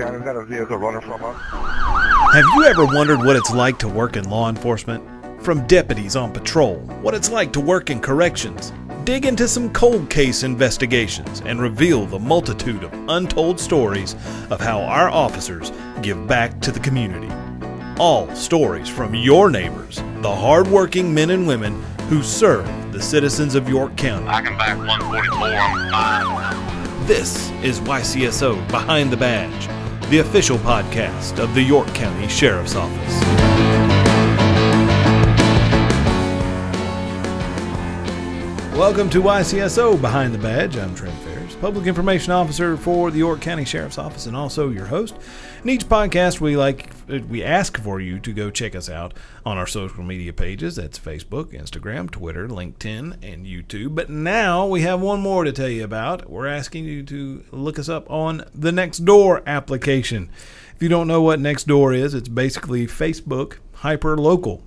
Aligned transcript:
Shannon, 0.00 0.22
got 0.22 0.34
a 0.34 0.44
vehicle 0.46 0.78
running 0.78 1.02
from 1.02 1.22
us. 1.22 1.36
Have 2.32 2.46
you 2.54 2.64
ever 2.64 2.86
wondered 2.86 3.18
what 3.18 3.36
it's 3.36 3.50
like 3.50 3.78
to 3.80 3.88
work 3.88 4.16
in 4.16 4.30
law 4.30 4.48
enforcement? 4.48 5.04
From 5.42 5.66
deputies 5.66 6.16
on 6.16 6.32
patrol, 6.32 6.76
what 7.02 7.12
it's 7.12 7.30
like 7.30 7.52
to 7.52 7.60
work 7.60 7.90
in 7.90 8.00
corrections, 8.00 8.72
dig 9.04 9.26
into 9.26 9.46
some 9.46 9.70
cold 9.74 10.08
case 10.08 10.42
investigations, 10.42 11.42
and 11.44 11.60
reveal 11.60 12.06
the 12.06 12.18
multitude 12.18 12.82
of 12.82 12.94
untold 13.10 13.60
stories 13.60 14.14
of 14.48 14.58
how 14.58 14.80
our 14.80 15.10
officers 15.10 15.70
give 16.00 16.26
back 16.26 16.62
to 16.62 16.72
the 16.72 16.80
community. 16.80 17.28
All 17.98 18.34
stories 18.34 18.88
from 18.88 19.14
your 19.14 19.50
neighbors, 19.50 19.96
the 20.22 20.34
hardworking 20.34 21.12
men 21.12 21.28
and 21.28 21.46
women 21.46 21.78
who 22.08 22.22
serve 22.22 22.64
the 22.94 23.02
citizens 23.02 23.54
of 23.54 23.68
York 23.68 23.98
County. 23.98 24.28
I 24.28 24.40
can 24.40 24.56
back 24.56 24.78
144. 24.78 27.06
This 27.06 27.50
is 27.62 27.80
YCSO 27.80 28.66
Behind 28.70 29.12
the 29.12 29.18
Badge, 29.18 29.68
the 30.10 30.18
official 30.18 30.58
podcast 30.58 31.38
of 31.38 31.54
the 31.54 31.62
York 31.62 31.86
County 31.94 32.26
Sheriff's 32.26 32.74
Office. 32.74 33.20
Welcome 38.76 39.08
to 39.10 39.22
YCSO 39.22 40.00
Behind 40.00 40.34
the 40.34 40.38
Badge. 40.38 40.76
I'm 40.76 40.96
Trent 40.96 41.14
Faris, 41.18 41.54
Public 41.54 41.86
Information 41.86 42.32
Officer 42.32 42.76
for 42.76 43.12
the 43.12 43.18
York 43.18 43.40
County 43.40 43.64
Sheriff's 43.64 43.98
Office, 43.98 44.26
and 44.26 44.34
also 44.34 44.70
your 44.70 44.86
host. 44.86 45.14
In 45.62 45.70
each 45.70 45.88
podcast, 45.88 46.40
we 46.40 46.56
like 46.56 46.92
we 47.28 47.42
ask 47.42 47.78
for 47.78 48.00
you 48.00 48.18
to 48.20 48.32
go 48.32 48.50
check 48.50 48.74
us 48.74 48.88
out 48.88 49.14
on 49.44 49.58
our 49.58 49.66
social 49.66 50.02
media 50.02 50.32
pages. 50.32 50.76
That's 50.76 50.98
Facebook, 50.98 51.46
Instagram, 51.46 52.10
Twitter, 52.10 52.48
LinkedIn, 52.48 53.16
and 53.22 53.46
YouTube. 53.46 53.94
But 53.94 54.10
now 54.10 54.66
we 54.66 54.82
have 54.82 55.00
one 55.00 55.20
more 55.20 55.44
to 55.44 55.52
tell 55.52 55.68
you 55.68 55.84
about. 55.84 56.30
We're 56.30 56.46
asking 56.46 56.84
you 56.84 57.02
to 57.04 57.44
look 57.50 57.78
us 57.78 57.88
up 57.88 58.10
on 58.10 58.44
the 58.54 58.70
Nextdoor 58.70 59.44
application. 59.46 60.30
If 60.74 60.82
you 60.82 60.88
don't 60.88 61.08
know 61.08 61.22
what 61.22 61.40
Nextdoor 61.40 61.96
is, 61.96 62.14
it's 62.14 62.28
basically 62.28 62.86
Facebook 62.86 63.58
hyper 63.74 64.16
local, 64.16 64.62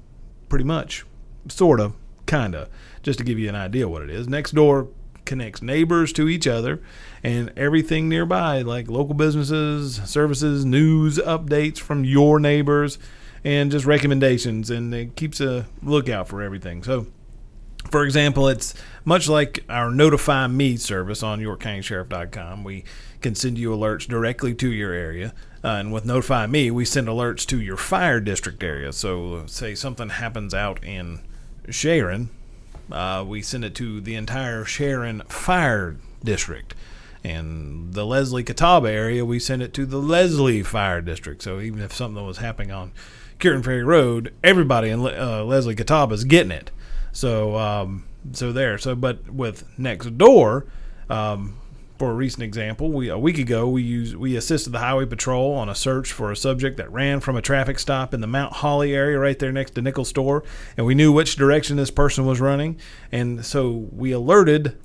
pretty 0.49 0.65
much, 0.65 1.05
sort 1.47 1.79
of, 1.79 1.95
kind 2.25 2.55
of 2.55 2.69
just 3.01 3.19
to 3.19 3.25
give 3.25 3.39
you 3.39 3.49
an 3.49 3.55
idea 3.55 3.87
what 3.87 4.01
it 4.01 4.09
is. 4.09 4.27
Nextdoor 4.27 4.89
connects 5.25 5.61
neighbors 5.61 6.11
to 6.13 6.27
each 6.27 6.47
other 6.47 6.81
and 7.23 7.51
everything 7.55 8.09
nearby, 8.09 8.61
like 8.61 8.89
local 8.89 9.13
businesses, 9.13 10.01
services, 10.05 10.65
news 10.65 11.17
updates 11.17 11.77
from 11.77 12.03
your 12.03 12.39
neighbors, 12.39 12.99
and 13.43 13.71
just 13.71 13.85
recommendations. 13.85 14.69
And 14.69 14.93
it 14.93 15.15
keeps 15.15 15.39
a 15.39 15.65
lookout 15.81 16.27
for 16.27 16.41
everything. 16.41 16.83
So, 16.83 17.07
for 17.89 18.03
example, 18.03 18.47
it's 18.47 18.73
much 19.05 19.29
like 19.29 19.63
our 19.69 19.89
Notify 19.89 20.47
Me 20.47 20.77
service 20.77 21.23
on 21.23 21.39
YorkCountySheriff.com. 21.39 22.63
We 22.63 22.83
can 23.21 23.35
send 23.35 23.57
you 23.57 23.71
alerts 23.71 24.07
directly 24.07 24.53
to 24.55 24.71
your 24.71 24.91
area. 24.91 25.33
Uh, 25.63 25.67
and 25.69 25.93
with 25.93 26.03
Notify 26.03 26.47
Me, 26.47 26.71
we 26.71 26.83
send 26.83 27.07
alerts 27.07 27.45
to 27.47 27.61
your 27.61 27.77
fire 27.77 28.19
district 28.19 28.61
area. 28.63 28.91
So, 28.91 29.45
say 29.47 29.75
something 29.75 30.09
happens 30.09 30.53
out 30.53 30.83
in 30.83 31.21
Sharon, 31.69 32.29
uh, 32.91 33.23
we 33.25 33.41
send 33.41 33.63
it 33.63 33.75
to 33.75 34.01
the 34.01 34.15
entire 34.15 34.65
Sharon 34.65 35.21
Fire 35.27 35.95
District. 36.23 36.75
And 37.23 37.93
the 37.93 38.05
Lesslie 38.05 38.45
Catawba 38.45 38.89
area, 38.89 39.23
we 39.23 39.39
send 39.39 39.61
it 39.61 39.73
to 39.75 39.85
the 39.85 40.01
Lesslie 40.01 40.65
Fire 40.65 41.01
District. 41.01 41.41
So 41.41 41.59
even 41.59 41.81
if 41.81 41.93
something 41.93 42.25
was 42.25 42.39
happening 42.39 42.71
on 42.71 42.91
Cureton 43.39 43.63
Ferry 43.63 43.83
Road, 43.83 44.33
everybody 44.43 44.89
in 44.89 44.99
uh, 44.99 45.43
Lesslie 45.45 45.77
Catawba 45.77 46.13
is 46.15 46.25
getting 46.25 46.51
it. 46.51 46.71
So 47.13 47.57
um, 47.57 48.05
so 48.31 48.51
there. 48.51 48.77
So 48.77 48.95
but 48.95 49.29
with 49.29 49.63
Nextdoor, 49.77 50.67
um, 51.09 51.57
for 51.97 52.11
a 52.11 52.15
recent 52.15 52.43
example, 52.43 52.91
we 52.91 53.07
a 53.09 53.17
week 53.17 53.37
ago 53.37 53.69
we 53.69 54.15
we 54.15 54.35
assisted 54.35 54.71
the 54.71 54.79
highway 54.79 55.05
patrol 55.05 55.53
on 55.53 55.69
a 55.69 55.75
search 55.75 56.11
for 56.11 56.31
a 56.31 56.35
subject 56.35 56.77
that 56.77 56.91
ran 56.91 57.19
from 57.19 57.37
a 57.37 57.41
traffic 57.41 57.79
stop 57.79 58.13
in 58.13 58.19
the 58.19 58.27
Mount 58.27 58.53
Holly 58.53 58.93
area 58.93 59.17
right 59.19 59.37
there 59.37 59.51
next 59.51 59.71
to 59.75 59.81
Nickel 59.81 60.03
Store, 60.03 60.43
and 60.75 60.85
we 60.85 60.95
knew 60.95 61.11
which 61.11 61.35
direction 61.35 61.77
this 61.77 61.91
person 61.91 62.25
was 62.25 62.41
running, 62.41 62.77
and 63.11 63.45
so 63.45 63.87
we 63.91 64.11
alerted 64.11 64.77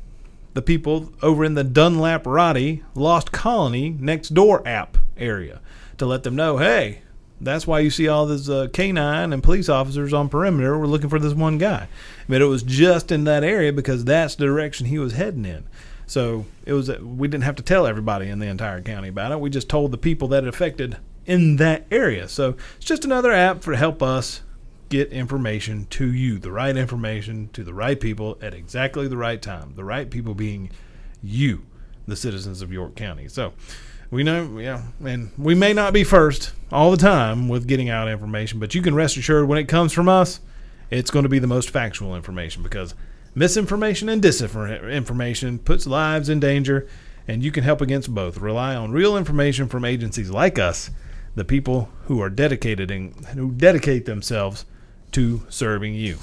the 0.59 0.63
people 0.63 1.13
over 1.23 1.45
in 1.45 1.55
the 1.55 1.63
Dunlap 1.63 2.27
Roddy 2.27 2.83
Lost 2.97 3.31
Colony 3.31 3.91
next 3.91 4.31
door 4.31 4.67
app 4.67 4.99
area 5.17 5.61
to 5.99 6.05
let 6.05 6.25
them 6.25 6.35
know, 6.35 6.57
hey, 6.57 7.03
that's 7.41 7.65
why 7.65 7.79
you 7.79 7.91
see 7.91 8.09
all 8.09 8.27
this 8.27 8.49
uh, 8.49 8.67
canine 8.73 9.33
and 9.33 9.41
police 9.41 9.69
officers 9.69 10.13
on 10.13 10.29
perimeter. 10.29 10.77
We're 10.77 10.87
looking 10.87 11.11
for 11.11 11.21
this 11.21 11.33
one 11.33 11.59
guy, 11.59 11.87
but 12.29 12.43
it 12.43 12.47
was 12.47 12.65
just 12.65 13.13
in 13.13 13.23
that 13.23 13.45
area 13.45 13.73
because 13.73 14.05
that's 14.05 14.35
the 14.35 14.47
direction 14.47 14.87
he 14.87 14.99
was 14.99 15.13
heading 15.13 15.45
in. 15.45 15.63
So 16.09 16.45
it 16.67 16.73
was 16.73 16.91
we 16.99 17.29
didn't 17.29 17.45
have 17.45 17.55
to 17.55 17.63
tell 17.63 17.87
everybody 17.87 18.29
in 18.29 18.41
the 18.41 18.49
entire 18.49 18.83
county 18.83 19.11
about 19.11 19.31
it. 19.31 19.39
We 19.39 19.51
just 19.51 19.69
told 19.69 19.93
the 19.93 19.97
people 19.97 20.27
that 20.27 20.43
it 20.43 20.49
affected 20.49 20.97
in 21.25 21.55
that 21.59 21.87
area. 21.93 22.27
So 22.27 22.57
it's 22.79 22.85
just 22.85 23.05
another 23.05 23.31
app 23.31 23.63
for 23.63 23.71
to 23.71 23.79
help 23.79 24.03
us 24.03 24.41
get 24.89 25.13
information 25.13 25.87
to 25.91 26.13
you, 26.13 26.39
the 26.39 26.53
right 26.53 26.77
information 26.77 27.49
to 27.53 27.65
the 27.65 27.75
right 27.75 27.99
people 27.99 28.39
at 28.41 28.55
exactly 28.55 29.09
the 29.09 29.17
right 29.17 29.41
time. 29.41 29.75
The 29.75 29.85
right 29.85 30.11
people 30.11 30.35
being 30.35 30.71
you, 31.23 31.67
the 32.07 32.17
citizens 32.17 32.63
of 32.63 32.73
York 32.73 32.95
County. 32.95 33.29
So 33.29 33.53
we 34.11 34.23
know, 34.23 34.59
yeah, 34.59 34.83
and 35.05 35.31
we 35.37 35.55
may 35.55 35.73
not 35.73 35.93
be 35.93 36.05
first 36.05 36.53
all 36.73 36.91
the 36.91 36.97
time 36.97 37.49
with 37.49 37.69
getting 37.69 37.89
out 37.89 38.09
information, 38.09 38.59
but 38.59 38.75
you 38.75 38.83
can 38.83 38.95
rest 38.95 39.17
assured 39.17 39.49
when 39.49 39.59
it 39.59 39.69
comes 39.69 39.93
from 39.93 40.09
us, 40.09 40.41
it's 40.91 41.11
going 41.11 41.25
to 41.25 41.29
be 41.29 41.39
the 41.39 41.47
most 41.47 41.71
factual 41.71 42.17
information 42.17 42.63
because 42.63 42.95
Misinformation 43.39 44.09
and 44.09 44.21
disinformation 44.21 45.65
puts 45.65 45.87
lives 45.87 46.29
in 46.29 46.41
danger, 46.41 46.89
and 47.29 47.43
you 47.43 47.53
can 47.53 47.63
help 47.63 47.81
against 47.81 48.13
both. 48.13 48.39
Rely 48.39 48.75
on 48.75 48.91
real 48.91 49.17
information 49.17 49.69
from 49.69 49.85
agencies 49.85 50.31
like 50.31 50.59
us, 50.59 50.91
the 51.37 51.45
people 51.45 51.89
who 52.07 52.21
are 52.21 52.31
dedicated 52.31 52.91
and 52.91 53.15
who 53.27 53.53
dedicate 53.53 54.07
themselves 54.07 54.65
to 55.13 55.43
serving 55.49 55.95
you. 55.95 56.19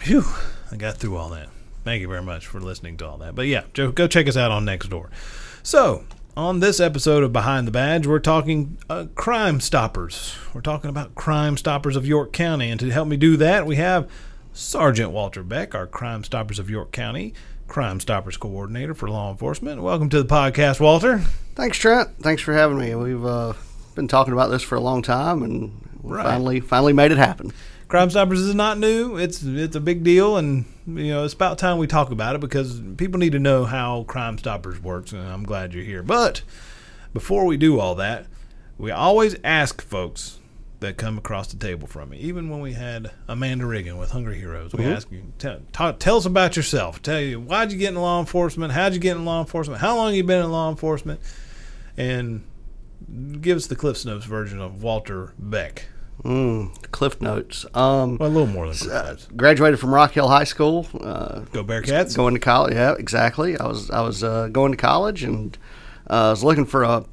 Phew, 0.00 0.24
I 0.70 0.76
got 0.76 0.96
through 0.96 1.16
all 1.16 1.30
that. 1.30 1.48
Thank 1.84 2.00
you 2.00 2.08
very 2.08 2.22
much 2.22 2.46
for 2.46 2.60
listening 2.60 2.96
to 2.98 3.06
all 3.06 3.18
that. 3.18 3.34
But 3.34 3.46
yeah, 3.46 3.64
go 3.74 4.06
check 4.06 4.28
us 4.28 4.36
out 4.36 4.50
on 4.50 4.64
Nextdoor. 4.64 5.08
So, 5.62 6.04
on 6.36 6.60
this 6.60 6.80
episode 6.80 7.22
of 7.22 7.32
Behind 7.32 7.66
the 7.66 7.72
Badge, 7.72 8.06
we're 8.06 8.18
talking 8.18 8.78
uh, 8.88 9.06
Crime 9.14 9.60
Stoppers. 9.60 10.36
We're 10.52 10.60
talking 10.62 10.90
about 10.90 11.14
Crime 11.14 11.56
Stoppers 11.56 11.96
of 11.96 12.06
York 12.06 12.32
County. 12.32 12.70
And 12.70 12.80
to 12.80 12.90
help 12.90 13.08
me 13.08 13.16
do 13.16 13.36
that, 13.36 13.66
we 13.66 13.76
have 13.76 14.10
Sergeant 14.52 15.10
Walter 15.10 15.42
Beck, 15.42 15.74
our 15.74 15.86
Crime 15.86 16.24
Stoppers 16.24 16.58
of 16.58 16.70
York 16.70 16.92
County 16.92 17.34
Crime 17.66 17.98
Stoppers 18.00 18.36
Coordinator 18.36 18.94
for 18.94 19.08
Law 19.08 19.30
Enforcement. 19.30 19.82
Welcome 19.82 20.08
to 20.10 20.22
the 20.22 20.28
podcast, 20.28 20.80
Walter. 20.80 21.18
Thanks, 21.54 21.78
Trent. 21.78 22.10
Thanks 22.20 22.42
for 22.42 22.52
having 22.52 22.78
me. 22.78 22.94
We've 22.94 23.24
uh, 23.24 23.54
been 23.94 24.08
talking 24.08 24.32
about 24.32 24.48
this 24.48 24.62
for 24.62 24.74
a 24.74 24.80
long 24.80 25.02
time, 25.02 25.42
and 25.42 25.88
right. 26.02 26.24
finally, 26.24 26.60
finally 26.60 26.92
made 26.92 27.12
it 27.12 27.18
happen. 27.18 27.52
Crime 27.88 28.10
Stoppers 28.10 28.40
is 28.40 28.54
not 28.54 28.78
new. 28.78 29.16
It's 29.16 29.42
it's 29.42 29.76
a 29.76 29.80
big 29.80 30.02
deal, 30.02 30.36
and 30.36 30.64
you 30.86 31.08
know 31.08 31.24
it's 31.24 31.34
about 31.34 31.58
time 31.58 31.78
we 31.78 31.86
talk 31.86 32.10
about 32.10 32.34
it 32.34 32.40
because 32.40 32.80
people 32.96 33.18
need 33.18 33.32
to 33.32 33.38
know 33.38 33.64
how 33.64 34.04
Crime 34.04 34.38
Stoppers 34.38 34.82
works, 34.82 35.12
and 35.12 35.22
I'm 35.22 35.44
glad 35.44 35.74
you're 35.74 35.84
here. 35.84 36.02
But 36.02 36.42
before 37.12 37.44
we 37.46 37.56
do 37.56 37.78
all 37.78 37.94
that, 37.96 38.26
we 38.78 38.90
always 38.90 39.36
ask 39.44 39.82
folks 39.82 40.38
that 40.80 40.96
come 40.96 41.16
across 41.18 41.48
the 41.48 41.56
table 41.56 41.86
from 41.86 42.10
me. 42.10 42.18
Even 42.18 42.50
when 42.50 42.60
we 42.60 42.72
had 42.72 43.10
Amanda 43.28 43.64
Riggin 43.64 43.96
with 43.96 44.10
Hungry 44.10 44.38
Heroes, 44.38 44.72
we 44.72 44.84
mm-hmm. 44.84 44.92
ask 44.92 45.10
you, 45.10 45.32
tell, 45.38 45.60
talk, 45.72 45.98
tell 45.98 46.16
us 46.16 46.26
about 46.26 46.56
yourself. 46.56 47.00
Tell 47.00 47.20
you 47.20 47.40
why'd 47.40 47.72
you 47.72 47.78
get 47.78 47.88
in 47.88 48.00
law 48.00 48.20
enforcement? 48.20 48.72
How'd 48.72 48.92
you 48.92 49.00
get 49.00 49.16
in 49.16 49.24
law 49.24 49.40
enforcement? 49.40 49.80
How 49.80 49.96
long 49.96 50.14
you 50.14 50.24
been 50.24 50.44
in 50.44 50.50
law 50.50 50.70
enforcement? 50.70 51.20
And 51.96 52.44
give 53.40 53.56
us 53.56 53.66
the 53.66 53.76
Cliff 53.76 54.04
Notes 54.04 54.24
version 54.24 54.60
of 54.60 54.82
Walter 54.82 55.32
Beck. 55.38 55.86
Mm, 56.22 56.90
Cliff 56.90 57.20
Notes. 57.20 57.66
Um, 57.74 58.18
well, 58.18 58.28
a 58.28 58.30
little 58.30 58.46
more 58.46 58.66
than 58.68 58.76
Cliff 58.76 58.92
uh, 58.92 59.16
Graduated 59.36 59.80
from 59.80 59.92
Rock 59.92 60.12
Hill 60.12 60.28
High 60.28 60.44
School. 60.44 60.86
Uh, 60.98 61.40
Go 61.52 61.64
Bearcats. 61.64 62.16
Going 62.16 62.34
to 62.34 62.40
college. 62.40 62.74
Yeah, 62.74 62.94
exactly. 62.94 63.58
I 63.58 63.66
was 63.66 63.90
I 63.90 64.00
was 64.00 64.22
uh, 64.22 64.48
going 64.48 64.72
to 64.72 64.78
college 64.78 65.24
and 65.24 65.58
uh, 66.08 66.28
I 66.28 66.30
was 66.30 66.44
looking 66.44 66.66
for 66.66 66.82
a 66.84 67.04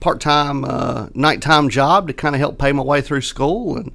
part 0.00 0.20
time 0.20 0.64
uh, 0.64 1.08
nighttime 1.14 1.68
job 1.68 2.06
to 2.08 2.14
kind 2.14 2.34
of 2.34 2.40
help 2.40 2.58
pay 2.58 2.72
my 2.72 2.82
way 2.82 3.00
through 3.00 3.20
school, 3.20 3.76
and 3.76 3.92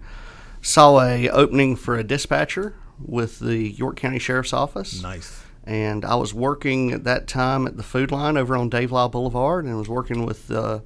saw 0.61 1.01
a 1.01 1.29
opening 1.29 1.75
for 1.75 1.97
a 1.97 2.03
dispatcher 2.03 2.75
with 3.03 3.39
the 3.39 3.57
York 3.57 3.97
County 3.97 4.19
Sheriff's 4.19 4.53
Office. 4.53 5.01
Nice. 5.01 5.43
And 5.65 6.03
I 6.03 6.15
was 6.15 6.33
working 6.33 6.91
at 6.91 7.05
that 7.05 7.27
time 7.27 7.67
at 7.67 7.77
the 7.77 7.83
food 7.83 8.11
line 8.11 8.35
over 8.35 8.55
on 8.55 8.69
Dave 8.69 8.91
Lyle 8.91 9.09
Boulevard, 9.09 9.65
and 9.65 9.77
was 9.77 9.89
working 9.89 10.25
with 10.25 10.51
uh, 10.51 10.79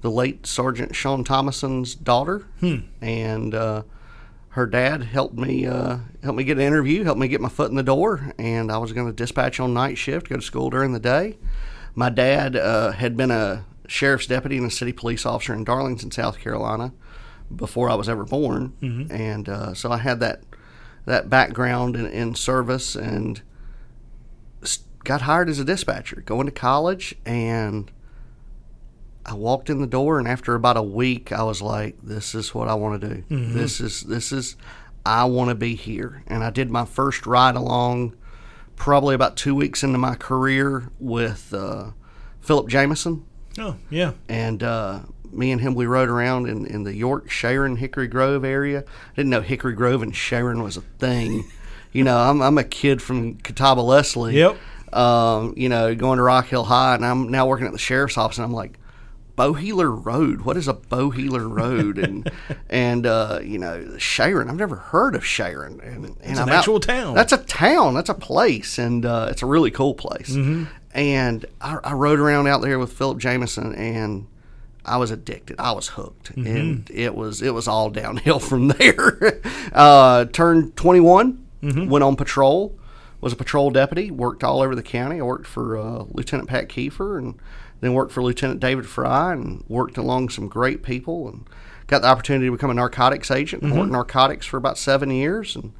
the 0.00 0.10
late 0.10 0.46
Sergeant 0.46 0.94
Sean 0.94 1.24
Thomason's 1.24 1.94
daughter, 1.94 2.46
hmm. 2.60 2.78
and 3.00 3.54
uh, 3.54 3.82
her 4.50 4.66
dad 4.66 5.04
helped 5.04 5.34
me 5.34 5.66
uh, 5.66 5.98
helped 6.22 6.36
me 6.36 6.44
get 6.44 6.58
an 6.58 6.64
interview, 6.64 7.04
helped 7.04 7.20
me 7.20 7.28
get 7.28 7.40
my 7.40 7.48
foot 7.48 7.70
in 7.70 7.76
the 7.76 7.82
door, 7.82 8.32
and 8.38 8.70
I 8.70 8.78
was 8.78 8.92
going 8.92 9.06
to 9.06 9.12
dispatch 9.12 9.60
on 9.60 9.74
night 9.74 9.98
shift, 9.98 10.28
go 10.28 10.36
to 10.36 10.42
school 10.42 10.70
during 10.70 10.92
the 10.92 11.00
day. 11.00 11.38
My 11.94 12.10
dad 12.10 12.56
uh, 12.56 12.92
had 12.92 13.16
been 13.16 13.30
a 13.30 13.64
sheriff's 13.88 14.26
deputy 14.26 14.56
and 14.56 14.66
a 14.66 14.70
city 14.70 14.92
police 14.92 15.26
officer 15.26 15.54
in 15.54 15.64
Darlington, 15.64 16.10
South 16.10 16.38
Carolina, 16.38 16.92
before 17.54 17.90
I 17.90 17.94
was 17.94 18.08
ever 18.08 18.24
born, 18.24 18.74
mm-hmm. 18.80 19.12
and 19.12 19.48
uh, 19.48 19.74
so 19.74 19.90
I 19.90 19.98
had 19.98 20.20
that 20.20 20.42
that 21.06 21.30
background 21.30 21.96
in, 21.96 22.06
in 22.06 22.34
service 22.34 22.94
and 22.94 23.40
got 25.04 25.22
hired 25.22 25.48
as 25.48 25.58
a 25.58 25.64
dispatcher, 25.64 26.22
going 26.26 26.46
to 26.46 26.52
college, 26.52 27.14
and 27.24 27.90
I 29.28 29.34
walked 29.34 29.68
in 29.70 29.80
the 29.80 29.86
door, 29.86 30.18
and 30.18 30.26
after 30.26 30.54
about 30.54 30.76
a 30.76 30.82
week, 30.82 31.32
I 31.32 31.42
was 31.42 31.60
like, 31.60 31.96
"This 32.02 32.34
is 32.34 32.54
what 32.54 32.66
I 32.68 32.74
want 32.74 33.00
to 33.00 33.08
do. 33.08 33.22
Mm-hmm. 33.30 33.58
This 33.58 33.80
is 33.80 34.02
this 34.02 34.32
is 34.32 34.56
I 35.04 35.24
want 35.26 35.50
to 35.50 35.54
be 35.54 35.74
here." 35.74 36.22
And 36.26 36.42
I 36.42 36.50
did 36.50 36.70
my 36.70 36.84
first 36.86 37.26
ride 37.26 37.54
along, 37.56 38.14
probably 38.76 39.14
about 39.14 39.36
two 39.36 39.54
weeks 39.54 39.82
into 39.82 39.98
my 39.98 40.14
career 40.14 40.88
with 40.98 41.52
uh, 41.52 41.90
Philip 42.40 42.68
Jameson, 42.68 43.24
Oh, 43.58 43.76
yeah. 43.90 44.12
and 44.28 44.62
uh, 44.62 45.00
me 45.30 45.50
and 45.52 45.60
him 45.60 45.74
we 45.74 45.84
rode 45.84 46.08
around 46.08 46.48
in, 46.48 46.64
in 46.64 46.84
the 46.84 46.94
York, 46.94 47.28
Sharon, 47.30 47.76
Hickory 47.76 48.08
Grove 48.08 48.44
area. 48.44 48.80
I 48.80 49.14
didn't 49.16 49.30
know 49.30 49.42
Hickory 49.42 49.74
Grove 49.74 50.02
and 50.02 50.16
Sharon 50.16 50.62
was 50.62 50.76
a 50.78 50.82
thing. 50.98 51.44
you 51.92 52.02
know, 52.04 52.16
I'm 52.16 52.40
I'm 52.40 52.56
a 52.56 52.64
kid 52.64 53.02
from 53.02 53.34
Catawba 53.36 53.82
Lesslie 53.82 54.32
Yep. 54.32 54.56
um, 54.96 55.52
you 55.56 55.68
know, 55.68 55.94
going 55.94 56.16
to 56.16 56.22
Rock 56.22 56.46
Hill 56.46 56.64
High, 56.64 56.94
and 56.94 57.04
I'm 57.04 57.28
now 57.30 57.46
working 57.46 57.66
at 57.66 57.72
the 57.72 57.78
sheriff's 57.78 58.16
office, 58.16 58.38
and 58.38 58.44
I'm 58.46 58.54
like, 58.54 58.78
Bowheeler 59.38 60.04
Road. 60.04 60.42
What 60.42 60.56
is 60.56 60.66
a 60.68 60.74
Bowheeler 60.74 61.48
Road? 61.48 61.98
And 61.98 62.30
and 62.68 63.06
uh, 63.06 63.40
you 63.42 63.58
know, 63.58 63.96
Sharon. 63.98 64.50
I've 64.50 64.56
never 64.56 64.76
heard 64.76 65.14
of 65.14 65.24
Sharon. 65.24 65.80
And, 65.80 66.04
and 66.04 66.16
It's 66.22 66.38
I'm 66.40 66.48
an 66.48 66.54
out- 66.54 66.58
actual 66.58 66.80
town. 66.80 67.14
That's 67.14 67.32
a 67.32 67.38
town. 67.38 67.94
That's 67.94 68.10
a 68.10 68.14
place, 68.14 68.78
and 68.78 69.06
uh, 69.06 69.28
it's 69.30 69.42
a 69.42 69.46
really 69.46 69.70
cool 69.70 69.94
place. 69.94 70.30
Mm-hmm. 70.30 70.64
And 70.92 71.46
I, 71.60 71.78
I 71.84 71.92
rode 71.92 72.18
around 72.18 72.46
out 72.48 72.60
there 72.62 72.78
with 72.78 72.92
Philip 72.92 73.18
Jameson, 73.18 73.74
and 73.74 74.26
I 74.84 74.96
was 74.96 75.10
addicted. 75.10 75.56
I 75.60 75.72
was 75.72 75.88
hooked, 75.88 76.34
Mm-hmm. 76.34 76.46
and 76.46 76.90
it 76.90 77.14
was 77.14 77.40
it 77.42 77.54
was 77.54 77.68
all 77.68 77.90
downhill 77.90 78.38
from 78.50 78.68
there. 78.68 79.40
uh, 79.72 80.24
turned 80.26 80.76
21, 80.76 81.44
Mm-hmm. 81.62 81.88
went 81.90 82.04
on 82.04 82.14
patrol, 82.14 82.78
was 83.20 83.32
a 83.32 83.36
patrol 83.36 83.70
deputy, 83.70 84.12
worked 84.12 84.44
all 84.44 84.62
over 84.62 84.76
the 84.76 84.82
county. 84.82 85.18
I 85.18 85.24
worked 85.24 85.46
for 85.48 85.76
uh, 85.76 86.04
Lieutenant 86.12 86.48
Pat 86.48 86.68
Kiefer, 86.68 87.18
and 87.18 87.34
then 87.80 87.94
worked 87.94 88.12
for 88.12 88.22
Lieutenant 88.22 88.60
David 88.60 88.86
Fry, 88.86 89.32
and 89.32 89.64
worked 89.68 89.96
along 89.96 90.30
some 90.30 90.48
great 90.48 90.82
people, 90.82 91.28
and 91.28 91.46
got 91.86 92.02
the 92.02 92.08
opportunity 92.08 92.46
to 92.46 92.52
become 92.52 92.70
a 92.70 92.74
narcotics 92.74 93.30
agent. 93.30 93.62
Mm-hmm. 93.62 93.78
Worked 93.78 93.92
narcotics 93.92 94.46
for 94.46 94.56
about 94.56 94.78
seven 94.78 95.10
years, 95.10 95.56
and 95.56 95.72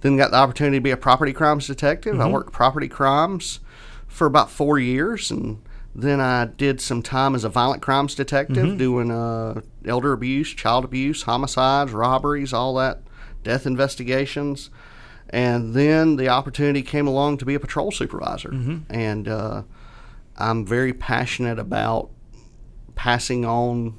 then 0.00 0.16
got 0.16 0.30
the 0.30 0.36
opportunity 0.36 0.76
to 0.76 0.82
be 0.82 0.90
a 0.90 0.96
property 0.96 1.32
crimes 1.32 1.66
detective. 1.66 2.14
Mm-hmm. 2.14 2.22
I 2.22 2.28
worked 2.28 2.52
property 2.52 2.88
crimes 2.88 3.60
for 4.06 4.26
about 4.26 4.50
four 4.50 4.78
years, 4.78 5.30
and 5.30 5.62
then 5.94 6.20
I 6.20 6.44
did 6.44 6.80
some 6.80 7.02
time 7.02 7.34
as 7.34 7.44
a 7.44 7.48
violent 7.48 7.82
crimes 7.82 8.14
detective, 8.14 8.56
Mm-hmm. 8.56 8.76
doing 8.76 9.10
uh, 9.10 9.60
elder 9.84 10.12
abuse, 10.12 10.54
child 10.54 10.84
abuse, 10.84 11.22
homicides, 11.22 11.92
robberies, 11.92 12.52
all 12.52 12.74
that, 12.74 13.00
death 13.42 13.66
investigations. 13.66 14.70
And 15.30 15.74
then 15.74 16.16
the 16.16 16.28
opportunity 16.28 16.82
came 16.82 17.06
along 17.06 17.38
to 17.38 17.44
be 17.44 17.54
a 17.54 17.60
patrol 17.60 17.90
supervisor, 17.90 18.50
and 18.88 19.28
uh, 19.28 19.62
I'm 20.38 20.64
very 20.64 20.92
passionate 20.92 21.58
about 21.58 22.10
passing 22.94 23.44
on 23.44 23.98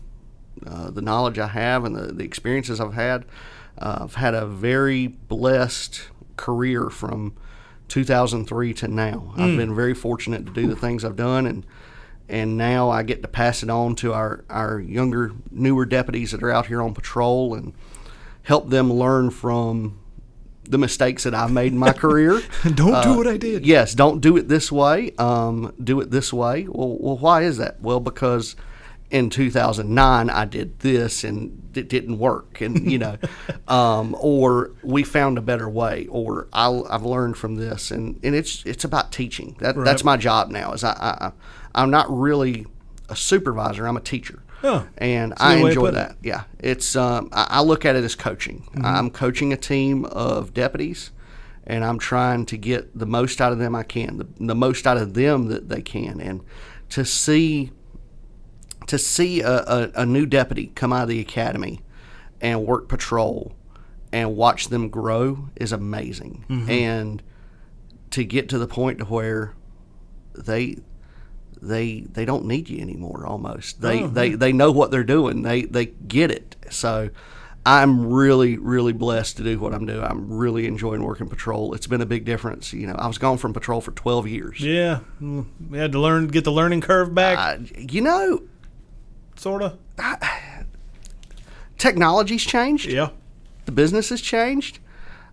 uh, 0.65 0.89
the 0.89 1.01
knowledge 1.01 1.37
I 1.37 1.47
have 1.47 1.85
and 1.85 1.95
the, 1.95 2.13
the 2.13 2.23
experiences 2.23 2.79
I've 2.79 2.93
had. 2.93 3.25
Uh, 3.77 3.99
I've 4.01 4.15
had 4.15 4.33
a 4.33 4.45
very 4.45 5.07
blessed 5.07 6.09
career 6.37 6.89
from 6.89 7.35
2003 7.89 8.73
to 8.75 8.87
now. 8.87 9.33
I've 9.37 9.57
been 9.57 9.75
very 9.75 9.93
fortunate 9.93 10.45
to 10.45 10.51
do 10.53 10.67
the 10.67 10.75
things 10.75 11.03
I've 11.03 11.15
done, 11.15 11.45
and 11.45 11.65
and 12.29 12.57
now 12.57 12.91
I 12.91 13.01
get 13.01 13.23
to 13.23 13.27
pass 13.27 13.63
it 13.63 13.71
on 13.71 13.95
to 13.95 14.13
our, 14.13 14.45
our 14.51 14.79
younger, 14.79 15.31
newer 15.49 15.85
deputies 15.85 16.31
that 16.31 16.43
are 16.43 16.51
out 16.51 16.67
here 16.67 16.79
on 16.79 16.93
patrol 16.93 17.55
and 17.55 17.73
help 18.43 18.69
them 18.69 18.93
learn 18.93 19.31
from 19.31 19.98
the 20.69 20.77
mistakes 20.77 21.23
that 21.23 21.33
I've 21.33 21.51
made 21.51 21.71
in 21.71 21.77
my 21.77 21.91
career. 21.91 22.41
Don't 22.75 23.03
do 23.03 23.17
what 23.17 23.27
I 23.27 23.37
did. 23.37 23.65
Yes, 23.65 23.95
don't 23.95 24.21
do 24.21 24.37
it 24.37 24.47
this 24.47 24.71
way. 24.71 25.11
Um, 25.17 25.73
do 25.83 25.99
it 25.99 26.11
this 26.11 26.31
way. 26.31 26.67
Well, 26.69 26.95
well, 26.99 27.17
why 27.17 27.41
is 27.41 27.57
that? 27.57 27.81
Well, 27.81 27.99
because 27.99 28.55
in 29.09 29.31
2009 29.31 30.29
I 30.29 30.45
did 30.45 30.79
this 30.79 31.23
and 31.23 31.71
it 31.73 31.89
didn't 31.89 32.19
work, 32.19 32.61
and 32.61 32.91
you 32.91 32.99
know, 32.99 33.17
um, 33.67 34.15
or 34.19 34.71
we 34.83 35.03
found 35.03 35.39
a 35.39 35.41
better 35.41 35.67
way, 35.67 36.05
or 36.07 36.47
I, 36.53 36.69
I've 36.89 37.03
learned 37.03 37.37
from 37.37 37.55
this, 37.55 37.89
and, 37.89 38.19
and 38.23 38.35
it's 38.35 38.63
it's 38.65 38.83
about 38.83 39.11
teaching. 39.11 39.55
That 39.59 39.75
that's 39.75 40.03
my 40.03 40.17
job 40.17 40.51
now. 40.51 40.73
Is 40.73 40.83
I, 40.83 40.91
I 40.91 41.31
I'm 41.73 41.89
not 41.89 42.05
really 42.09 42.67
a 43.09 43.15
supervisor. 43.15 43.87
I'm 43.87 43.97
a 43.97 44.01
teacher. 44.01 44.43
Oh, 44.63 44.87
and 44.97 45.33
I 45.37 45.55
enjoy 45.55 45.81
putting 45.81 45.99
it. 45.99 46.07
that. 46.09 46.17
Yeah, 46.21 46.43
it's 46.59 46.95
um, 46.95 47.29
I, 47.31 47.47
I 47.49 47.61
look 47.61 47.85
at 47.85 47.95
it 47.95 48.03
as 48.03 48.15
coaching. 48.15 48.67
I'm 48.83 49.09
coaching 49.09 49.53
a 49.53 49.57
team 49.57 50.05
of 50.05 50.53
deputies, 50.53 51.11
and 51.65 51.85
I'm 51.85 51.99
trying 51.99 52.45
to 52.47 52.57
get 52.57 52.97
the 52.97 53.05
most 53.05 53.39
out 53.39 53.51
of 53.53 53.59
them 53.59 53.73
I 53.75 53.83
can, 53.83 54.17
the, 54.17 54.27
the 54.39 54.55
most 54.55 54.85
out 54.85 54.97
of 54.97 55.13
them 55.13 55.47
that 55.47 55.69
they 55.69 55.81
can, 55.81 56.19
and 56.19 56.41
to 56.89 57.05
see 57.05 57.71
to 58.87 58.97
see 58.97 59.41
a, 59.41 59.59
a, 59.59 59.91
a 59.95 60.05
new 60.05 60.25
deputy 60.25 60.71
come 60.75 60.91
out 60.91 61.03
of 61.03 61.09
the 61.09 61.19
academy 61.19 61.79
and 62.41 62.65
work 62.65 62.89
patrol 62.89 63.55
and 64.11 64.35
watch 64.35 64.69
them 64.69 64.89
grow 64.89 65.49
is 65.55 65.71
amazing, 65.71 66.43
and 66.67 67.21
to 68.09 68.23
get 68.23 68.49
to 68.49 68.57
the 68.57 68.67
point 68.67 68.97
to 68.97 69.05
where 69.05 69.53
they 70.35 70.77
they 71.61 72.01
they 72.01 72.25
don't 72.25 72.45
need 72.45 72.69
you 72.69 72.79
anymore 72.81 73.25
almost. 73.25 73.81
They 73.81 74.03
they 74.03 74.29
they 74.31 74.51
know 74.53 74.71
what 74.71 74.91
they're 74.91 75.03
doing. 75.03 75.41
They 75.43 75.63
they 75.63 75.85
get 75.87 76.31
it. 76.31 76.55
So 76.69 77.09
i'm 77.65 78.07
really 78.07 78.57
really 78.57 78.93
blessed 78.93 79.35
to 79.35 79.43
do 79.43 79.59
what 79.59 79.73
i'm 79.73 79.85
doing. 79.85 80.01
I'm 80.01 80.31
really 80.37 80.65
enjoying 80.65 81.03
working 81.03 81.27
patrol. 81.27 81.73
It's 81.73 81.87
been 81.87 81.99
a 81.99 82.05
big 82.05 82.23
difference 82.23 82.71
you 82.71 82.87
know. 82.87 82.93
I 82.95 83.05
was 83.07 83.17
gone 83.17 83.37
from 83.37 83.51
patrol 83.53 83.81
for 83.81 83.91
12 83.91 84.27
years. 84.29 84.61
Yeah. 84.61 85.01
Mm, 85.21 85.45
We 85.69 85.77
had 85.77 85.91
to 85.91 85.99
learn, 85.99 86.27
get 86.27 86.45
the 86.45 86.53
learning 86.53 86.79
curve 86.81 87.13
back, 87.13 87.37
I, 87.37 87.59
you 87.77 87.99
know 88.01 88.43
sort 89.35 89.61
of. 89.61 89.77
technology's 91.77 92.43
changed. 92.43 92.87
Yeah. 92.89 93.09
the 93.65 93.71
business 93.71 94.09
has 94.09 94.21
changed. 94.21 94.79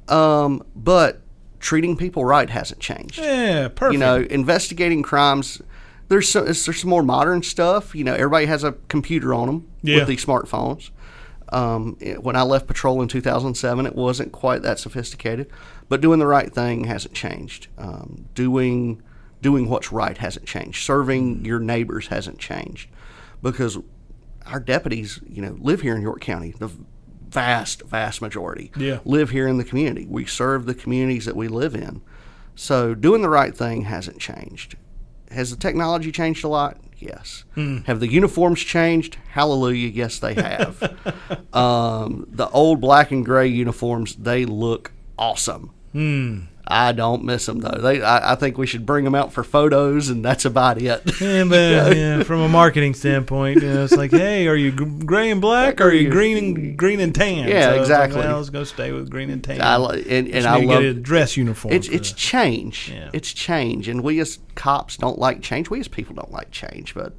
Um, 0.08 0.62
but 0.74 1.20
treating 1.58 1.96
people 1.96 2.24
right 2.24 2.48
hasn't 2.50 2.80
changed. 2.80 3.18
Yeah, 3.18 3.68
perfect. 3.68 3.94
you 3.94 3.98
know, 3.98 4.16
investigating 4.30 5.02
crimes. 5.02 5.60
There's 6.08 6.28
some, 6.30 6.44
there's 6.44 6.64
some 6.80 6.90
more 6.90 7.02
modern 7.02 7.42
stuff. 7.42 7.94
You 7.94 8.04
know, 8.04 8.14
everybody 8.14 8.46
has 8.46 8.62
a 8.64 8.72
computer 8.88 9.34
on 9.34 9.46
them 9.46 9.68
Yeah. 9.82 9.98
with 9.98 10.08
these 10.08 10.24
smartphones. 10.24 10.90
Um, 11.50 11.96
it- 12.00 12.22
when 12.22 12.36
I 12.36 12.42
left 12.42 12.66
patrol 12.66 13.00
in 13.02 13.08
2007, 13.08 13.86
it 13.86 13.94
wasn't 13.94 14.32
quite 14.32 14.62
that 14.62 14.78
sophisticated, 14.78 15.48
but 15.88 16.00
doing 16.00 16.18
the 16.18 16.26
right 16.26 16.52
thing 16.52 16.84
hasn't 16.84 17.14
changed. 17.14 17.68
Um, 17.78 18.26
doing 18.34 19.02
doing 19.42 19.68
what's 19.68 19.92
right 19.92 20.16
hasn't 20.18 20.46
changed. 20.46 20.82
Serving 20.82 21.44
your 21.44 21.60
neighbors 21.60 22.08
hasn't 22.08 22.38
changed, 22.38 22.88
because 23.42 23.78
our 24.46 24.58
deputies, 24.58 25.20
you 25.28 25.40
know, 25.42 25.56
live 25.60 25.82
here 25.82 25.94
in 25.94 26.02
York 26.02 26.20
County. 26.20 26.54
The 26.58 26.70
vast, 27.28 27.82
vast 27.82 28.22
majority 28.22 28.72
Yeah. 28.76 29.00
live 29.04 29.30
here 29.30 29.46
in 29.46 29.58
the 29.58 29.64
community. 29.64 30.06
We 30.08 30.24
serve 30.24 30.64
the 30.66 30.74
communities 30.74 31.26
that 31.26 31.36
we 31.36 31.48
live 31.48 31.74
in. 31.74 32.00
So 32.54 32.94
doing 32.94 33.20
the 33.22 33.28
right 33.28 33.54
thing 33.56 33.82
hasn't 33.82 34.18
changed. 34.18 34.76
Has 35.30 35.50
the 35.50 35.56
technology 35.56 36.12
changed 36.12 36.44
a 36.44 36.48
lot? 36.48 36.78
Yes. 36.98 37.44
Have 37.86 38.00
the 38.00 38.08
uniforms 38.08 38.60
changed? 38.60 39.18
Hallelujah, 39.30 39.88
yes 39.88 40.18
they 40.18 40.34
have. 40.34 40.82
um, 41.52 42.26
the 42.30 42.48
old 42.50 42.80
black 42.80 43.10
and 43.10 43.24
gray 43.24 43.46
uniforms, 43.48 44.14
they 44.16 44.44
look 44.44 44.92
awesome. 45.18 45.72
I 46.68 46.90
don't 46.92 47.22
miss 47.22 47.46
them 47.46 47.60
though. 47.60 47.78
They, 47.80 48.02
I, 48.02 48.32
I 48.32 48.34
think 48.34 48.58
we 48.58 48.66
should 48.66 48.84
bring 48.84 49.04
them 49.04 49.14
out 49.14 49.32
for 49.32 49.44
photos, 49.44 50.08
and 50.08 50.24
that's 50.24 50.44
about 50.44 50.80
it. 50.82 51.02
Yeah, 51.20 51.44
but 51.44 51.56
yeah, 51.96 52.22
from 52.24 52.40
a 52.40 52.48
marketing 52.48 52.94
standpoint, 52.94 53.62
you 53.62 53.72
know, 53.72 53.84
it's 53.84 53.96
like, 53.96 54.10
hey, 54.10 54.48
are 54.48 54.56
you 54.56 54.72
gray 54.72 55.30
and 55.30 55.40
black, 55.40 55.80
or 55.80 55.84
are 55.88 55.92
you 55.92 56.10
green 56.10 56.36
and 56.56 56.76
green 56.78 56.98
and 57.00 57.14
tan? 57.14 57.48
Yeah, 57.48 57.66
So 57.66 57.70
like, 57.72 57.80
exactly. 57.80 58.18
well, 58.20 58.36
let's 58.38 58.50
go 58.50 58.64
stay 58.64 58.92
with 58.92 59.10
green 59.10 59.30
and 59.30 59.42
tan. 59.42 59.60
I, 59.60 59.76
and, 59.76 60.28
and 60.28 60.44
I 60.46 60.56
love 60.56 60.80
get 60.80 60.82
a 60.82 60.94
dress 60.94 61.36
uniform. 61.36 61.72
It's 61.72 61.88
it's 61.88 62.12
change. 62.12 62.90
Yeah. 62.92 63.10
It's 63.12 63.32
change, 63.32 63.88
and 63.88 64.02
we 64.02 64.18
as 64.20 64.38
cops 64.56 64.96
don't 64.96 65.18
like 65.18 65.42
change. 65.42 65.70
We 65.70 65.78
as 65.80 65.88
people 65.88 66.14
don't 66.14 66.32
like 66.32 66.50
change, 66.50 66.94
but 66.94 67.14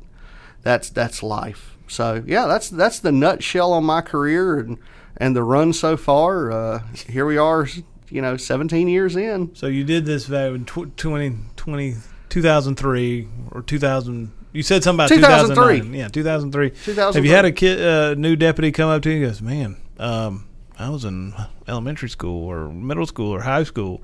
that's 0.62 0.90
that's 0.90 1.24
life. 1.24 1.78
So 1.88 2.24
yeah, 2.28 2.48
that's 2.48 2.70
that's 2.70 3.00
the 3.00 3.12
nutshell 3.14 3.72
on 3.72 3.86
my 3.86 4.02
career 4.02 4.60
and 4.60 4.78
and 5.16 5.36
the 5.36 5.44
run 5.44 5.72
so 5.74 5.96
far. 5.98 6.52
Uh, 6.52 6.80
here 7.08 7.26
we 7.26 7.38
are, 7.38 7.68
you 8.10 8.22
know, 8.22 8.38
17 8.38 8.88
years 8.88 9.16
in. 9.16 9.54
So 9.56 9.68
you 9.68 9.84
did 9.84 10.06
this 10.06 10.28
back 10.28 10.52
in 10.54 10.66
tw- 10.66 10.96
20, 10.98 11.36
20 11.56 11.96
2003 12.30 13.28
or 13.52 13.62
2000. 13.62 14.32
You 14.54 14.64
said 14.64 14.84
something 14.84 15.06
about 15.06 15.10
2003. 15.10 15.80
2003. 15.80 16.00
Yeah, 16.00 16.08
2003. 16.08 16.70
2003. 16.72 17.14
Have 17.20 17.26
you 17.26 17.32
had 17.36 17.46
a 17.46 17.52
kid, 17.52 17.82
uh, 17.86 18.14
new 18.16 18.36
deputy 18.36 18.72
come 18.72 18.90
up 18.90 19.02
to 19.04 19.10
you 19.10 19.18
and 19.18 19.26
goes, 19.26 19.42
man, 19.42 19.78
um, 20.00 20.48
I 20.80 20.90
was 20.90 21.06
in 21.06 21.34
elementary 21.68 22.10
school 22.10 22.46
or 22.46 22.70
middle 22.70 23.06
school 23.06 23.32
or 23.32 23.42
high 23.42 23.64
school. 23.64 24.02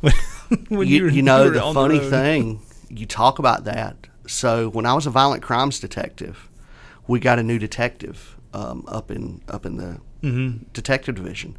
when 0.68 0.86
you, 0.88 1.04
were- 1.04 1.08
you 1.08 1.22
know 1.30 1.48
the 1.50 1.60
funny 1.60 1.98
road." 1.98 2.10
thing 2.10 2.62
you 2.90 3.06
talk 3.06 3.38
about 3.38 3.64
that 3.64 3.96
so 4.26 4.68
when 4.68 4.84
i 4.84 4.92
was 4.92 5.06
a 5.06 5.10
violent 5.10 5.42
crimes 5.42 5.80
detective 5.80 6.50
we 7.08 7.18
got 7.18 7.38
a 7.38 7.42
new 7.42 7.58
detective 7.58 8.36
um, 8.52 8.84
up 8.86 9.10
in 9.10 9.40
up 9.48 9.64
in 9.66 9.76
the 9.78 9.98
Mm-hmm. 10.22 10.64
detective 10.72 11.14
division 11.16 11.54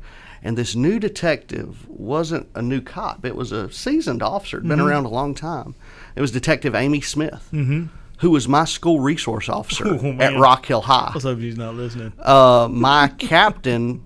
and 0.46 0.56
this 0.58 0.76
new 0.76 1.00
detective 1.00 1.88
wasn't 1.90 2.48
a 2.56 2.62
new 2.62 2.80
cop 2.80 3.26
it 3.26 3.36
was 3.36 3.52
a 3.52 3.70
seasoned 3.72 4.22
officer 4.22 4.58
had 4.58 4.68
been 4.68 4.78
Mm-hmm. 4.80 4.88
around 4.88 5.06
a 5.06 5.10
long 5.10 5.34
time 5.34 5.74
it 6.16 6.22
was 6.22 6.32
detective 6.32 6.74
amy 6.76 7.02
smith 7.02 7.50
Mhm. 7.52 7.90
who 8.20 8.30
was 8.30 8.48
my 8.48 8.64
school 8.64 9.00
resource 9.02 9.50
officer 9.50 9.86
Oh, 9.90 10.18
at. 10.20 10.38
Rock 10.40 10.66
Hill 10.68 10.82
High. 10.82 11.12
Let's 11.14 11.26
hope 11.26 11.40
she's 11.40 11.58
not 11.58 11.74
listening. 11.76 12.14
Uh, 12.20 12.68
my 12.72 13.08
captain, 13.18 14.04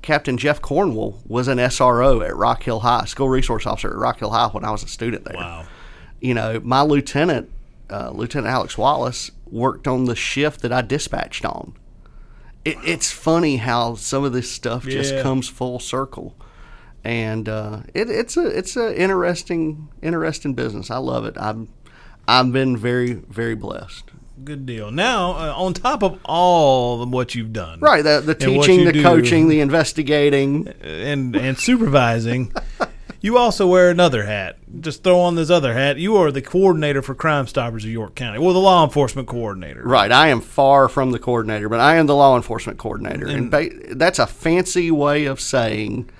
Captain 0.00 0.36
Jeff 0.36 0.60
Cornwell, 0.60 1.20
was 1.26 1.46
an 1.46 1.58
SRO 1.58 2.26
at 2.26 2.34
Rock 2.34 2.62
Hill 2.64 2.80
High, 2.80 3.04
school 3.04 3.28
resource 3.28 3.66
officer 3.66 3.90
at 3.90 3.96
Rock 3.96 4.18
Hill 4.18 4.30
High 4.30 4.48
when 4.48 4.64
I 4.64 4.70
was 4.72 4.82
a 4.82 4.88
student 4.88 5.24
there. 5.24 5.36
wow. 5.36 5.64
You 6.20 6.34
know, 6.34 6.60
my 6.64 6.82
lieutenant, 6.82 7.50
uh, 7.90 8.10
Lieutenant 8.10 8.48
Alex 8.52 8.76
Wallace, 8.78 9.30
worked 9.50 9.86
on 9.86 10.06
the 10.06 10.16
shift 10.16 10.62
that 10.62 10.72
I 10.72 10.80
dispatched 10.82 11.44
on. 11.44 11.74
It, 12.64 12.78
it's 12.84 13.10
funny 13.10 13.56
how 13.56 13.94
some 13.96 14.24
of 14.24 14.32
this 14.32 14.50
stuff 14.50 14.84
just 14.84 15.14
Yeah. 15.14 15.22
comes 15.22 15.48
full 15.48 15.80
circle, 15.80 16.36
and 17.04 17.48
uh, 17.48 17.80
it, 17.94 18.08
it's 18.08 18.36
a 18.36 18.46
it's 18.46 18.76
a 18.76 18.96
interesting 19.00 19.88
interesting 20.00 20.54
business. 20.54 20.90
I 20.90 20.98
love 20.98 21.24
it. 21.24 21.36
I'm 21.38 21.68
I've 22.28 22.52
been 22.52 22.76
very 22.76 23.12
very 23.14 23.54
blessed. 23.56 24.04
Good 24.44 24.66
deal. 24.66 24.90
Now, 24.90 25.32
uh, 25.32 25.54
on 25.56 25.72
top 25.74 26.02
of 26.02 26.18
all 26.24 27.02
of 27.02 27.10
what 27.10 27.34
you've 27.34 27.52
done, 27.52 27.78
Right, 27.80 28.02
the 28.02 28.20
the 28.20 28.34
teaching, 28.34 28.84
the 28.84 28.92
do- 28.92 29.02
coaching, 29.02 29.48
the 29.48 29.60
investigating. 29.60 30.68
and 30.82 31.34
and 31.36 31.58
supervising, 31.58 32.52
you 33.22 33.38
also 33.38 33.66
wear 33.66 33.88
another 33.88 34.24
hat. 34.24 34.58
Just 34.80 35.02
throw 35.04 35.20
on 35.20 35.36
this 35.36 35.48
other 35.48 35.72
hat. 35.74 35.96
You 35.96 36.16
are 36.16 36.30
the 36.30 36.42
coordinator 36.42 37.00
for 37.00 37.14
Crime 37.14 37.46
Stoppers 37.46 37.84
of 37.84 37.90
York 37.90 38.14
County, 38.14 38.38
well, 38.38 38.52
the 38.52 38.58
law 38.58 38.84
enforcement 38.84 39.28
coordinator. 39.28 39.82
Right, 39.84 40.10
I 40.12 40.28
am 40.28 40.40
far 40.40 40.88
from 40.88 41.12
the 41.12 41.18
coordinator, 41.18 41.68
but 41.68 41.80
I 41.80 41.96
am 41.96 42.06
the 42.06 42.16
law 42.16 42.36
enforcement 42.36 42.78
coordinator, 42.78 43.26
and 43.26 43.50
ba- 43.50 43.94
that's 43.94 44.18
a 44.18 44.26
fancy 44.26 44.90
way 44.90 45.24
of 45.26 45.40
saying 45.40 46.10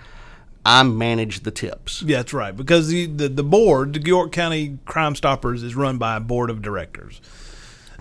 I 0.64 0.84
manage 0.84 1.40
the 1.40 1.50
tips. 1.50 2.02
Yeah, 2.02 2.18
that's 2.18 2.32
right. 2.32 2.56
Because 2.56 2.86
the, 2.88 3.06
the 3.06 3.28
the 3.28 3.42
board, 3.42 3.94
the 3.94 4.00
York 4.00 4.30
County 4.30 4.78
Crime 4.86 5.16
Stoppers, 5.16 5.62
is 5.64 5.74
run 5.74 5.98
by 5.98 6.16
a 6.16 6.20
board 6.20 6.50
of 6.50 6.62
directors, 6.62 7.20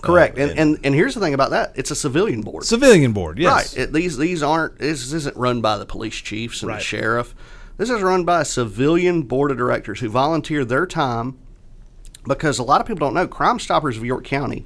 Correct, 0.02 0.38
uh, 0.38 0.42
and, 0.44 0.60
and 0.60 0.80
and 0.84 0.96
here's 0.96 1.16
the 1.16 1.20
thing 1.20 1.34
about 1.34 1.50
that: 1.50 1.72
it's 1.76 1.90
a 1.90 1.96
civilian 1.96 2.42
board. 2.42 2.64
civilian 2.66 3.14
board. 3.14 3.40
Yes, 3.40 3.76
Right, 3.76 3.84
it, 3.86 3.94
these 3.94 4.18
these 4.18 4.44
aren't. 4.44 4.78
This 4.78 5.12
isn't 5.12 5.36
run 5.36 5.62
by 5.62 5.78
the 5.80 5.86
police 5.88 6.16
chiefs 6.16 6.62
and 6.62 6.70
Right. 6.70 6.78
the 6.78 6.84
sheriff. 6.84 7.34
This 7.82 7.90
is 7.90 8.04
run 8.04 8.26
by 8.26 8.42
a 8.42 8.46
civilian 8.46 9.24
board 9.24 9.50
of 9.50 9.58
directors 9.58 10.02
who 10.02 10.10
volunteer 10.10 10.64
their 10.64 10.86
time 10.86 11.40
because 12.28 12.60
a 12.60 12.64
lot 12.64 12.80
of 12.80 12.86
people 12.86 13.00
don't 13.08 13.16
know 13.16 13.26
Crime 13.26 13.58
Stoppers 13.58 13.98
of 13.98 14.06
York 14.06 14.24
County 14.24 14.66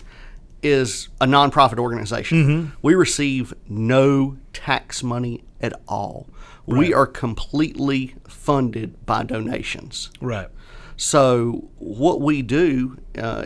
is 0.61 1.07
a 1.21 1.25
nonprofit 1.25 1.79
organization. 1.79 2.43
Mm-hmm. 2.43 2.75
We 2.81 2.93
receive 2.93 3.53
no 3.69 4.35
tax 4.51 5.01
money 5.01 5.45
at 5.61 5.71
all. 5.87 6.27
We 6.65 6.93
are 6.93 7.07
completely 7.07 8.15
funded 8.27 9.05
by 9.05 9.23
donations. 9.23 10.09
right. 10.19 10.49
So 10.97 11.69
what 11.77 12.19
we 12.19 12.41
do 12.41 12.97
uh, 13.17 13.45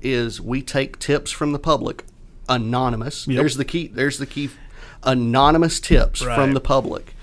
is 0.00 0.40
we 0.40 0.62
take 0.62 1.00
tips 1.00 1.32
from 1.32 1.50
the 1.50 1.58
public, 1.58 2.04
anonymous. 2.48 3.26
Yep. 3.26 3.38
There's 3.38 3.56
the 3.56 3.64
key. 3.64 3.88
There's 3.88 4.18
the 4.18 4.26
key. 4.26 4.50
Anonymous 5.02 5.80
tips 5.80 6.24
Right. 6.24 6.36
from 6.36 6.54
the 6.54 6.60
public, 6.60 7.16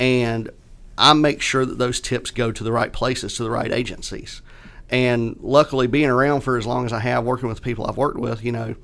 and 0.00 0.50
I 0.96 1.12
make 1.14 1.40
sure 1.40 1.64
that 1.64 1.78
those 1.78 2.00
tips 2.00 2.30
go 2.30 2.52
to 2.52 2.64
the 2.64 2.72
right 2.72 2.92
places, 2.92 3.36
to 3.36 3.42
the 3.42 3.50
right 3.50 3.72
agencies. 3.72 4.42
And 4.90 5.36
luckily, 5.40 5.86
being 5.86 6.10
around 6.10 6.42
for 6.42 6.58
as 6.58 6.66
long 6.66 6.84
as 6.84 6.92
I 6.92 7.00
have, 7.00 7.24
working 7.24 7.48
with 7.48 7.62
people 7.62 7.86
I've 7.86 7.96
worked 7.96 8.18
with, 8.18 8.44
you 8.44 8.52
know, 8.52 8.74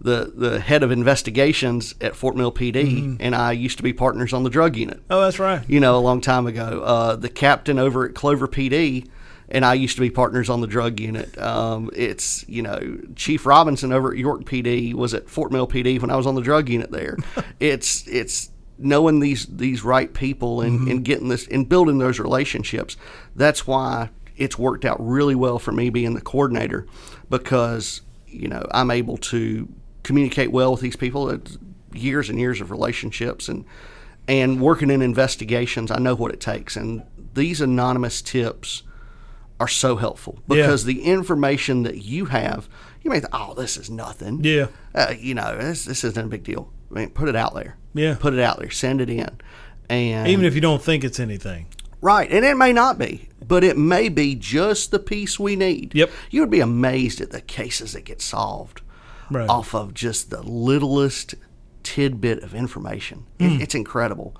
the 0.00 0.32
the 0.34 0.60
head 0.60 0.82
of 0.82 0.90
investigations 0.90 1.94
at 2.00 2.16
Fort 2.16 2.34
Mill 2.34 2.50
PD 2.50 3.18
and 3.20 3.34
I 3.34 3.52
used 3.52 3.76
to 3.76 3.82
be 3.82 3.92
partners 3.92 4.32
on 4.32 4.44
the 4.44 4.48
drug 4.50 4.74
unit 4.76 5.02
Oh, 5.10 5.20
that's 5.20 5.38
right. 5.38 5.62
you 5.68 5.78
know, 5.78 5.98
a 5.98 6.00
long 6.00 6.22
time 6.22 6.46
ago. 6.46 6.82
Uh, 6.82 7.16
the 7.16 7.28
captain 7.28 7.78
over 7.78 8.06
at 8.06 8.14
Clover 8.14 8.48
PD 8.48 9.06
and 9.50 9.64
I 9.64 9.74
used 9.74 9.96
to 9.96 10.00
be 10.00 10.10
partners 10.10 10.48
on 10.48 10.60
the 10.60 10.66
drug 10.66 11.00
unit. 11.00 11.36
Um, 11.36 11.90
it's, 11.94 12.48
you 12.48 12.62
know, 12.62 12.98
Chief 13.16 13.44
Robinson 13.44 13.92
over 13.92 14.12
at 14.12 14.18
York 14.18 14.44
PD 14.44 14.94
was 14.94 15.12
at 15.12 15.28
Fort 15.28 15.50
Mill 15.50 15.66
PD 15.66 16.00
when 16.00 16.10
I 16.10 16.16
was 16.16 16.26
on 16.26 16.36
the 16.36 16.40
drug 16.40 16.68
unit 16.68 16.90
there. 16.90 17.16
it's, 17.60 18.06
it's, 18.06 18.50
knowing 18.82 19.20
these 19.20 19.46
these 19.46 19.84
right 19.84 20.12
people 20.14 20.60
and, 20.60 20.88
and 20.88 21.04
getting 21.04 21.28
this 21.28 21.46
and 21.48 21.68
building 21.68 21.98
those 21.98 22.18
relationships 22.18 22.96
that's 23.36 23.66
why 23.66 24.08
it's 24.36 24.58
worked 24.58 24.84
out 24.84 24.96
really 24.98 25.34
well 25.34 25.58
for 25.58 25.72
me 25.72 25.90
being 25.90 26.14
the 26.14 26.20
coordinator 26.20 26.86
because 27.28 28.00
you 28.26 28.48
know 28.48 28.64
i'm 28.72 28.90
able 28.90 29.16
to 29.16 29.68
communicate 30.02 30.50
well 30.50 30.72
with 30.72 30.80
these 30.80 30.96
people 30.96 31.28
it's 31.30 31.58
years 31.92 32.28
and 32.30 32.38
years 32.38 32.60
of 32.60 32.70
relationships 32.70 33.48
and 33.48 33.64
and 34.28 34.60
working 34.60 34.90
in 34.90 35.02
investigations 35.02 35.90
i 35.90 35.98
know 35.98 36.14
what 36.14 36.32
it 36.32 36.40
takes 36.40 36.76
and 36.76 37.02
these 37.34 37.60
anonymous 37.60 38.22
tips 38.22 38.82
are 39.58 39.68
so 39.68 39.96
helpful 39.96 40.38
Yeah. 40.48 40.56
because 40.62 40.84
the 40.84 41.02
information 41.02 41.82
that 41.82 41.98
you 42.02 42.26
have 42.26 42.68
you 43.02 43.10
may 43.10 43.20
think 43.20 43.32
oh 43.34 43.54
this 43.54 43.76
is 43.76 43.90
nothing 43.90 44.40
Yeah. 44.42 44.68
uh, 44.94 45.12
you 45.18 45.34
know, 45.34 45.56
this 45.58 45.84
this 45.84 46.02
isn't 46.04 46.24
a 46.24 46.28
big 46.28 46.44
deal. 46.44 46.70
I 46.90 46.94
mean, 46.94 47.10
put 47.10 47.28
it 47.28 47.36
out 47.36 47.54
there. 47.54 47.76
Yeah. 47.94 48.16
put 48.18 48.34
it 48.34 48.40
out 48.40 48.58
there. 48.58 48.70
Send 48.70 49.00
it 49.00 49.10
in, 49.10 49.28
and 49.88 50.28
Even 50.28 50.44
if 50.44 50.54
you 50.54 50.60
don't 50.60 50.82
think 50.82 51.02
it's 51.04 51.18
anything. 51.20 51.66
right, 52.00 52.30
and 52.30 52.44
it 52.44 52.56
may 52.56 52.72
not 52.72 52.98
be, 52.98 53.28
but 53.46 53.64
it 53.64 53.76
may 53.76 54.08
be 54.08 54.34
just 54.36 54.90
the 54.90 54.98
piece 55.00 55.38
we 55.40 55.56
need. 55.56 55.92
Yep. 55.94 56.10
you 56.30 56.40
would 56.40 56.50
be 56.50 56.60
amazed 56.60 57.20
at 57.20 57.30
the 57.30 57.40
cases 57.40 57.92
that 57.94 58.04
get 58.04 58.20
solved 58.22 58.82
Right. 59.30 59.48
off 59.48 59.74
of 59.74 59.92
just 59.94 60.30
the 60.30 60.42
littlest 60.42 61.34
tidbit 61.82 62.42
of 62.42 62.54
information. 62.54 63.24
It- 63.38 63.48
Hmm. 63.56 63.60
it's 63.60 63.74
incredible. 63.74 64.36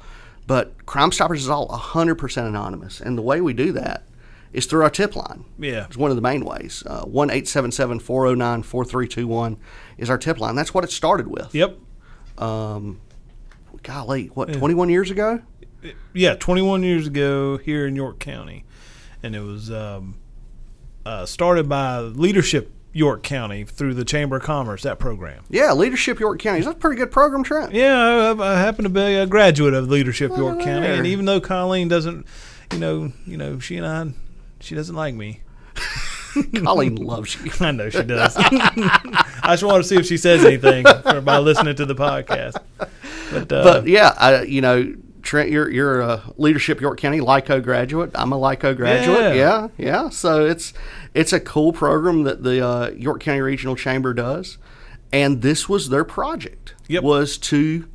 But 0.46 0.84
Crime 0.86 1.12
Stoppers 1.12 1.42
is 1.42 1.48
all 1.48 1.68
100% 1.68 2.46
anonymous, 2.48 3.00
and 3.00 3.16
the 3.16 3.22
way 3.22 3.40
we 3.40 3.52
do 3.52 3.72
that 3.72 4.04
is 4.52 4.66
through 4.66 4.82
our 4.82 4.90
tip 4.90 5.14
line. 5.14 5.44
Yeah. 5.58 5.84
It's 5.86 5.96
one 5.96 6.10
of 6.10 6.16
the 6.16 6.22
main 6.22 6.44
ways. 6.44 6.82
Uh, 6.86 7.02
One 7.02 7.30
eight 7.30 7.46
seven 7.46 7.70
seven 7.70 8.00
four 8.00 8.24
zero 8.26 8.34
nine 8.34 8.62
four 8.64 8.84
three 8.84 9.06
two 9.06 9.28
one 9.28 9.58
is 9.96 10.10
our 10.10 10.18
tip 10.18 10.40
line. 10.40 10.56
That's 10.56 10.74
what 10.74 10.82
it 10.82 10.90
started 10.90 11.28
with. 11.28 11.54
Yep. 11.54 11.78
Um, 12.40 13.00
golly, 13.82 14.26
what, 14.28 14.52
21 14.52 14.88
years 14.88 15.10
ago? 15.10 15.40
Yeah, 16.12 16.34
21 16.34 16.82
years 16.82 17.06
ago 17.06 17.56
here 17.58 17.86
in 17.86 17.96
York 17.96 18.18
County, 18.18 18.64
and 19.22 19.34
it 19.34 19.40
was 19.40 19.70
um, 19.70 20.16
uh, 21.06 21.24
started 21.26 21.68
by 21.68 22.00
Leadership 22.00 22.72
York 22.92 23.22
County 23.22 23.64
through 23.64 23.94
the 23.94 24.04
Chamber 24.04 24.36
of 24.36 24.42
Commerce. 24.42 24.82
That 24.82 24.98
program. 24.98 25.44
Yeah, 25.48 25.72
Leadership 25.72 26.18
York 26.20 26.38
County. 26.40 26.60
Is 26.60 26.66
a 26.66 26.74
pretty 26.74 26.96
good 26.96 27.10
program, 27.12 27.44
Trent? 27.44 27.72
Yeah, 27.72 28.34
I, 28.38 28.42
I 28.54 28.58
happen 28.58 28.82
to 28.84 28.90
be 28.90 29.00
a 29.00 29.26
graduate 29.26 29.74
of 29.74 29.88
Leadership 29.88 30.32
York 30.36 30.58
Oh, 30.60 30.64
County, 30.64 30.86
and 30.88 31.06
even 31.06 31.24
though 31.24 31.40
Colleen 31.40 31.88
doesn't, 31.88 32.26
you 32.72 32.78
know, 32.78 33.12
you 33.26 33.36
know, 33.36 33.58
she 33.58 33.76
and 33.76 33.86
I, 33.86 34.12
she 34.60 34.74
doesn't 34.74 34.96
like 34.96 35.14
me. 35.14 35.40
Colleen 36.62 36.96
loves 36.96 37.36
you. 37.42 37.50
I 37.60 37.70
know 37.72 37.90
she 37.90 38.02
does. 38.02 38.34
I 38.38 39.48
just 39.50 39.62
want 39.62 39.82
to 39.82 39.88
see 39.88 39.96
if 39.96 40.06
she 40.06 40.16
says 40.16 40.44
anything 40.44 40.84
for, 41.02 41.20
by 41.20 41.38
listening 41.38 41.74
to 41.76 41.86
the 41.86 41.94
podcast. 41.94 42.56
But, 42.78 43.52
uh, 43.52 43.64
But 43.64 43.86
yeah, 43.86 44.14
I, 44.16 44.42
you 44.42 44.60
know, 44.60 44.94
Trent, 45.22 45.50
you're 45.50 45.68
you're 45.70 46.00
a 46.00 46.22
Leadership 46.38 46.80
York 46.80 46.98
County 46.98 47.20
LYCO 47.20 47.62
graduate. 47.62 48.10
I'm 48.14 48.32
a 48.32 48.38
LYCO 48.38 48.76
graduate. 48.76 49.36
Yeah. 49.36 49.68
Yeah, 49.76 49.84
yeah. 50.04 50.08
So 50.08 50.44
it's 50.46 50.72
it's 51.14 51.32
a 51.32 51.40
cool 51.40 51.72
program 51.72 52.22
that 52.24 52.42
the 52.42 52.66
uh, 52.66 52.90
York 52.90 53.20
County 53.20 53.40
Regional 53.40 53.76
Chamber 53.76 54.14
does, 54.14 54.56
and 55.12 55.42
this 55.42 55.68
was 55.68 55.90
their 55.90 56.04
project. 56.04 56.74
Yep. 56.88 57.02
Was 57.02 57.36
to 57.38 57.86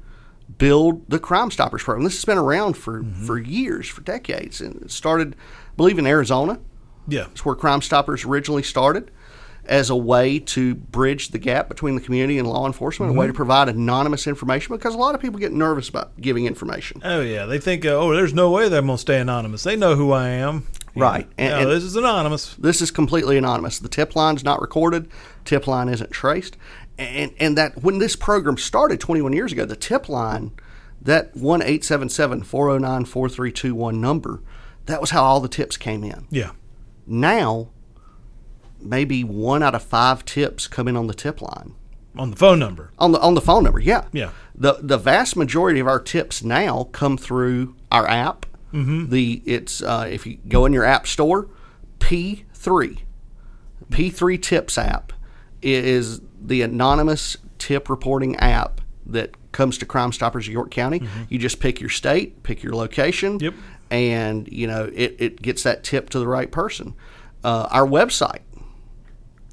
build 0.60 1.10
the 1.10 1.18
Crime 1.20 1.50
Stoppers 1.52 1.84
program. 1.84 2.04
This 2.04 2.14
has 2.16 2.26
been 2.26 2.38
around 2.38 2.76
for 2.78 3.02
Mm-hmm. 3.02 3.26
for 3.26 3.38
years, 3.40 3.88
for 3.88 4.02
decades, 4.02 4.62
and 4.62 4.84
it 4.84 4.92
started, 4.92 5.36
I 5.36 5.76
believe, 5.76 5.98
in 5.98 6.06
Arizona. 6.06 6.60
Yeah, 7.08 7.28
It's 7.32 7.44
where 7.46 7.56
Crime 7.56 7.82
Stoppers 7.82 8.26
originally 8.26 8.64
started 8.64 9.12
as 9.68 9.90
a 9.90 9.96
way 9.96 10.38
to 10.38 10.76
bridge 10.76 11.30
the 11.30 11.40
gap 11.40 11.68
between 11.68 11.96
the 11.96 12.02
community 12.02 12.38
and 12.38 12.48
law 12.48 12.68
enforcement, 12.68 13.10
a 13.12 13.14
way 13.16 13.26
to 13.26 13.32
Mm-hmm. 13.32 13.36
provide 13.38 13.68
anonymous 13.68 14.28
information 14.28 14.76
because 14.76 14.94
a 14.94 14.98
lot 14.98 15.16
of 15.16 15.22
people 15.22 15.40
get 15.40 15.52
nervous 15.52 15.90
about 15.90 16.16
giving 16.22 16.46
information. 16.46 17.02
Oh 17.04 17.22
yeah, 17.22 17.46
they 17.46 17.58
think, 17.60 17.84
uh, 17.86 17.90
oh, 17.90 18.14
there's 18.14 18.34
no 18.34 18.52
way 18.52 18.70
they're 18.70 18.82
gonna 18.82 18.98
stay 18.98 19.20
anonymous. 19.20 19.64
They 19.64 19.76
know 19.76 19.96
who 19.96 20.12
I 20.12 20.28
am. 20.30 20.68
Right. 20.96 21.28
And, 21.38 21.52
And- 21.54 21.62
and- 21.64 21.72
this 21.72 21.84
is 21.84 21.96
anonymous. 21.96 22.54
This 22.60 22.80
is 22.82 22.92
completely 22.92 23.38
anonymous. 23.38 23.80
The 23.80 23.90
tip 23.90 24.16
line's 24.16 24.44
not 24.44 24.62
recorded, 24.62 25.10
tip 25.46 25.66
line 25.68 25.90
isn't 25.90 26.12
traced. 26.12 26.58
And 27.00 27.32
and 27.40 27.58
that 27.58 27.82
when 27.84 27.98
this 27.98 28.16
program 28.16 28.58
started 28.58 29.00
21 29.02 29.34
years 29.34 29.52
ago, 29.52 29.66
the 29.66 29.76
tip 29.76 30.08
line, 30.08 30.52
that 31.02 31.36
1-877-409-4321 32.76 33.96
number, 33.96 34.42
that 34.86 35.02
was 35.02 35.10
how 35.12 35.24
all 35.24 35.40
the 35.40 35.48
tips 35.48 35.78
came 35.78 36.04
in. 36.04 36.28
Yeah. 36.30 36.52
Now, 37.08 37.70
maybe 38.80 39.24
one 39.24 39.64
out 39.64 39.76
of 39.76 39.84
five 39.84 40.26
tips 40.26 40.68
come 40.68 40.88
in 40.88 40.96
on 40.98 41.08
the 41.08 41.14
tip 41.14 41.42
line. 41.42 41.74
On 42.18 42.32
the 42.32 42.38
phone 42.38 42.60
number. 42.60 42.92
On 42.98 43.12
the 43.12 43.20
on 43.20 43.34
the 43.34 43.42
phone 43.42 43.64
number, 43.64 43.80
yeah. 43.80 44.06
Yeah. 44.14 44.32
The 44.54 44.78
the 44.80 44.98
vast 44.98 45.36
majority 45.36 45.80
of 45.82 45.88
our 45.88 46.00
tips 46.00 46.44
now 46.44 46.86
come 46.92 47.18
through 47.18 47.76
our 47.92 48.08
app. 48.08 48.46
Mm-hmm. 48.74 49.10
The 49.10 49.42
it's 49.46 49.82
uh, 49.82 50.08
if 50.10 50.26
you 50.26 50.38
go 50.48 50.66
in 50.66 50.72
your 50.74 50.86
app 50.86 51.08
store, 51.08 51.50
P 52.00 52.46
three, 52.54 53.00
P 53.92 54.10
three 54.10 54.38
Tips 54.38 54.78
app 54.78 55.12
is 55.62 56.22
the 56.42 56.62
anonymous 56.62 57.36
tip 57.58 57.90
reporting 57.90 58.36
app 58.38 58.80
that 59.06 59.32
comes 59.52 59.78
to 59.80 59.86
Crime 59.86 60.12
Stoppers 60.12 60.48
of 60.48 60.54
York 60.54 60.72
County. 60.72 61.02
You 61.30 61.38
just 61.40 61.60
pick 61.60 61.80
your 61.80 61.90
state, 61.90 62.44
pick 62.44 62.64
your 62.64 62.74
location, 62.74 63.40
Yep. 63.40 63.54
And 63.92 64.48
you 64.52 64.68
know 64.68 64.90
it, 64.94 65.16
it 65.20 65.42
gets 65.42 65.64
that 65.64 65.84
tip 65.84 66.10
to 66.12 66.20
the 66.20 66.28
right 66.28 66.52
person. 66.52 66.94
Uh, 67.44 67.68
our 67.72 67.86
website, 67.86 68.40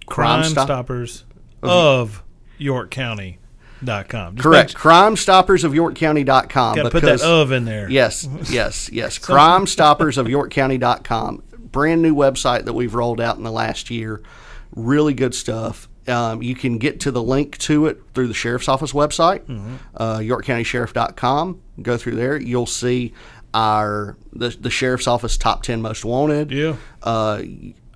Crime 0.07 0.45
Stop- 0.45 0.67
Stoppers 0.67 1.25
of 1.63 2.23
YorkCounty.com. 2.59 4.37
Just 4.37 4.43
Correct. 4.43 4.71
make- 4.71 4.77
Crime 4.77 5.17
Stoppers 5.17 5.65
of 5.65 5.75
York 5.75 5.95
YorkCounty.com. 5.95 6.77
Gotta 6.77 6.91
put 6.91 7.03
that 7.03 7.23
of 7.23 7.53
in 7.53 7.65
there. 7.65 7.91
Yes, 7.91 8.29
yes, 8.51 8.91
yes. 8.91 9.19
Crime 9.19 9.67
Stoppers 9.67 10.19
of 10.19 10.27
YorkCounty.com. 10.27 11.43
Brand 11.59 12.03
new 12.03 12.15
website 12.15 12.65
that 12.67 12.73
we've 12.75 12.95
rolled 12.95 13.21
out 13.21 13.37
in 13.39 13.43
the 13.45 13.51
last 13.53 13.91
year. 13.91 14.23
Really 14.75 15.15
good 15.15 15.35
stuff. 15.35 15.89
Um, 16.09 16.43
you 16.43 16.55
can 16.55 16.79
get 16.79 17.01
to 17.01 17.11
the 17.13 17.23
link 17.23 17.57
to 17.59 17.87
it 17.87 18.01
through 18.15 18.27
the 18.29 18.35
sheriff's 18.35 18.69
office 18.69 18.93
website, 18.93 19.41
Mm-hmm. 19.47 19.75
uh, 19.97 20.19
YorkCountySheriff.com. 20.19 21.61
Go 21.81 21.97
through 21.97 22.17
there. 22.17 22.37
You'll 22.41 22.67
see 22.67 23.13
our 23.55 24.17
the, 24.33 24.49
the 24.51 24.71
sheriff's 24.71 25.07
office 25.07 25.37
top 25.37 25.63
ten 25.63 25.83
most 25.83 26.05
wanted. 26.05 26.51
Yeah. 26.51 26.77
Uh, 27.03 27.43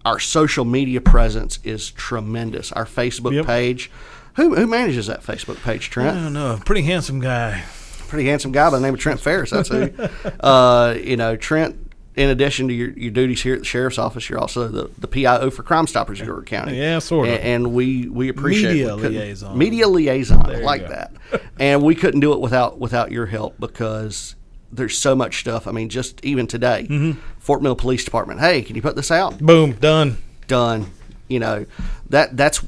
our 0.05 0.19
social 0.21 0.65
media 0.65 1.01
presence 1.01 1.59
is 1.65 1.91
tremendous. 1.91 2.71
Our 2.73 2.85
Facebook 2.85 3.35
Yep. 3.35 3.47
page. 3.47 3.91
Who, 4.37 4.55
who 4.55 4.67
manages 4.67 5.07
that 5.07 5.23
Facebook 5.23 5.63
page, 5.63 5.89
Trent? 5.91 6.17
I 6.17 6.23
don't 6.25 6.33
know. 6.35 6.61
Pretty 6.65 6.83
handsome 6.83 7.21
guy. 7.21 7.65
pretty 8.09 8.29
handsome 8.29 8.53
guy 8.53 8.71
by 8.71 8.77
the 8.79 8.83
name 8.85 8.93
of 8.95 9.01
Trent 9.01 9.19
Faris. 9.19 9.51
That's 9.51 9.69
who. 9.71 9.91
uh, 10.41 10.95
you 11.03 11.17
know, 11.17 11.37
Trent. 11.37 11.83
In 12.15 12.31
addition 12.31 12.69
to 12.69 12.73
your, 12.75 12.91
your 12.93 13.11
duties 13.11 13.43
here 13.43 13.53
at 13.55 13.59
the 13.59 13.65
sheriff's 13.67 13.99
office, 13.99 14.31
you're 14.31 14.39
also 14.39 14.69
the, 14.69 14.91
the 14.97 15.07
PIO 15.09 15.51
for 15.51 15.63
Crime 15.63 15.87
Stoppers 15.87 16.19
of 16.21 16.27
York 16.27 16.47
County. 16.47 16.79
Yeah, 16.79 16.99
sort 17.01 17.29
of. 17.29 17.35
A- 17.35 17.45
And, 17.45 17.75
we 17.75 18.09
we 18.09 18.29
appreciate 18.31 18.73
Media 18.73 18.97
we 18.97 19.09
liaison. 19.09 19.59
Media 19.59 19.89
liaison, 19.89 20.47
I 20.51 20.61
like 20.61 20.89
that. 20.89 21.13
and 21.59 21.83
we 21.83 21.95
couldn't 21.95 22.21
do 22.21 22.33
it 22.33 22.41
without 22.41 22.79
without 22.79 23.11
your 23.13 23.27
help 23.27 23.59
because 23.61 24.36
there's 24.73 24.97
so 24.99 25.15
much 25.15 25.41
stuff. 25.41 25.67
I 25.67 25.73
mean, 25.73 25.89
just 25.89 26.25
even 26.25 26.47
today, 26.47 26.87
Mm-hmm. 26.89 27.21
Fort 27.39 27.63
Mill 27.63 27.77
Police 27.77 28.05
Department. 28.05 28.41
Hey, 28.41 28.63
can 28.63 28.75
you 28.77 28.83
put 28.83 28.97
this 28.97 29.11
out? 29.11 29.39
Boom. 29.39 29.73
Done. 29.73 30.19
done. 30.49 30.91
You 31.29 31.41
know, 31.41 31.67
that 32.11 32.37
that's 32.37 32.65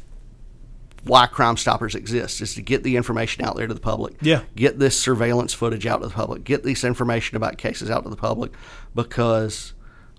why 1.05 1.27
Crime 1.27 1.57
Stoppers 1.57 1.95
exists 1.95 2.41
is 2.41 2.55
to 2.55 2.63
get 2.63 2.83
the 2.83 2.97
information 2.97 3.45
out 3.45 3.57
there 3.57 3.67
to 3.67 3.75
the 3.75 3.81
public. 3.81 4.17
Yeah. 4.21 4.43
Get 4.57 4.79
this 4.79 4.99
surveillance 4.99 5.55
footage 5.55 5.87
out 5.87 6.01
to 6.03 6.09
the 6.09 6.13
public. 6.15 6.45
Get 6.45 6.65
this 6.65 6.85
information 6.85 7.37
about 7.37 7.57
cases 7.57 7.91
out 7.91 8.05
to 8.05 8.11
the 8.11 8.17
public 8.17 8.53
because 8.95 9.73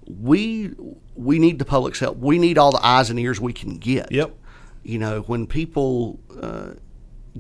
we 0.07 0.71
we 1.15 1.37
need 1.39 1.59
the 1.59 1.65
public's 1.65 1.99
help. 1.99 2.17
We 2.17 2.37
need 2.39 2.57
all 2.57 2.71
the 2.71 2.85
eyes 2.85 3.09
and 3.09 3.19
ears 3.19 3.39
we 3.39 3.53
can 3.53 3.77
get. 3.77 4.11
Yep. 4.11 4.35
You 4.83 4.97
know, 4.99 5.21
when 5.21 5.45
people 5.45 6.19
uh, 6.41 6.71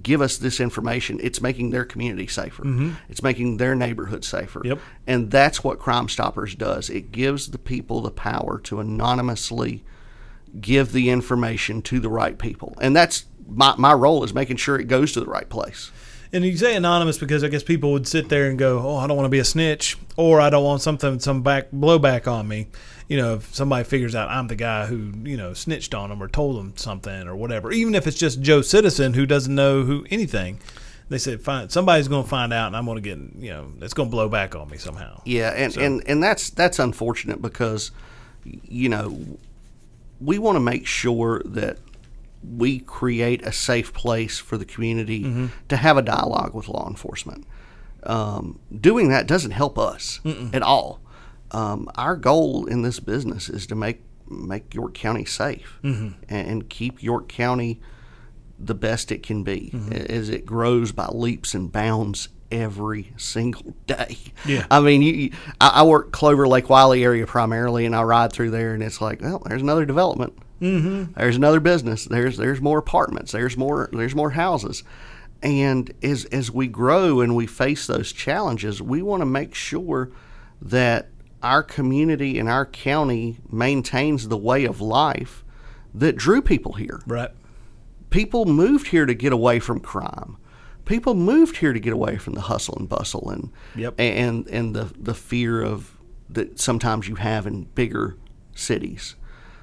give 0.01 0.21
us 0.21 0.37
this 0.37 0.59
information, 0.59 1.19
it's 1.21 1.41
making 1.41 1.71
their 1.71 1.85
community 1.85 2.27
safer. 2.27 2.63
Mm-hmm. 2.63 2.91
It's 3.09 3.23
making 3.23 3.57
their 3.57 3.75
neighborhood 3.75 4.23
safer. 4.23 4.61
Yep. 4.63 4.79
And 5.07 5.31
that's 5.31 5.63
what 5.63 5.79
Crime 5.79 6.09
Stoppers 6.09 6.55
does. 6.55 6.89
It 6.89 7.11
gives 7.11 7.51
the 7.51 7.57
people 7.57 8.01
the 8.01 8.11
power 8.11 8.59
to 8.59 8.79
anonymously 8.79 9.83
give 10.59 10.91
the 10.91 11.09
information 11.09 11.81
to 11.83 11.99
the 11.99 12.09
right 12.09 12.37
people. 12.37 12.75
And 12.81 12.95
that's 12.95 13.25
my, 13.47 13.75
my 13.77 13.93
role 13.93 14.23
is 14.23 14.33
making 14.33 14.57
sure 14.57 14.79
it 14.79 14.85
goes 14.85 15.11
to 15.13 15.19
the 15.19 15.25
right 15.25 15.49
place. 15.49 15.91
And 16.31 16.45
you 16.45 16.55
say 16.57 16.75
anonymous 16.75 17.17
because 17.17 17.43
I 17.43 17.47
guess 17.47 17.63
people 17.63 17.91
would 17.91 18.07
sit 18.07 18.29
there 18.29 18.49
and 18.49 18.59
go, 18.59 18.79
"Oh, 18.79 18.97
I 18.97 19.07
don't 19.07 19.17
want 19.17 19.25
to 19.25 19.31
be 19.31 19.39
a 19.39 19.45
snitch," 19.45 19.97
or 20.15 20.39
"I 20.39 20.49
don't 20.49 20.63
want 20.63 20.81
something 20.81 21.19
some 21.19 21.41
back 21.41 21.71
blowback 21.71 22.27
on 22.27 22.47
me." 22.47 22.67
You 23.07 23.17
know, 23.17 23.35
if 23.35 23.55
somebody 23.55 23.83
figures 23.83 24.13
out 24.13 24.29
I'm 24.29 24.47
the 24.47 24.55
guy 24.55 24.85
who 24.85 25.11
you 25.23 25.37
know 25.37 25.53
snitched 25.53 25.95
on 25.95 26.09
them 26.09 26.21
or 26.21 26.27
told 26.27 26.57
them 26.57 26.73
something 26.75 27.27
or 27.27 27.35
whatever, 27.35 27.71
even 27.71 27.95
if 27.95 28.05
it's 28.05 28.17
just 28.17 28.41
Joe 28.41 28.61
Citizen 28.61 29.13
who 29.13 29.25
doesn't 29.25 29.53
know 29.53 29.83
who 29.83 30.05
anything, 30.11 30.59
they 31.09 31.17
said, 31.17 31.41
"Fine, 31.41 31.69
somebody's 31.69 32.07
going 32.07 32.23
to 32.23 32.29
find 32.29 32.53
out, 32.53 32.67
and 32.67 32.77
I'm 32.77 32.85
going 32.85 33.01
to 33.01 33.01
get 33.01 33.17
you 33.41 33.49
know 33.49 33.71
it's 33.81 33.95
going 33.95 34.09
to 34.09 34.11
blow 34.11 34.29
back 34.29 34.55
on 34.55 34.69
me 34.69 34.77
somehow." 34.77 35.21
Yeah, 35.25 35.49
and, 35.49 35.75
and, 35.77 36.03
and 36.07 36.21
that's 36.21 36.51
that's 36.51 36.77
unfortunate 36.77 37.41
because 37.41 37.89
you 38.43 38.89
know 38.89 39.17
we 40.21 40.37
want 40.37 40.57
to 40.57 40.61
make 40.61 40.85
sure 40.85 41.41
that 41.45 41.79
we 42.43 42.79
create 42.79 43.45
a 43.45 43.51
safe 43.51 43.93
place 43.93 44.37
for 44.39 44.57
the 44.57 44.65
community 44.65 45.49
to 45.67 45.77
have 45.77 45.97
a 45.97 46.01
dialogue 46.01 46.53
with 46.53 46.67
law 46.69 46.87
enforcement. 46.87 47.45
Um, 48.03 48.59
doing 48.79 49.09
that 49.09 49.27
doesn't 49.27 49.51
help 49.51 49.77
us 49.77 50.21
at 50.53 50.61
all. 50.61 51.01
Um, 51.51 51.89
our 51.95 52.15
goal 52.15 52.65
in 52.65 52.81
this 52.83 52.99
business 52.99 53.49
is 53.49 53.65
to 53.67 53.75
make 53.75 54.01
make 54.29 54.73
York 54.75 54.93
County 54.93 55.25
safe 55.25 55.79
and, 55.81 56.15
and 56.29 56.69
keep 56.69 57.01
York 57.01 57.27
County 57.27 57.79
the 58.59 58.75
best 58.75 59.11
it 59.11 59.23
can 59.23 59.43
be 59.43 59.73
as 60.09 60.29
it 60.29 60.45
grows 60.45 60.91
by 60.91 61.07
leaps 61.07 61.53
and 61.55 61.71
bounds 61.71 62.29
every 62.51 63.11
single 63.17 63.73
day. 63.87 64.17
Yeah. 64.45 64.65
I 64.69 64.79
mean, 64.81 65.01
you, 65.01 65.13
you- 65.13 65.31
I, 65.59 65.69
I 65.75 65.83
work 65.83 66.11
Clover 66.11 66.47
Lake 66.47 66.69
Wylie 66.69 67.03
area 67.03 67.25
primarily, 67.25 67.85
and 67.85 67.95
I 67.95 68.03
ride 68.03 68.31
through 68.33 68.51
there, 68.51 68.73
and 68.73 68.83
it's 68.83 69.01
like, 69.01 69.21
well, 69.21 69.41
there's 69.47 69.61
another 69.61 69.85
development. 69.85 70.37
Mm-hmm. 70.61 71.13
There's 71.17 71.35
another 71.35 71.59
business. 71.59 72.05
There's 72.05 72.37
there's 72.37 72.61
more 72.61 72.77
apartments. 72.79 73.31
There's 73.31 73.55
more 73.57 73.89
there's 73.93 74.15
more 74.15 74.31
houses. 74.31 74.83
And 75.41 75.93
as 76.03 76.25
as 76.25 76.51
we 76.51 76.67
grow 76.67 77.21
and 77.21 77.35
we 77.35 77.47
face 77.47 77.87
those 77.87 78.11
challenges, 78.11 78.81
we 78.81 79.01
want 79.01 79.21
to 79.21 79.25
make 79.25 79.55
sure 79.55 80.11
that 80.61 81.09
our 81.41 81.63
community 81.63 82.37
and 82.37 82.49
our 82.49 82.65
county 82.65 83.37
maintains 83.49 84.27
the 84.27 84.37
way 84.37 84.65
of 84.65 84.81
life 84.81 85.45
that 85.93 86.17
drew 86.17 86.41
people 86.41 86.73
here 86.73 87.01
Right. 87.07 87.31
people 88.09 88.45
moved 88.45 88.87
here 88.87 89.05
to 89.05 89.13
get 89.13 89.31
away 89.31 89.59
from 89.59 89.79
crime. 89.79 90.35
People 90.83 91.13
moved 91.13 91.57
here 91.57 91.71
to 91.71 91.79
get 91.79 91.93
away 91.93 92.17
from 92.17 92.33
the 92.33 92.41
hustle 92.41 92.75
and 92.77 92.89
bustle 92.89 93.29
and 93.29 93.51
Yep. 93.77 93.93
and 93.97 94.45
and 94.49 94.75
the 94.75 94.91
the 94.99 95.13
fear 95.13 95.61
of 95.61 95.95
that 96.29 96.59
sometimes 96.59 97.07
you 97.07 97.15
have 97.15 97.47
in 97.47 97.63
bigger 97.73 98.17
cities. 98.53 99.15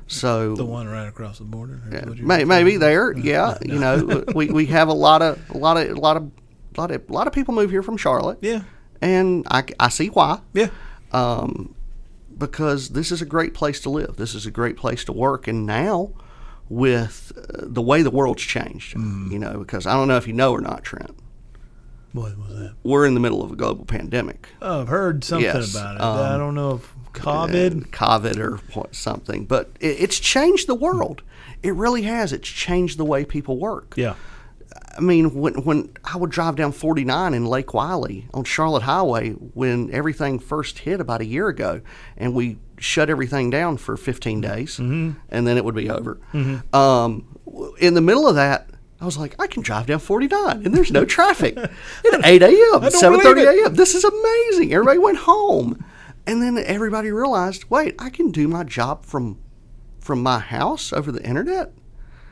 So 0.09 0.55
The 0.55 0.65
one 0.65 0.87
right 0.89 1.09
across 1.09 1.39
the 1.39 1.45
border. 1.45 1.81
yeah, 1.91 2.05
may, 2.05 2.45
maybe 2.45 2.77
there, 2.77 3.13
yeah, 3.17 3.59
you 3.65 3.79
know, 3.79 4.25
we, 4.35 4.47
we 4.51 4.67
have 4.67 4.89
a 4.89 4.93
lot 4.95 5.21
of 5.23 5.39
a 5.51 5.57
lot 5.59 5.77
of 5.77 5.89
a 5.97 6.01
lot 6.01 6.17
of 6.17 6.31
a 6.77 6.81
lot 6.81 6.91
of 6.91 7.03
a 7.09 7.13
lot 7.13 7.27
of 7.27 7.33
people 7.33 7.55
move 7.55 7.71
here 7.71 7.83
from 7.83 7.97
Charlotte. 7.97 8.39
Yeah. 8.41 8.63
and 9.03 9.47
I, 9.51 9.65
I 9.81 9.89
see 9.89 10.09
why 10.09 10.41
Yeah. 10.55 10.69
um, 11.13 11.75
because 12.39 12.91
this 12.91 13.11
is 13.11 13.21
a 13.23 13.27
great 13.27 13.53
place 13.55 13.81
to 13.81 13.91
live. 13.91 14.17
This 14.17 14.35
is 14.35 14.47
a 14.47 14.51
great 14.51 14.77
place 14.77 15.05
to 15.07 15.13
work. 15.13 15.49
And 15.49 15.67
now, 15.67 16.11
with 16.69 17.33
uh, 17.37 17.63
the 17.67 17.83
way 17.83 18.03
the 18.03 18.11
world's 18.11 18.43
changed, 18.43 18.95
Mm. 18.97 19.31
you 19.33 19.39
know, 19.39 19.59
because 19.59 19.87
I 19.87 19.95
don't 19.95 20.07
know 20.09 20.17
if 20.19 20.27
you 20.27 20.33
know 20.35 20.53
or 20.53 20.61
not, 20.61 20.83
Trent, 20.85 21.17
What 22.17 22.37
was 22.39 22.55
that? 22.59 22.75
we're 22.83 23.07
in 23.07 23.15
the 23.15 23.21
middle 23.21 23.43
of 23.43 23.53
a 23.53 23.57
global 23.57 23.85
pandemic. 23.85 24.49
Oh, 24.63 24.81
I've 24.83 24.89
heard 24.89 25.23
something 25.25 25.45
Yes, 25.45 25.75
about 25.75 25.97
it. 25.97 26.01
um, 26.01 26.19
I 26.35 26.37
don't 26.37 26.55
know 26.55 26.77
if 26.77 26.95
COVID. 27.13 27.89
COVID 27.91 28.39
or 28.39 28.57
what, 28.75 28.95
something, 28.95 29.45
but 29.45 29.71
it, 29.81 29.97
it's 30.01 30.19
changed 30.19 30.67
the 30.67 30.75
world. 30.75 31.23
It 31.63 31.75
really 31.75 32.03
has. 32.03 32.33
It's 32.33 32.49
changed 32.49 32.99
the 32.99 33.05
way 33.05 33.25
people 33.25 33.59
work. 33.59 33.95
yeah. 33.97 34.15
I 34.97 35.01
mean, 35.01 35.35
when 35.35 35.55
when 35.65 35.91
I 36.05 36.17
would 36.17 36.31
drive 36.31 36.57
down 36.57 36.73
49 36.73 37.35
in 37.35 37.45
Lake 37.45 37.75
Wylie 37.75 38.29
on 38.33 38.45
Charlotte 38.45 38.83
Highway 38.85 39.31
when 39.33 39.91
everything 39.93 40.39
first 40.39 40.79
hit 40.79 41.01
about 41.03 41.21
a 41.21 41.27
year 41.27 41.49
ago, 41.49 41.83
and 42.17 42.33
we 42.35 42.57
shut 42.79 43.11
everything 43.11 43.51
down 43.51 43.77
for 43.77 43.99
15 43.99 44.41
days, 44.41 44.79
and 44.79 45.17
then 45.29 45.59
it 45.59 45.65
would 45.67 45.75
be 45.75 45.91
over. 45.91 46.19
Um, 46.73 47.27
in 47.79 47.93
the 47.93 48.01
middle 48.01 48.27
of 48.27 48.37
that, 48.37 48.71
I 49.01 49.05
was 49.05 49.19
like, 49.19 49.35
I 49.39 49.47
can 49.47 49.63
drive 49.63 49.87
down 49.87 49.99
49, 49.99 50.65
and 50.65 50.75
there's 50.75 50.91
no 50.91 51.05
traffic 51.05 51.57
at 51.59 51.71
8 52.25 52.43
a.m., 52.43 52.83
I 52.83 52.89
7:30 52.89 53.63
a.m. 53.65 53.75
This 53.75 53.95
is 53.95 54.05
amazing. 54.05 54.73
Everybody 54.73 54.99
went 54.99 55.19
home, 55.19 55.85
and 56.27 56.41
then 56.43 56.57
everybody 56.59 57.11
realized, 57.11 57.65
wait, 57.69 57.95
I 57.99 58.09
can 58.11 58.31
do 58.31 58.49
my 58.49 58.65
job 58.65 59.05
from 59.05 59.39
from 60.01 60.23
my 60.23 60.39
house 60.39 60.93
over 60.93 61.11
the 61.13 61.23
internet. 61.23 61.73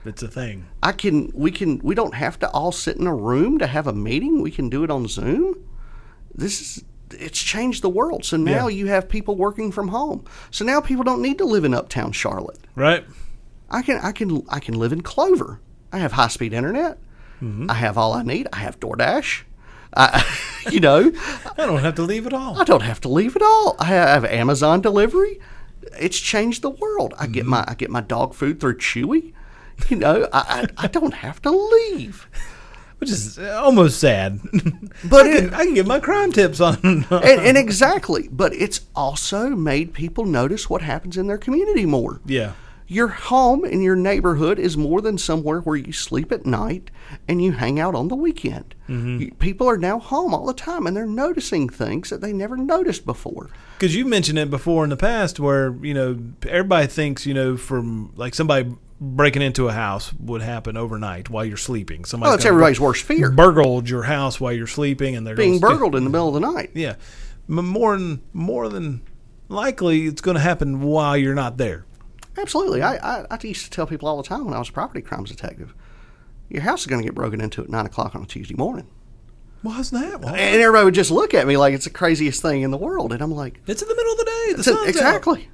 It's 0.07 0.23
a 0.23 0.29
thing. 0.29 0.67
I 0.83 0.93
can 0.93 1.31
we 1.35 1.51
can 1.51 1.81
we 1.83 1.95
don't 1.95 2.15
have 2.15 2.39
to 2.41 2.49
all 2.51 2.73
sit 2.73 2.97
in 2.97 3.07
a 3.07 3.15
room 3.15 3.59
to 3.59 3.67
have 3.67 3.87
a 3.87 3.93
meeting. 3.93 4.41
We 4.43 4.51
can 4.51 4.69
do 4.71 4.85
it 4.85 4.91
on 4.91 5.07
Zoom. 5.09 5.57
This 6.35 6.61
is 6.61 6.85
it's 7.11 7.41
changed 7.43 7.83
the 7.83 7.89
world. 7.91 8.25
So 8.25 8.37
now 8.37 8.69
Yeah. 8.69 8.77
you 8.77 8.87
have 8.87 9.09
people 9.09 9.37
working 9.37 9.71
from 9.73 9.89
home. 9.89 10.25
So 10.51 10.65
now 10.65 10.81
people 10.81 11.05
don't 11.05 11.21
need 11.23 11.39
to 11.39 11.45
live 11.45 11.65
in 11.65 11.75
uptown 11.75 12.13
Charlotte. 12.13 12.59
Right. 12.75 13.05
I 13.71 13.83
can 13.83 13.99
I 13.99 14.13
can 14.13 14.43
I 14.49 14.61
can 14.61 14.75
live 14.75 14.93
in 14.93 15.01
Clover. 15.03 15.61
I 15.95 15.99
have 15.99 16.13
high 16.13 16.29
speed 16.29 16.53
internet. 16.53 16.99
Mm-hmm. 17.43 17.71
I 17.71 17.75
have 17.75 17.97
all 17.99 18.13
I 18.13 18.23
need. 18.23 18.49
I 18.53 18.59
have 18.59 18.81
DoorDash. 18.81 19.43
I, 19.97 20.25
you 20.71 20.81
know, 20.81 21.13
I 21.59 21.67
don't 21.67 21.81
have 21.83 21.95
to 21.97 22.03
leave 22.03 22.27
at 22.27 22.33
all. 22.33 22.59
I 22.61 22.65
don't 22.65 22.83
have 22.83 23.01
to 23.03 23.09
leave 23.09 23.37
at 23.37 23.43
all. 23.43 23.77
I 23.79 23.85
have 23.87 24.25
Amazon 24.25 24.81
delivery. 24.81 25.39
It's 26.01 26.19
changed 26.19 26.63
the 26.63 26.71
world. 26.71 27.15
I 27.19 27.25
Mm-hmm. 27.25 27.33
get 27.33 27.47
my 27.47 27.65
I 27.69 27.75
get 27.75 27.91
my 27.91 28.01
dog 28.01 28.35
food 28.35 28.61
through 28.61 28.79
Chewy. 28.79 29.33
You 29.89 29.97
know, 29.97 30.29
I, 30.33 30.69
I, 30.79 30.85
I 30.85 30.87
don't 30.87 31.15
have 31.15 31.43
to 31.43 31.51
leave. 31.51 32.29
Which 32.99 33.11
is 33.11 33.39
almost 33.39 33.99
sad. 34.01 34.41
But 35.05 35.27
I 35.27 35.31
it, 35.31 35.41
can, 35.41 35.55
I 35.55 35.65
can 35.67 35.75
get 35.75 35.87
my 35.87 35.99
crime 36.01 36.31
tips 36.33 36.61
on. 36.61 36.79
and, 37.11 37.41
and 37.49 37.59
exactly, 37.59 38.29
but 38.31 38.55
it's 38.55 38.81
also 38.95 39.51
made 39.51 39.93
people 39.93 40.25
notice 40.27 40.71
what 40.71 40.81
happens 40.83 41.17
in 41.17 41.27
their 41.27 41.39
community 41.39 41.87
more. 41.87 42.21
yeah. 42.25 42.53
Your 42.87 43.09
home 43.09 43.65
in 43.65 43.81
your 43.81 43.97
neighborhood 43.97 44.59
is 44.59 44.77
more 44.77 45.01
than 45.01 45.17
somewhere 45.17 45.61
where 45.61 45.77
you 45.77 45.93
sleep 45.93 46.31
at 46.31 46.45
night 46.45 46.91
and 47.27 47.43
you 47.43 47.53
hang 47.53 47.81
out 47.81 47.95
on 47.95 48.09
the 48.09 48.15
weekend. 48.15 48.75
Mm-hmm. 48.89 49.21
You- 49.23 49.35
people 49.39 49.67
are 49.69 49.79
now 49.79 49.99
home 49.99 50.35
all 50.35 50.45
the 50.47 50.53
time 50.53 50.87
and 50.87 50.95
they're 50.97 51.07
noticing 51.07 51.69
things 51.69 52.11
that 52.11 52.21
they 52.21 52.33
never 52.33 52.57
noticed 52.59 53.07
before. 53.07 53.49
Because 53.79 53.97
you 53.97 54.05
mentioned 54.05 54.39
it 54.39 54.51
before 54.51 54.85
in 54.85 54.91
the 54.91 54.97
past 54.99 55.41
where, 55.41 55.75
you 55.83 55.95
know, 55.95 56.19
everybody 56.47 56.87
thinks, 56.87 57.25
you 57.25 57.33
know, 57.33 57.57
from 57.57 58.13
like 58.17 58.35
somebody 58.35 58.75
breaking 59.01 59.43
into 59.43 59.67
a 59.69 59.73
house 59.73 60.13
would 60.21 60.43
happen 60.43 60.77
overnight 60.77 61.31
while 61.31 61.45
you're 61.45 61.57
sleeping. 61.57 62.05
Somebody 62.05 62.29
Oh, 62.29 62.33
that's 62.33 62.45
everybody's 62.45 62.81
worst 62.81 63.03
fear. 63.05 63.31
burgled 63.31 63.89
your 63.89 64.03
house 64.05 64.39
while 64.41 64.53
you're 64.53 64.67
sleeping, 64.67 65.17
and 65.17 65.27
they're 65.27 65.35
Being 65.35 65.59
burgled 65.59 65.95
in 65.97 66.05
the 66.05 66.11
middle 66.11 66.29
of 66.29 66.35
the 66.35 66.53
night. 66.53 66.71
Yeah, 66.75 66.95
more 67.49 67.97
than 67.99 68.23
more 68.33 68.69
than 68.69 69.03
likely, 69.49 70.07
it's 70.07 70.21
going 70.21 70.37
to 70.37 70.41
happen 70.41 70.81
while 70.83 71.17
you're 71.17 71.35
not 71.35 71.57
there. 71.57 71.85
Absolutely. 72.37 72.83
I, 72.83 72.97
I, 72.97 73.27
I 73.31 73.39
used 73.43 73.65
to 73.65 73.71
tell 73.71 73.87
people 73.87 74.09
all 74.09 74.17
the 74.17 74.29
time 74.29 74.45
when 74.45 74.55
I 74.55 74.59
was 74.59 74.69
a 74.69 74.73
property 74.73 75.01
crimes 75.03 75.31
detective, 75.31 75.75
your 76.49 76.63
house 76.63 76.81
is 76.83 76.87
going 76.87 77.01
to 77.03 77.07
get 77.07 77.15
broken 77.15 77.41
into 77.41 77.63
at 77.63 77.69
9 77.69 77.87
o'clock 77.87 78.15
on 78.15 78.23
a 78.23 78.27
Tuesday 78.27 78.55
morning. 78.55 78.89
Why's 79.63 79.91
that? 79.93 80.21
Why? 80.21 80.37
And 80.37 80.61
everybody 80.61 80.85
would 80.85 80.95
just 80.95 81.11
look 81.11 81.33
at 81.33 81.47
me 81.47 81.57
like 81.57 81.73
it's 81.75 81.85
the 81.85 81.91
craziest 81.91 82.43
thing 82.43 82.63
in 82.63 82.71
the 82.71 82.77
world. 82.77 83.13
And 83.13 83.23
I'm 83.23 83.31
like, 83.33 83.61
It's 83.67 83.81
in 83.83 83.89
the 83.89 83.95
middle 83.95 84.13
of 84.13 84.19
the 84.19 84.25
day. 84.25 84.45
The 84.53 84.59
"It's 84.59 84.67
a- 84.67 84.73
sun's 84.73 84.81
out." 84.83 84.89
exactly. 84.89 85.49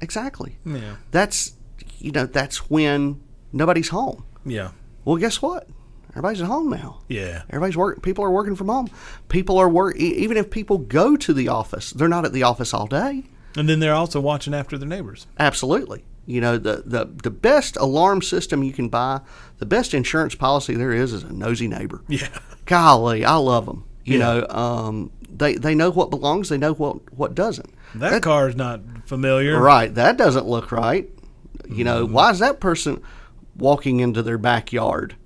Exactly. 0.00 0.58
Yeah. 0.64 0.96
That's, 1.10 1.52
you 1.98 2.12
know, 2.12 2.26
that's 2.26 2.68
when 2.70 3.20
nobody's 3.52 3.88
home. 3.88 4.24
Yeah. 4.44 4.72
Well, 5.04 5.16
guess 5.16 5.40
what? 5.42 5.68
Everybody's 6.10 6.40
at 6.42 6.46
home 6.48 6.68
now. 6.70 7.00
Yeah. 7.08 7.42
Everybody's 7.48 7.76
work. 7.76 8.02
People 8.02 8.24
are 8.24 8.30
working 8.30 8.54
from 8.54 8.68
home. 8.68 8.88
People 9.28 9.58
are 9.58 9.68
work. 9.68 9.96
Even 9.96 10.36
if 10.36 10.50
people 10.50 10.78
go 10.78 11.16
to 11.16 11.32
the 11.32 11.48
office, 11.48 11.90
they're 11.90 12.08
not 12.08 12.24
at 12.24 12.32
the 12.32 12.42
office 12.42 12.74
all 12.74 12.86
day. 12.86 13.24
And 13.56 13.68
then 13.68 13.80
they're 13.80 13.94
also 13.94 14.20
watching 14.20 14.54
after 14.54 14.78
their 14.78 14.88
neighbors. 14.88 15.26
Absolutely. 15.38 16.04
You 16.24 16.40
know, 16.40 16.56
the, 16.56 16.82
the, 16.86 17.04
the 17.22 17.30
best 17.30 17.76
alarm 17.76 18.22
system 18.22 18.62
you 18.62 18.72
can 18.72 18.88
buy, 18.88 19.20
the 19.58 19.66
best 19.66 19.92
insurance 19.92 20.34
policy 20.34 20.74
there 20.74 20.92
is, 20.92 21.12
is 21.12 21.22
a 21.24 21.32
nosy 21.32 21.68
neighbor. 21.68 22.02
Yeah. 22.08 22.28
Golly, 22.64 23.24
I 23.24 23.34
love 23.36 23.66
them. 23.66 23.84
You 24.04 24.18
Yeah. 24.18 24.24
know, 24.24 24.46
um, 24.48 25.10
they, 25.28 25.56
they 25.56 25.74
know 25.74 25.90
what 25.90 26.10
belongs, 26.10 26.48
they 26.48 26.58
know 26.58 26.74
what, 26.74 27.12
what 27.12 27.34
doesn't. 27.34 27.70
That, 27.96 28.22
car's 28.22 28.54
not 28.54 28.80
familiar. 29.06 29.58
Right. 29.60 29.92
That 29.94 30.16
doesn't 30.16 30.46
look 30.46 30.70
right. 30.72 31.10
You 31.68 31.84
know, 31.84 32.04
Mm-hmm. 32.04 32.14
why 32.14 32.30
is 32.30 32.38
that 32.38 32.60
person 32.60 33.02
walking 33.56 34.00
into 34.00 34.22
their 34.22 34.38
backyard? 34.38 35.16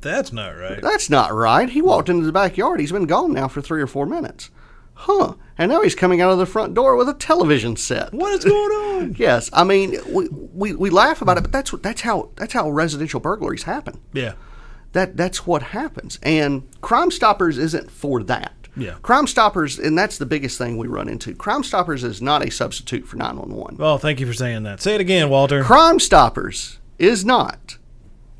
That's 0.00 0.32
not 0.32 0.50
right. 0.50 0.80
That's 0.82 1.08
not 1.10 1.32
right. 1.32 1.68
He 1.68 1.80
walked 1.82 2.08
into 2.08 2.26
the 2.26 2.32
backyard. 2.32 2.78
He's 2.78 2.92
been 2.92 3.06
gone 3.06 3.32
now 3.32 3.48
for 3.48 3.60
three 3.62 3.80
or 3.82 3.86
four 3.86 4.04
minutes. 4.06 4.50
Huh. 4.94 5.34
And 5.58 5.70
now 5.70 5.82
he's 5.82 5.94
coming 5.94 6.20
out 6.20 6.30
of 6.32 6.38
the 6.38 6.46
front 6.46 6.74
door 6.74 6.96
with 6.96 7.08
a 7.08 7.14
television 7.14 7.76
set. 7.76 8.12
What 8.12 8.32
is 8.32 8.44
going 8.44 8.70
on? 8.72 9.14
Yes, 9.18 9.50
I 9.52 9.64
mean 9.64 9.96
we, 10.08 10.28
we, 10.30 10.74
we 10.74 10.88
laugh 10.90 11.20
about 11.20 11.36
it, 11.36 11.42
but 11.42 11.52
that's 11.52 11.72
what 11.72 11.82
that's 11.82 12.00
how 12.02 12.30
that's 12.36 12.52
how 12.54 12.70
residential 12.70 13.20
burglaries 13.20 13.64
happen. 13.64 14.00
yeah. 14.12 14.34
That 14.92 15.16
that's 15.16 15.44
what 15.46 15.62
happens. 15.62 16.18
And 16.22 16.62
Crime 16.80 17.10
Stoppers 17.10 17.58
isn't 17.58 17.90
for 17.90 18.22
that. 18.24 18.54
Yeah. 18.76 18.94
Crime 19.02 19.26
Stoppers, 19.26 19.78
and 19.78 19.98
that's 19.98 20.18
the 20.18 20.26
biggest 20.26 20.56
thing 20.56 20.76
we 20.78 20.86
run 20.86 21.08
into. 21.08 21.34
Crime 21.34 21.64
Stoppers 21.64 22.04
is 22.04 22.22
not 22.22 22.44
a 22.44 22.50
substitute 22.50 23.06
for 23.06 23.16
911. 23.16 23.76
Well, 23.76 23.98
thank 23.98 24.20
you 24.20 24.26
for 24.26 24.32
saying 24.32 24.62
that. 24.62 24.80
Say 24.80 24.94
it 24.94 25.00
again, 25.00 25.28
Walter. 25.30 25.62
Crime 25.64 25.98
Stoppers 25.98 26.78
is 26.98 27.24
not 27.24 27.76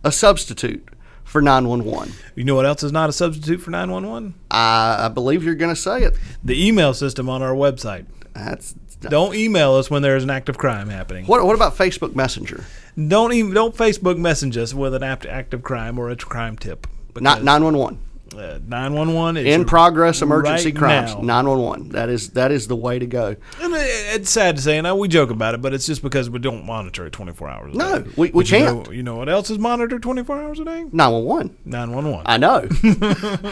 a 0.05 0.13
substitute 0.13 0.89
for 1.35 1.43
911. 1.43 2.13
You 2.37 2.45
know 2.45 2.55
what 2.55 2.65
else 2.65 2.85
is 2.85 2.93
not 2.93 3.11
a 3.11 3.13
substitute 3.13 3.61
for 3.61 3.73
911? 3.73 4.37
I, 4.53 5.07
I 5.07 5.09
believe 5.09 5.43
you're 5.43 5.57
going 5.57 5.75
to 5.75 5.81
say 5.81 6.05
it. 6.05 6.17
The 6.45 6.65
email 6.65 6.95
system 6.95 7.29
on 7.29 7.43
our 7.43 7.55
website. 7.55 8.07
That's 8.35 8.75
Don't 9.01 9.35
email 9.35 9.75
us 9.75 9.91
when 9.91 10.03
there's 10.03 10.23
an 10.23 10.31
active 10.31 10.57
crime 10.57 10.91
happening. 10.91 11.27
what. 11.27 11.45
What 11.45 11.57
about 11.57 11.77
Facebook 11.77 12.15
Messenger? 12.15 12.65
Don't 12.97 13.33
even 13.33 13.53
don't 13.53 13.75
Facebook 13.75 14.17
message 14.17 14.57
us 14.57 14.73
with 14.75 14.95
an 14.95 15.03
act, 15.03 15.27
active 15.27 15.65
crime 15.65 15.99
or 15.99 16.09
a 16.09 16.17
crime 16.17 16.57
tip. 16.57 16.87
Not 17.21 17.43
911. 17.43 17.99
Uh, 18.37 18.59
nine 18.67 18.93
one 18.95 19.15
one 19.15 19.37
is 19.37 19.47
In 19.47 19.65
progress 19.65 20.23
emergency 20.23 20.71
right 20.71 20.77
crimes. 20.77 21.15
now. 21.15 21.21
911. 21.21 21.91
That 21.91 22.09
is 22.09 22.31
that 22.31 22.51
is 22.53 22.67
the 22.69 22.77
way 22.77 22.99
to 22.99 23.07
go. 23.07 23.37
And 23.61 23.73
it's 23.75 24.31
sad 24.31 24.57
to 24.57 24.63
say, 24.63 24.79
and 24.79 24.99
we 24.99 25.09
joke 25.09 25.31
about 25.31 25.55
it, 25.55 25.63
but 25.63 25.73
it's 25.75 25.87
just 25.87 26.03
because 26.03 26.29
we 26.31 26.39
don't 26.39 26.65
monitor 26.67 27.07
it 27.07 27.13
24 27.13 27.49
hours 27.49 27.75
a 27.75 27.79
No, 27.79 27.99
day. 28.01 28.11
we- 28.17 28.27
we 28.29 28.31
But 28.43 28.51
you 28.51 28.59
can't. 28.59 28.87
Know, 28.87 28.93
you 28.93 29.03
know 29.03 29.17
what 29.17 29.29
else 29.29 29.51
is 29.51 29.59
monitored 29.59 30.03
24 30.03 30.41
hours 30.43 30.59
a 30.61 30.65
day? 30.65 30.85
911. 30.93 31.57
911. 31.65 32.23
I 32.27 32.37
know. 32.39 32.69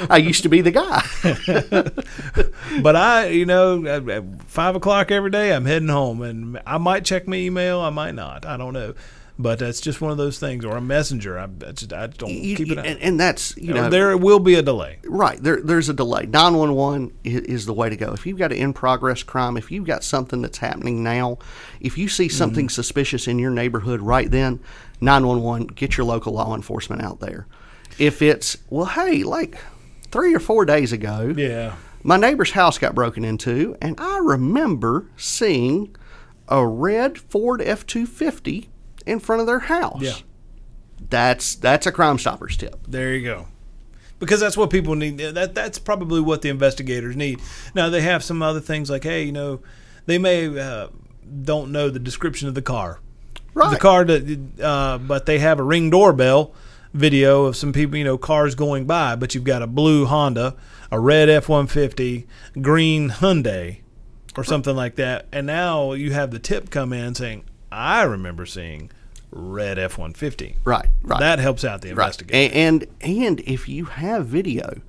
I 0.11 0.17
used 0.19 0.43
to 0.43 0.49
be 0.49 0.61
the 0.61 0.71
guy. 0.71 1.03
But 2.83 2.97
I, 2.97 3.27
you 3.29 3.47
know, 3.47 3.85
at, 3.87 4.09
at 4.09 4.25
5 4.47 4.77
o'clock 4.77 5.11
every 5.11 5.31
day, 5.31 5.53
I'm 5.55 5.67
heading 5.67 5.89
home, 5.89 6.23
and 6.23 6.61
I 6.67 6.79
might 6.79 7.05
check 7.05 7.29
my 7.29 7.37
email, 7.37 7.81
I 7.81 7.91
might 7.91 8.15
not. 8.15 8.47
I 8.47 8.57
don't 8.57 8.73
know. 8.73 8.95
But 9.39 9.63
it's 9.63 9.81
just 9.81 10.01
one 10.01 10.11
of 10.11 10.19
those 10.19 10.39
things, 10.39 10.63
or 10.65 10.77
a 10.77 10.81
messenger. 10.81 11.39
I, 11.39 11.45
I 11.45 11.73
just, 11.73 11.93
I 11.93 12.07
don't 12.09 12.31
You- 12.31 12.55
keep 12.57 12.71
it 12.71 12.79
and, 12.79 13.01
and 13.01 13.19
that's 13.19 13.57
you 13.57 13.73
know 13.73 13.89
there 13.89 14.15
will 14.17 14.39
be 14.39 14.55
a 14.55 14.63
delay. 14.63 14.99
right 15.05 15.43
there. 15.43 15.61
There's 15.63 15.89
a 15.89 15.95
delay. 15.95 16.27
911 16.27 17.13
is, 17.25 17.41
is 17.41 17.67
the 17.67 17.73
way 17.73 17.89
to 17.89 17.97
go. 17.97 18.13
If 18.13 18.27
you've 18.27 18.39
got 18.39 18.53
an 18.53 18.59
in 18.59 18.73
progress 18.75 19.23
crime, 19.23 19.57
if 19.57 19.71
you've 19.73 19.87
got 19.87 20.05
something 20.05 20.43
that's 20.43 20.59
happening 20.59 21.03
now, 21.03 21.39
if 21.81 21.97
you 21.97 22.09
see 22.09 22.29
something 22.29 22.67
Mm-hmm. 22.67 22.71
suspicious 22.73 23.27
in 23.27 23.39
your 23.39 23.51
neighborhood 23.51 24.03
right 24.03 24.31
then, 24.31 24.61
911. 25.01 25.69
Get 25.69 25.97
your 25.97 26.05
local 26.07 26.35
law 26.35 26.55
enforcement 26.55 27.03
out 27.03 27.21
there. 27.21 27.47
If 27.99 28.23
it's 28.23 28.59
well, 28.71 28.87
hey, 28.87 29.23
like 29.25 29.57
three 30.11 30.35
or 30.35 30.41
four 30.41 30.65
days 30.67 30.93
ago, 30.93 31.33
Yeah. 31.37 31.75
my 32.03 32.19
neighbor's 32.19 32.51
house 32.53 32.77
got 32.79 32.95
broken 32.95 33.25
into, 33.25 33.77
and 33.81 33.99
I 33.99 34.19
remember 34.19 35.07
seeing 35.17 35.97
a 36.49 36.67
red 36.67 37.19
Ford 37.19 37.63
F 37.63 37.87
two 37.87 38.05
fifty 38.07 38.69
in 39.07 39.21
front 39.21 39.41
of 39.41 39.47
their 39.47 39.59
house. 39.61 40.01
Yeah. 40.01 40.15
That's 41.11 41.55
that's 41.57 41.87
a 41.87 41.93
Crime 41.93 42.19
Stoppers 42.19 42.57
tip. 42.57 42.81
There 42.89 43.15
you 43.15 43.25
go. 43.25 43.47
Because 44.19 44.39
that's 44.41 44.57
what 44.57 44.71
people 44.71 44.95
need. 44.95 45.19
That 45.19 45.55
that's 45.55 45.79
probably 45.79 46.21
what 46.21 46.43
the 46.43 46.49
investigators 46.49 47.17
need. 47.17 47.41
Now 47.75 47.89
they 47.91 48.01
have 48.03 48.23
some 48.23 48.43
other 48.43 48.61
things 48.61 48.89
like, 48.89 49.03
hey, 49.03 49.25
you 49.25 49.33
know, 49.33 49.61
they 50.07 50.17
may 50.19 50.47
uh, 50.59 50.89
don't 51.43 51.73
know 51.73 51.91
the 51.91 51.99
description 51.99 52.47
of 52.49 52.55
the 52.55 52.63
car, 52.63 53.01
Right. 53.55 53.71
the 53.73 53.79
car 53.79 54.05
that, 54.05 54.61
uh, 54.63 54.99
but 54.99 55.27
they 55.27 55.39
have 55.41 55.59
a 55.59 55.65
ring 55.65 55.91
doorbell 55.91 56.55
video 56.95 57.47
of 57.47 57.57
some 57.57 57.73
people, 57.73 57.97
you 57.97 58.05
know, 58.05 58.17
cars 58.17 58.55
going 58.55 58.85
by. 58.87 59.17
But 59.17 59.35
you've 59.35 59.45
got 59.45 59.61
a 59.63 59.67
blue 59.67 60.07
Honda, 60.07 60.55
a 60.93 61.01
red 61.01 61.29
F 61.29 61.49
one 61.49 61.67
fifty, 61.67 62.27
green 62.61 63.11
Hyundai, 63.11 63.81
or 64.37 64.45
something 64.45 64.77
like 64.77 64.95
that, 64.97 65.27
and 65.33 65.47
now 65.49 65.95
you 65.95 66.13
have 66.13 66.31
the 66.31 66.39
tip 66.39 66.71
come 66.71 66.93
in 66.93 67.15
saying, 67.17 67.45
I 67.73 68.03
remember 68.03 68.47
seeing 68.47 68.91
red 69.31 69.79
F 69.79 69.97
one 69.99 70.13
fifty. 70.13 70.57
Right. 70.65 70.87
Right. 71.03 71.21
That 71.21 71.39
helps 71.39 71.65
out 71.65 71.81
the 71.81 71.89
right. 71.89 72.05
investigation. 72.05 72.53
And, 72.55 72.87
and 73.01 73.11
and 73.19 73.41
if 73.41 73.69
you 73.69 73.87
have 73.87 74.27
video, 74.27 74.83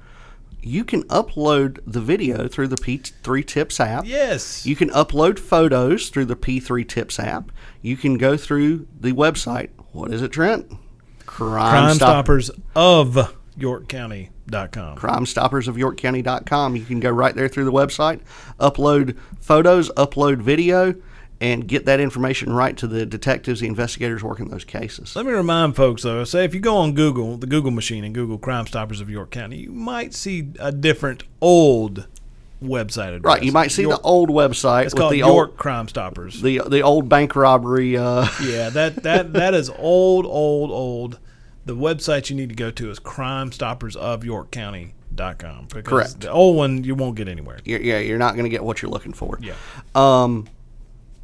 you 0.61 0.83
can 0.83 1.03
upload 1.03 1.79
the 1.85 2.01
video 2.01 2.47
through 2.47 2.67
the 2.67 2.77
P3 2.77 3.45
Tips 3.45 3.79
app. 3.79 4.05
Yes. 4.05 4.65
You 4.65 4.75
can 4.75 4.89
upload 4.89 5.39
photos 5.39 6.09
through 6.09 6.25
the 6.25 6.35
P3 6.35 6.87
Tips 6.87 7.19
app. 7.19 7.51
You 7.81 7.97
can 7.97 8.17
go 8.17 8.37
through 8.37 8.87
the 8.99 9.11
website. 9.11 9.69
What 9.91 10.13
is 10.13 10.21
it, 10.21 10.31
Trent? 10.31 10.71
Crime, 11.25 11.69
Crime 11.71 11.95
Stop- 11.95 12.25
Stoppers 12.25 12.51
of 12.75 13.37
YorkCounty.com. 13.57 14.95
Crime 14.95 15.25
Stoppers 15.25 15.67
of 15.67 15.75
YorkCounty.com. 15.75 16.75
You 16.75 16.85
can 16.85 16.99
go 16.99 17.09
right 17.09 17.35
there 17.35 17.47
through 17.47 17.65
the 17.65 17.71
website, 17.71 18.21
upload 18.59 19.17
photos, 19.39 19.89
upload 19.91 20.41
video, 20.41 20.95
and 21.41 21.67
get 21.67 21.85
that 21.85 21.99
information 21.99 22.53
right 22.53 22.77
to 22.77 22.87
the 22.87 23.05
detectives, 23.05 23.59
the 23.59 23.67
investigators 23.67 24.23
working 24.23 24.49
those 24.49 24.63
cases. 24.63 25.15
Let 25.15 25.25
me 25.25 25.33
remind 25.33 25.75
folks 25.75 26.03
though, 26.03 26.23
say 26.23 26.45
if 26.45 26.53
you 26.53 26.59
go 26.59 26.77
on 26.77 26.93
Google, 26.93 27.37
the 27.37 27.47
Google 27.47 27.71
machine, 27.71 28.03
and 28.03 28.13
Google 28.13 28.37
Crime 28.37 28.67
Stoppers 28.67 29.01
of 29.01 29.09
York 29.09 29.31
County, 29.31 29.57
you 29.57 29.71
might 29.71 30.13
see 30.13 30.49
a 30.59 30.71
different 30.71 31.23
old 31.41 32.07
website 32.63 33.15
address. 33.15 33.35
Right, 33.35 33.43
you 33.43 33.51
might 33.51 33.71
see 33.71 33.81
York, 33.83 34.01
the 34.01 34.07
old 34.07 34.29
website 34.29 34.85
It's 34.85 34.93
with 34.93 35.01
called 35.01 35.13
the 35.13 35.17
York 35.17 35.49
old 35.49 35.57
Crime 35.57 35.87
Stoppers. 35.87 36.41
the 36.41 36.61
the 36.67 36.81
old 36.81 37.07
bank 37.09 37.35
robbery. 37.35 37.97
Uh, 37.97 38.27
yeah, 38.43 38.69
that 38.69 39.03
that 39.03 39.33
that 39.33 39.53
is 39.53 39.69
old, 39.69 40.25
old, 40.25 40.71
old. 40.71 41.19
The 41.65 41.75
website 41.75 42.29
you 42.29 42.35
need 42.35 42.49
to 42.49 42.55
go 42.55 42.71
to 42.71 42.89
is 42.89 42.99
crimestoppersofyorkcounty.com. 42.99 45.67
Because 45.67 45.83
Correct. 45.83 46.19
The 46.21 46.31
old 46.31 46.57
one 46.57 46.83
you 46.83 46.95
won't 46.95 47.15
get 47.15 47.27
anywhere. 47.29 47.59
you're, 47.63 47.79
yeah, 47.79 47.99
you're 47.99 48.17
not 48.17 48.33
going 48.33 48.43
to 48.43 48.49
get 48.49 48.65
what 48.65 48.81
you're 48.81 48.91
looking 48.91 49.13
for. 49.13 49.39
Yeah. 49.41 49.53
Um, 49.95 50.49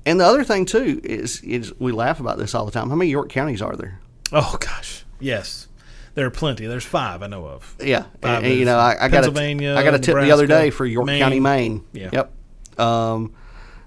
and 0.05 0.19
the 0.19 0.25
other 0.25 0.43
thing 0.43 0.65
too 0.65 1.01
is 1.03 1.41
is 1.41 1.73
we 1.79 1.91
laugh 1.91 2.19
about 2.19 2.38
this 2.38 2.55
all 2.55 2.65
the 2.65 2.71
time. 2.71 2.89
How 2.89 2.95
many 2.95 3.12
York 3.12 3.29
counties 3.29 3.62
are 3.62 3.75
there? 3.75 3.99
Oh 4.31 4.57
gosh, 4.59 5.03
yes, 5.19 5.67
there 6.15 6.25
are 6.25 6.31
plenty. 6.31 6.67
There's 6.67 6.85
five 6.85 7.23
I 7.23 7.27
know 7.27 7.45
of. 7.45 7.75
Yeah, 7.79 8.05
and, 8.21 8.45
and, 8.45 8.55
you 8.55 8.65
know, 8.65 8.77
I, 8.77 9.05
I 9.05 9.09
got 9.09 9.25
a, 9.25 9.31
got 9.83 9.93
a 9.95 9.99
tip 9.99 10.15
the 10.15 10.31
other 10.31 10.47
day 10.47 10.69
for 10.69 10.85
York 10.85 11.05
Maine. 11.05 11.19
County, 11.19 11.39
Maine. 11.39 11.85
Yeah. 11.93 12.09
Yep. 12.13 12.79
Um, 12.79 13.33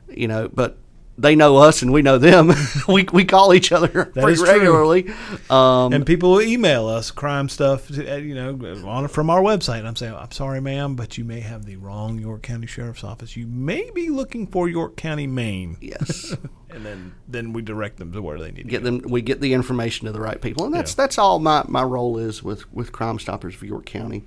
you 0.09 0.29
know, 0.29 0.49
but 0.53 0.77
they 1.19 1.37
know 1.37 1.59
us 1.59 1.83
and 1.83 1.93
we 1.93 2.01
know 2.03 2.17
them. 2.19 2.53
we 2.89 3.07
we 3.13 3.25
call 3.25 3.53
each 3.53 3.71
other 3.73 3.89
pretty 4.15 4.43
regularly. 4.43 5.13
Um, 5.51 5.93
And 5.93 6.07
people 6.07 6.33
will 6.33 6.43
email 6.43 6.89
us 6.89 7.11
crime 7.11 7.49
stuff, 7.49 7.91
uh, 7.91 8.15
you 8.17 8.35
know, 8.35 8.59
on 8.89 9.09
from 9.09 9.29
our 9.31 9.41
website. 9.43 9.81
And 9.81 9.89
I'm 9.89 9.97
saying, 9.97 10.15
I'm 10.15 10.31
sorry, 10.33 10.61
ma'am, 10.61 10.95
but 10.97 11.19
you 11.19 11.25
may 11.25 11.41
have 11.41 11.65
the 11.67 11.77
wrong 11.77 12.19
York 12.19 12.43
County 12.43 12.67
Sheriff's 12.67 13.05
Office. 13.05 13.37
You 13.37 13.47
may 13.47 13.91
be 13.95 14.09
looking 14.09 14.47
for 14.47 14.69
York 14.69 14.97
County, 14.97 15.27
Maine, 15.27 15.77
yes, 15.81 16.35
and 16.71 16.85
then 16.87 17.15
then 17.29 17.53
we 17.53 17.61
direct 17.63 17.99
them 17.99 18.13
to 18.13 18.23
where 18.23 18.39
they 18.39 18.51
need 18.51 18.63
to 18.63 18.69
get 18.69 18.83
them. 18.83 19.03
We 19.07 19.21
get 19.21 19.41
the 19.41 19.53
information 19.53 20.07
to 20.07 20.13
the 20.13 20.21
right 20.21 20.41
people, 20.41 20.65
and 20.65 20.75
that's 20.75 20.93
Yeah. 20.93 20.97
that's 21.05 21.19
all 21.19 21.39
my 21.39 21.65
my 21.69 21.83
role 21.83 22.17
is 22.19 22.43
with 22.43 22.73
with 22.73 22.91
Crime 22.93 23.19
Stoppers 23.19 23.55
for 23.55 23.67
York 23.67 23.85
County. 23.87 24.25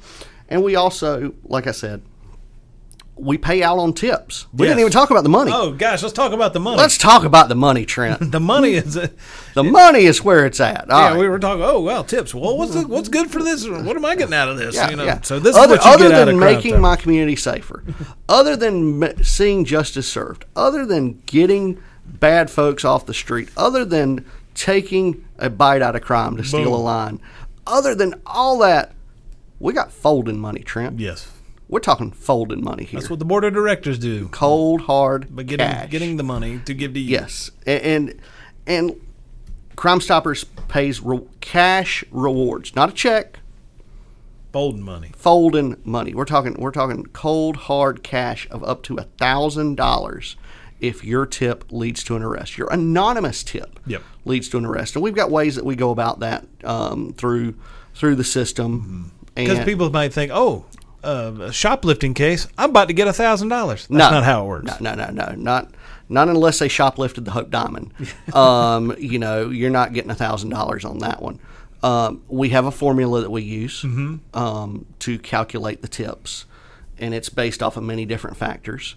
And 0.47 0.63
we 0.63 0.75
also, 0.75 1.33
like 1.45 1.65
I 1.65 1.71
said, 1.71 2.03
we 3.17 3.37
pay 3.37 3.63
out 3.63 3.77
on 3.77 3.93
tips. 3.93 4.45
We 4.53 4.65
Yes. 4.65 4.71
didn't 4.71 4.81
even 4.81 4.91
talk 4.91 5.09
about 5.09 5.23
the 5.23 5.29
money. 5.29 5.51
Oh 5.53 5.71
gosh, 5.71 6.03
let's 6.03 6.13
talk 6.13 6.33
about 6.33 6.51
the 6.53 6.59
money. 6.59 6.77
Let's 6.77 6.97
talk 6.97 7.23
about 7.23 7.47
the 7.47 7.55
money, 7.55 7.85
Trent. 7.85 8.31
the 8.31 8.39
money 8.41 8.73
is. 8.73 8.95
The 9.53 9.63
money 9.63 10.03
is 10.05 10.21
where 10.23 10.45
it's 10.45 10.59
at. 10.59 10.89
All 10.89 10.99
yeah, 11.01 11.09
right. 11.11 11.17
we 11.19 11.29
were 11.29 11.39
talking. 11.39 11.63
Oh 11.63 11.79
well, 11.79 12.03
tips. 12.03 12.35
Well, 12.35 12.57
what's 12.57 12.73
the, 12.73 12.85
what's 12.85 13.07
good 13.07 13.31
for 13.31 13.41
this? 13.41 13.65
What 13.67 13.95
am 13.95 14.03
I 14.03 14.15
getting 14.15 14.33
out 14.33 14.49
of 14.49 14.57
this? 14.57 14.75
Yeah, 14.75 14.89
you 14.89 14.97
know. 14.97 15.05
yeah. 15.05 15.21
So 15.21 15.39
this 15.39 15.55
other, 15.55 15.75
is 15.75 15.79
what 15.79 15.85
you 15.85 15.91
other 15.91 16.09
get 16.09 16.19
out 16.19 16.25
than 16.25 16.39
making 16.39 16.73
Time. 16.73 16.81
my 16.81 16.95
community 16.97 17.37
safer, 17.37 17.83
other 18.27 18.57
than 18.57 19.23
seeing 19.23 19.63
justice 19.63 20.07
served, 20.11 20.43
other 20.55 20.85
than 20.85 21.21
getting 21.25 21.81
bad 22.05 22.49
folks 22.49 22.83
off 22.83 23.05
the 23.05 23.13
street, 23.13 23.49
other 23.55 23.85
than 23.85 24.25
taking 24.55 25.25
a 25.39 25.49
bite 25.49 25.81
out 25.81 25.95
of 25.95 26.01
crime 26.01 26.35
to 26.37 26.43
steal 26.43 26.73
a 26.73 26.77
line, 26.77 27.21
other 27.65 27.95
than 27.95 28.13
all 28.25 28.57
that, 28.59 28.91
we 29.59 29.71
got 29.71 29.91
folding 29.91 30.37
money, 30.39 30.59
Trent. 30.61 30.99
Yes, 30.99 31.31
We're 31.67 31.79
talking 31.79 32.11
folding 32.11 32.63
money 32.63 32.83
here. 32.83 32.99
that's 32.99 33.09
what 33.09 33.19
the 33.19 33.25
board 33.25 33.43
of 33.43 33.53
directors 33.53 33.97
do. 33.97 34.27
Cold 34.29 34.81
hard 34.81 35.27
But 35.35 35.47
getting 35.47 35.65
cash. 35.67 35.89
getting 35.89 36.17
the 36.17 36.23
money 36.23 36.59
to 36.65 36.73
give 36.73 36.93
to 36.93 36.99
you. 36.99 37.09
Yes, 37.11 37.49
A- 37.65 37.85
and 37.85 38.13
and 38.67 38.95
Crime 39.75 39.99
Stoppers 39.99 40.43
pays 40.67 41.01
re- 41.01 41.21
cash 41.41 42.03
rewards, 42.11 42.75
not 42.75 42.89
a 42.89 42.93
check. 42.93 43.39
folding 44.53 44.83
money. 44.83 45.11
folding 45.17 45.75
money. 45.83 46.13
We're 46.13 46.23
talking 46.25 46.53
we're 46.59 46.71
talking 46.71 47.03
cold 47.07 47.55
hard 47.57 48.03
cash 48.03 48.47
of 48.51 48.63
up 48.63 48.83
to 48.83 48.95
a 48.97 49.03
thousand 49.17 49.75
dollars 49.75 50.37
if 50.79 51.03
your 51.03 51.25
tip 51.25 51.65
leads 51.71 52.03
to 52.05 52.15
an 52.15 52.21
arrest. 52.23 52.57
Your 52.57 52.67
anonymous 52.71 53.43
tip 53.43 53.79
Yep. 53.87 54.03
leads 54.23 54.47
to 54.49 54.57
an 54.57 54.65
arrest, 54.65 54.95
and 54.95 55.03
we've 55.03 55.15
got 55.15 55.31
ways 55.31 55.55
that 55.55 55.65
we 55.65 55.75
go 55.75 55.89
about 55.91 56.19
that 56.21 56.45
um, 56.63 57.13
through 57.17 57.55
through 57.95 58.15
the 58.15 58.23
system. 58.23 59.11
Because 59.33 59.57
And 59.57 59.65
people 59.67 59.89
might 59.89 60.13
think, 60.13 60.31
oh, 60.33 60.65
a 61.05 61.51
shoplifting 61.53 62.13
case. 62.13 62.47
I'm 62.57 62.69
about 62.71 62.87
to 62.87 62.93
get 62.93 63.07
a 63.07 63.13
thousand 63.13 63.49
dollars. 63.49 63.81
That's 63.87 63.91
No. 63.91 64.09
not 64.11 64.23
how 64.23 64.43
it 64.45 64.47
works. 64.47 64.81
No, 64.81 64.93
no, 64.95 65.05
no, 65.05 65.25
no, 65.25 65.35
not 65.35 65.71
not 66.09 66.27
unless 66.29 66.59
they 66.59 66.67
shoplifted 66.67 67.25
the 67.25 67.31
Hope 67.31 67.49
Diamond. 67.49 67.93
um, 68.33 68.95
you 68.99 69.19
know, 69.19 69.49
you're 69.49 69.69
not 69.71 69.93
getting 69.93 70.11
a 70.11 70.15
thousand 70.15 70.49
dollars 70.49 70.85
on 70.85 70.99
that 70.99 71.21
one. 71.21 71.39
Um, 71.83 72.23
we 72.27 72.49
have 72.49 72.65
a 72.65 72.71
formula 72.71 73.21
that 73.21 73.29
we 73.29 73.43
use 73.43 73.81
Mm-hmm. 73.83 74.37
um, 74.37 74.85
to 74.99 75.19
calculate 75.19 75.81
the 75.81 75.87
tips, 75.87 76.45
and 76.97 77.13
it's 77.13 77.29
based 77.29 77.61
off 77.61 77.77
of 77.77 77.83
many 77.83 78.05
different 78.05 78.37
factors. 78.37 78.95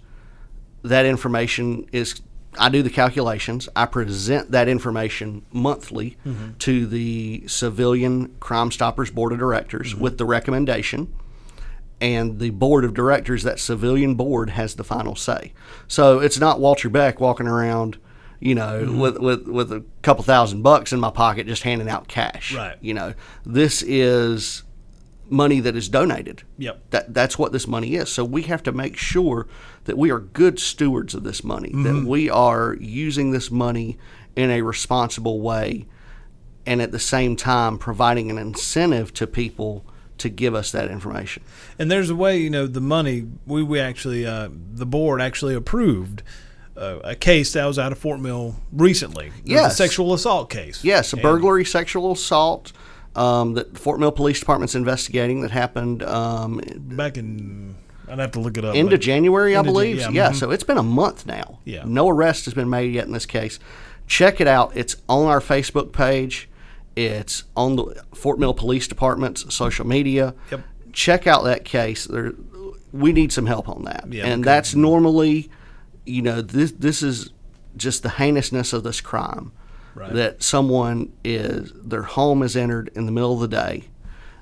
That 0.82 1.04
information 1.06 1.86
is. 1.92 2.20
I 2.58 2.70
do 2.70 2.82
the 2.82 2.90
calculations. 2.90 3.68
I 3.76 3.84
present 3.86 4.50
that 4.52 4.68
information 4.68 5.44
monthly 5.52 6.16
Mm-hmm. 6.26 6.52
to 6.60 6.86
the 6.86 7.44
Civilian 7.46 8.34
Crime 8.40 8.70
Stoppers 8.70 9.10
Board 9.10 9.32
of 9.32 9.38
Directors 9.38 9.92
Mm-hmm. 9.92 10.02
with 10.02 10.18
the 10.18 10.24
recommendation 10.24 11.12
and 12.00 12.38
the 12.38 12.50
board 12.50 12.84
of 12.84 12.94
directors, 12.94 13.42
that 13.42 13.58
civilian 13.58 14.14
board, 14.14 14.50
has 14.50 14.74
the 14.76 14.84
final 14.84 15.16
say. 15.16 15.52
So 15.88 16.20
it's 16.20 16.38
not 16.38 16.60
Walter 16.60 16.88
Beck 16.88 17.20
walking 17.20 17.48
around, 17.48 17.98
you 18.40 18.54
know, 18.54 18.82
Mm-hmm. 18.84 18.98
with, 19.00 19.18
with 19.18 19.48
with 19.48 19.72
a 19.72 19.84
couple 20.02 20.22
thousand 20.24 20.62
bucks 20.62 20.92
in 20.92 21.00
my 21.00 21.10
pocket, 21.10 21.46
just 21.46 21.64
handing 21.64 21.88
out 21.88 22.06
cash. 22.08 22.54
Right. 22.54 22.76
You 22.80 22.94
know, 22.94 23.14
this 23.44 23.82
is 23.82 24.62
money 25.30 25.60
that 25.60 25.76
is 25.76 25.88
donated. 25.88 26.42
Yep. 26.56 26.90
That 26.90 27.14
that's 27.14 27.38
what 27.38 27.52
this 27.52 27.66
money 27.66 27.96
is. 27.96 28.08
So 28.10 28.24
we 28.24 28.42
have 28.42 28.62
to 28.62 28.72
make 28.72 28.96
sure 28.96 29.46
that 29.84 29.98
we 29.98 30.10
are 30.10 30.20
good 30.20 30.58
stewards 30.60 31.14
of 31.14 31.24
this 31.24 31.42
money. 31.42 31.70
Mm-hmm. 31.70 31.82
That 31.82 32.04
we 32.08 32.30
are 32.30 32.76
using 32.80 33.32
this 33.32 33.50
money 33.50 33.98
in 34.36 34.50
a 34.50 34.62
responsible 34.62 35.40
way, 35.40 35.86
and 36.64 36.80
at 36.80 36.92
the 36.92 36.98
same 37.00 37.34
time 37.34 37.76
providing 37.76 38.30
an 38.30 38.38
incentive 38.38 39.12
to 39.14 39.26
people 39.26 39.84
to 40.18 40.28
give 40.28 40.54
us 40.54 40.72
that 40.72 40.90
information. 40.90 41.42
And 41.78 41.90
there's 41.90 42.10
a 42.10 42.16
way, 42.16 42.38
you 42.38 42.50
know, 42.50 42.66
the 42.66 42.80
money 42.80 43.26
we 43.46 43.62
we 43.62 43.80
actually 43.80 44.26
uh, 44.26 44.48
the 44.74 44.86
board 44.86 45.20
actually 45.20 45.54
approved 45.54 46.22
uh, 46.76 46.98
a 47.04 47.14
case 47.16 47.52
that 47.54 47.64
was 47.66 47.78
out 47.78 47.90
of 47.92 47.98
Fort 47.98 48.20
Mill 48.20 48.56
recently. 48.72 49.26
It 49.26 49.32
was 49.32 49.42
a 49.42 49.52
Yes. 49.52 49.76
sexual 49.76 50.14
assault 50.14 50.50
case. 50.50 50.84
Yes, 50.84 51.12
a 51.12 51.16
And- 51.16 51.22
burglary, 51.22 51.64
sexual 51.64 52.12
assault 52.12 52.72
um, 53.16 53.54
that 53.54 53.76
Fort 53.76 53.98
Mill 53.98 54.12
Police 54.12 54.38
Department's 54.38 54.74
investigating 54.76 55.40
that 55.40 55.50
happened 55.50 56.02
um, 56.04 56.60
back 56.76 57.16
in. 57.16 57.74
I'd 58.10 58.18
have 58.20 58.32
to 58.32 58.40
look 58.40 58.56
it 58.56 58.64
up. 58.64 58.74
end 58.74 58.92
of 58.92 59.00
January, 59.00 59.54
I 59.54 59.58
Jan- 59.58 59.64
believe. 59.72 59.96
yeah, 59.98 60.10
yeah, 60.10 60.30
mhm. 60.30 60.34
so 60.36 60.50
it's 60.50 60.62
been 60.64 60.78
a 60.78 60.82
month 60.82 61.26
now. 61.26 61.58
Yeah. 61.64 61.82
No 61.84 62.08
arrest 62.08 62.44
has 62.46 62.54
been 62.54 62.70
made 62.70 62.94
yet 62.94 63.06
in 63.06 63.12
this 63.12 63.26
case. 63.26 63.58
Check 64.06 64.40
it 64.40 64.46
out. 64.46 64.72
It's 64.74 64.96
on 65.08 65.26
our 65.26 65.40
Facebook 65.40 65.92
page. 65.92 66.48
It's 66.98 67.44
on 67.56 67.76
the 67.76 68.02
Fort 68.12 68.40
Mill 68.40 68.52
Police 68.52 68.88
Department's 68.88 69.54
social 69.54 69.86
media. 69.86 70.34
Yep. 70.50 70.60
Check 70.92 71.26
out 71.28 71.44
that 71.44 71.64
case. 71.64 72.06
There, 72.06 72.32
we 72.92 73.12
need 73.12 73.30
some 73.32 73.46
help 73.46 73.68
on 73.68 73.84
that. 73.84 74.06
Yeah, 74.10 74.26
and 74.26 74.42
because- 74.42 74.44
that's 74.44 74.74
normally, 74.74 75.48
you 76.04 76.22
know, 76.22 76.42
this 76.42 76.72
this 76.72 77.00
is 77.02 77.30
just 77.76 78.02
the 78.02 78.08
heinousness 78.08 78.72
of 78.72 78.82
this 78.82 79.00
crime. 79.00 79.52
Right. 79.94 80.12
That 80.12 80.42
someone 80.42 81.12
is 81.22 81.72
their 81.74 82.02
home 82.02 82.42
is 82.42 82.56
entered 82.56 82.90
in 82.96 83.06
the 83.06 83.12
middle 83.12 83.32
of 83.32 83.40
the 83.40 83.48
day 83.48 83.84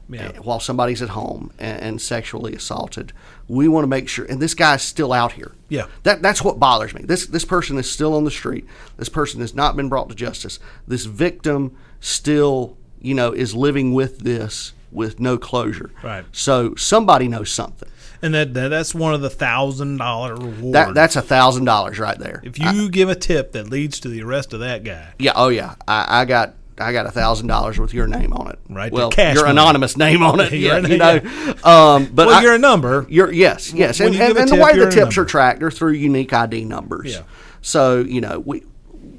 Yeah. 0.09 0.33
while 0.43 0.61
somebody's 0.61 1.03
at 1.03 1.09
home 1.11 1.53
and, 1.59 1.81
and 1.83 2.01
sexually 2.01 2.55
assaulted. 2.55 3.13
We 3.49 3.67
want 3.69 3.85
to 3.85 3.89
make 3.89 4.09
sure, 4.09 4.25
and 4.25 4.41
this 4.41 4.55
guy's 4.55 4.83
still 4.83 5.13
out 5.13 5.33
here. 5.33 5.53
Yeah. 5.69 5.87
that 6.05 6.23
that's 6.23 6.43
what 6.43 6.59
bothers 6.61 6.95
me. 6.95 7.03
This 7.05 7.27
this 7.27 7.45
person 7.45 7.77
is 7.79 7.91
still 7.91 8.15
on 8.15 8.25
the 8.25 8.31
street. 8.31 8.67
This 8.97 9.09
person 9.09 9.41
has 9.41 9.55
not 9.55 9.75
been 9.77 9.89
brought 9.89 10.09
to 10.11 10.15
justice. 10.15 10.59
This 10.87 11.05
victim 11.07 11.77
still, 12.01 12.77
you 13.01 13.15
know, 13.15 13.33
is 13.33 13.55
living 13.55 13.95
with 13.95 14.21
this 14.21 14.73
with 14.93 15.19
no 15.21 15.37
closure. 15.39 15.91
Right. 16.03 16.25
So 16.33 16.75
somebody 16.77 17.29
knows 17.29 17.51
something. 17.51 17.89
And 18.23 18.35
that, 18.35 18.55
that 18.55 18.69
that's 18.69 18.95
one 18.95 19.13
of 19.13 19.21
the 19.21 19.29
thousand 19.31 19.99
dollar 19.99 20.35
rewards. 20.37 20.73
That 20.73 20.95
that's 20.95 21.17
a 21.17 21.23
thousand 21.23 21.65
dollars 21.65 21.99
right 21.99 22.19
there. 22.19 22.41
if 22.45 22.59
you 22.59 22.89
give 22.89 23.09
a 23.09 23.15
tip 23.15 23.53
that 23.53 23.69
leads 23.69 24.01
to 24.01 24.09
the 24.09 24.23
arrest 24.23 24.53
of 24.55 24.61
that 24.61 24.85
guy. 24.85 25.09
Yeah. 25.19 25.33
Oh 25.37 25.49
yeah. 25.49 25.75
I, 25.87 26.23
I 26.23 26.25
got. 26.25 26.55
I 26.79 26.93
got 26.93 27.07
a 27.07 27.11
thousand 27.11 27.47
dollars 27.49 27.79
with 27.79 27.95
your 27.95 28.07
name 28.07 28.33
on 28.33 28.51
it. 28.51 28.59
Right, 28.69 28.93
Well, 28.93 29.11
cash 29.11 29.35
your 29.35 29.45
money. 29.45 29.59
anonymous 29.59 29.97
name 29.97 30.23
on 30.23 30.41
it. 30.41 30.53
Yeah. 30.67 30.79
You 30.79 30.97
know. 30.99 31.17
Um, 31.65 32.07
but 32.13 32.27
Well, 32.27 32.31
I- 32.39 32.43
you're 32.43 32.55
a 32.55 32.59
number. 32.59 33.07
You're 33.09 33.33
yes, 33.33 33.73
yes, 33.73 33.99
when 34.01 34.15
and, 34.15 34.23
and, 34.23 34.39
and 34.39 34.49
the 34.51 34.57
way 34.57 34.77
the 34.79 34.91
tips 34.91 35.17
are 35.19 35.25
tracked 35.25 35.63
are 35.63 35.71
through 35.71 35.93
unique 35.93 36.33
ID 36.33 36.65
numbers. 36.65 37.15
Yeah. 37.15 37.23
So 37.63 38.01
you 38.01 38.21
know 38.21 38.41
we 38.41 38.65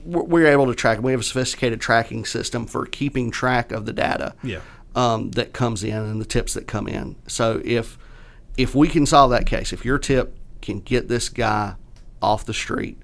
we're 0.05 0.23
we're 0.23 0.47
able 0.47 0.67
to 0.67 0.75
track. 0.75 1.01
We 1.01 1.11
have 1.11 1.21
a 1.21 1.23
sophisticated 1.23 1.81
tracking 1.81 2.25
system 2.25 2.65
for 2.65 2.85
keeping 2.85 3.31
track 3.31 3.71
of 3.71 3.85
the 3.85 3.93
data. 3.93 4.35
Yeah. 4.43 4.59
Um, 4.95 5.31
that 5.31 5.53
comes 5.53 5.83
in 5.83 5.95
and 5.95 6.19
the 6.19 6.25
tips 6.25 6.53
that 6.55 6.65
come 6.67 6.87
in. 6.87 7.15
So 7.27 7.61
if 7.63 7.97
if 8.57 8.73
we 8.73 8.87
can 8.87 9.05
solve 9.05 9.31
that 9.31 9.45
case, 9.45 9.71
if 9.73 9.85
your 9.85 9.99
tip 9.99 10.35
can 10.61 10.79
get 10.79 11.07
this 11.07 11.29
guy 11.29 11.75
off 12.21 12.45
the 12.45 12.53
street, 12.53 12.97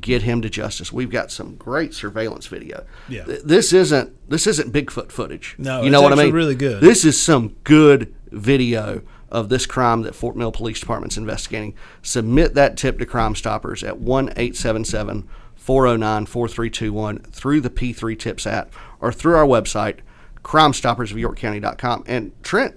get 0.00 0.22
him 0.22 0.42
to 0.42 0.50
justice, 0.50 0.92
we've 0.92 1.10
got 1.10 1.30
some 1.30 1.56
great 1.56 1.94
surveillance 1.94 2.46
video. 2.46 2.84
Yeah. 3.08 3.24
This 3.26 3.72
isn't 3.72 4.12
this 4.28 4.46
isn't 4.46 4.72
Bigfoot 4.72 5.10
footage. 5.10 5.54
No, 5.58 5.82
you 5.82 5.90
know 5.90 6.02
what 6.02 6.12
I 6.12 6.16
mean. 6.16 6.32
really 6.32 6.54
good. 6.54 6.80
This 6.80 7.04
is 7.04 7.20
some 7.20 7.56
good 7.64 8.14
video 8.30 9.02
of 9.30 9.48
this 9.48 9.66
crime 9.66 10.02
that 10.02 10.14
Fort 10.14 10.36
Mill 10.36 10.52
Police 10.52 10.80
Department's 10.80 11.16
investigating. 11.16 11.74
Submit 12.02 12.54
that 12.54 12.76
tip 12.76 12.98
to 12.98 13.06
Crime 13.06 13.34
Stoppers 13.34 13.82
at 13.82 13.98
1 13.98 14.28
877 14.30 15.28
409 15.56 16.26
4321 16.26 17.18
through 17.32 17.60
the 17.60 17.70
P3 17.70 18.18
Tips 18.18 18.46
app 18.46 18.72
or 19.00 19.12
through 19.12 19.34
our 19.34 19.46
website, 19.46 19.98
crimestoppersofyorkcounty.com. 20.42 22.04
And 22.06 22.32
Trent, 22.42 22.76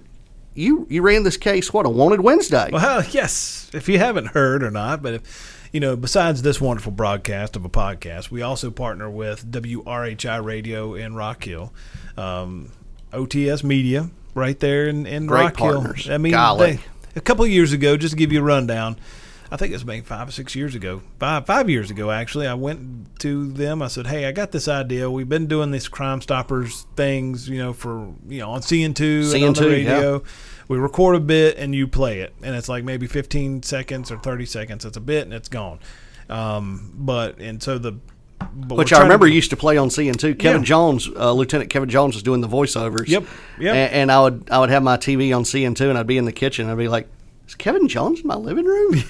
you, 0.54 0.86
you 0.90 1.02
ran 1.02 1.22
this 1.22 1.36
case, 1.36 1.72
what, 1.72 1.86
a 1.86 1.88
Wanted 1.88 2.20
Wednesday? 2.20 2.68
Well, 2.72 3.04
yes. 3.10 3.70
If 3.72 3.88
you 3.88 3.98
haven't 3.98 4.28
heard 4.28 4.62
or 4.62 4.70
not, 4.70 5.02
but 5.02 5.14
if 5.14 5.59
you 5.72 5.80
know, 5.80 5.96
besides 5.96 6.42
this 6.42 6.60
wonderful 6.60 6.92
broadcast 6.92 7.56
of 7.56 7.64
a 7.64 7.68
podcast, 7.68 8.30
we 8.30 8.42
also 8.42 8.70
partner 8.70 9.08
with 9.08 9.50
WRHI 9.50 10.44
Radio 10.44 10.94
in 10.94 11.14
Rock 11.14 11.44
Hill, 11.44 11.72
um, 12.16 12.72
OTS 13.12 13.62
Media, 13.62 14.10
right 14.34 14.58
there 14.58 14.88
in, 14.88 15.06
in 15.06 15.26
Great 15.26 15.42
Rock 15.42 15.56
partners. 15.56 16.04
Hill. 16.06 16.14
I 16.14 16.18
mean, 16.18 16.32
Golly. 16.32 16.72
they, 16.72 16.80
a 17.16 17.20
couple 17.20 17.44
of 17.44 17.50
years 17.50 17.72
ago, 17.72 17.96
just 17.96 18.12
to 18.12 18.16
give 18.16 18.32
you 18.32 18.40
a 18.40 18.44
rundown. 18.44 18.96
I 19.52 19.56
think 19.56 19.74
it's 19.74 19.84
maybe 19.84 20.06
five 20.06 20.28
or 20.28 20.30
six 20.30 20.54
years 20.54 20.76
ago, 20.76 21.02
five 21.18 21.44
five 21.44 21.68
years 21.68 21.90
ago 21.90 22.12
actually. 22.12 22.46
I 22.46 22.54
went 22.54 23.18
to 23.18 23.50
them. 23.50 23.82
I 23.82 23.88
said, 23.88 24.06
"Hey, 24.06 24.26
I 24.26 24.32
got 24.32 24.52
this 24.52 24.68
idea. 24.68 25.10
We've 25.10 25.28
been 25.28 25.48
doing 25.48 25.72
these 25.72 25.88
Crime 25.88 26.20
Stoppers 26.20 26.86
things, 26.94 27.48
you 27.48 27.58
know, 27.58 27.72
for 27.72 28.14
you 28.28 28.38
know 28.38 28.52
on 28.52 28.60
CN 28.60 28.94
two 28.94 29.28
and 29.34 29.44
on 29.44 29.54
the 29.54 29.60
CN2, 29.60 29.84
yeah. 29.84 30.30
We 30.70 30.78
record 30.78 31.16
a 31.16 31.20
bit 31.20 31.56
and 31.58 31.74
you 31.74 31.88
play 31.88 32.20
it, 32.20 32.32
and 32.44 32.54
it's 32.54 32.68
like 32.68 32.84
maybe 32.84 33.08
15 33.08 33.64
seconds 33.64 34.12
or 34.12 34.18
30 34.18 34.46
seconds. 34.46 34.84
It's 34.84 34.96
a 34.96 35.00
bit 35.00 35.24
and 35.24 35.34
it's 35.34 35.48
gone. 35.48 35.80
Um, 36.28 36.92
but 36.94 37.40
and 37.40 37.60
so 37.60 37.76
the 37.76 37.96
but 38.54 38.78
Which 38.78 38.92
I 38.92 38.96
trying 38.96 39.00
to- 39.00 39.04
remember 39.06 39.26
used 39.26 39.50
to 39.50 39.56
play 39.56 39.76
on 39.76 39.88
CN2. 39.88 40.38
Kevin 40.38 40.60
Yeah. 40.60 40.66
Jones, 40.66 41.08
uh, 41.16 41.32
Lieutenant 41.32 41.70
Kevin 41.70 41.88
Jones, 41.88 42.14
was 42.14 42.22
doing 42.22 42.40
the 42.40 42.46
voiceovers. 42.46 43.08
Yep, 43.08 43.24
yep. 43.58 43.74
And, 43.74 43.92
and 43.94 44.12
I 44.12 44.20
would 44.22 44.48
I 44.48 44.60
would 44.60 44.70
have 44.70 44.84
my 44.84 44.96
TV 44.96 45.36
on 45.36 45.42
CN2, 45.42 45.88
and 45.90 45.98
I'd 45.98 46.06
be 46.06 46.16
in 46.18 46.24
the 46.24 46.30
kitchen. 46.32 46.66
and 46.66 46.72
I'd 46.72 46.78
be 46.78 46.86
like, 46.86 47.08
"Is 47.48 47.56
Kevin 47.56 47.88
Jones 47.88 48.20
in 48.20 48.28
my 48.28 48.36
living 48.36 48.64
room?" 48.64 49.02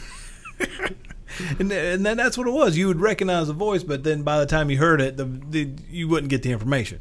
and, 1.59 1.71
and 1.71 2.07
then 2.07 2.17
that's 2.17 2.39
what 2.39 2.47
it 2.47 2.53
was. 2.53 2.79
You 2.79 2.87
would 2.89 3.01
recognize 3.03 3.49
the 3.49 3.53
voice, 3.53 3.83
but 3.85 4.03
then 4.03 4.23
by 4.23 4.41
the 4.41 4.47
time 4.47 4.71
you 4.71 4.79
heard 4.79 5.03
it, 5.03 5.19
the, 5.19 5.25
the 5.25 5.69
you 5.91 6.09
wouldn't 6.09 6.31
get 6.31 6.43
the 6.43 6.53
information. 6.53 7.01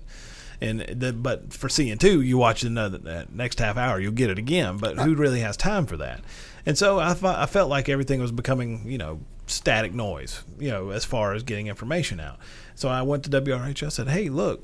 And 0.61 0.81
the, 0.81 1.13
but 1.13 1.53
for 1.53 1.69
CN2, 1.69 2.25
you 2.25 2.37
watch 2.37 2.63
another 2.63 2.97
that 2.99 3.31
next 3.31 3.59
half 3.59 3.77
hour, 3.77 3.99
you'll 3.99 4.11
get 4.11 4.29
it 4.29 4.37
again. 4.37 4.77
But 4.77 4.97
who 4.97 5.15
really 5.15 5.39
has 5.39 5.55
time 5.55 5.85
for 5.85 5.97
that? 5.97 6.21
And 6.65 6.77
so 6.77 6.99
I, 6.99 7.15
I 7.23 7.45
felt 7.45 7.69
like 7.69 7.87
everything 7.87 8.19
was 8.19 8.31
becoming, 8.31 8.83
you 8.85 8.97
know, 8.97 9.21
static 9.47 9.93
noise, 9.93 10.43
you 10.59 10.69
know, 10.69 10.89
as 10.89 11.05
far 11.05 11.33
as 11.33 11.43
getting 11.43 11.67
information 11.67 12.19
out. 12.19 12.37
So 12.75 12.89
I 12.89 13.01
went 13.01 13.23
to 13.23 13.29
WRH. 13.29 13.85
I 13.85 13.89
said, 13.89 14.09
hey, 14.09 14.29
look, 14.29 14.63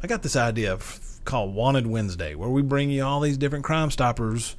I 0.00 0.06
got 0.06 0.22
this 0.22 0.36
idea 0.36 0.72
of, 0.72 1.00
called 1.24 1.54
Wanted 1.54 1.86
Wednesday, 1.86 2.34
where 2.34 2.48
we 2.48 2.62
bring 2.62 2.90
you 2.90 3.04
all 3.04 3.20
these 3.20 3.36
different 3.36 3.64
Crime 3.64 3.90
Stoppers 3.90 4.56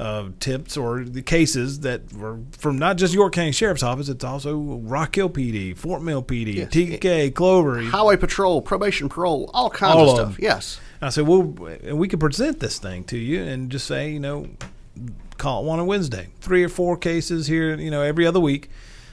uh, 0.00 0.30
tips 0.40 0.76
or 0.76 1.04
the 1.04 1.20
cases 1.22 1.80
that 1.80 2.12
were 2.14 2.38
from 2.52 2.78
not 2.78 2.96
just 2.96 3.12
York 3.12 3.34
County 3.34 3.52
Sheriff's 3.52 3.82
Office, 3.82 4.08
it's 4.08 4.24
also 4.24 4.56
Rock 4.58 5.14
Hill 5.14 5.28
PD, 5.28 5.76
Fort 5.76 6.02
Mill 6.02 6.22
PD, 6.22 6.54
Yes. 6.54 6.68
TK, 6.70 7.34
Clover. 7.34 7.82
Highway 7.82 8.16
patrol, 8.16 8.62
probation 8.62 9.08
parole, 9.10 9.50
all 9.52 9.68
kinds 9.68 9.96
All 9.96 10.10
of 10.10 10.16
stuff. 10.16 10.36
Yes. 10.40 10.80
I 11.02 11.10
said, 11.10 11.26
well, 11.26 11.54
and 11.84 11.98
we 11.98 12.08
could 12.08 12.20
present 12.20 12.60
this 12.60 12.78
thing 12.78 13.04
to 13.04 13.18
you 13.18 13.42
and 13.42 13.70
just 13.70 13.86
say, 13.86 14.10
you 14.10 14.20
know, 14.20 14.46
call 15.38 15.62
it 15.62 15.66
one 15.66 15.78
on 15.78 15.86
Wednesday. 15.86 16.28
Three 16.40 16.64
or 16.64 16.68
four 16.68 16.96
cases 16.96 17.46
here, 17.46 17.74
you 17.76 17.90
know, 17.90 18.02
every 18.02 18.26
other 18.26 18.40
week. 18.40 18.70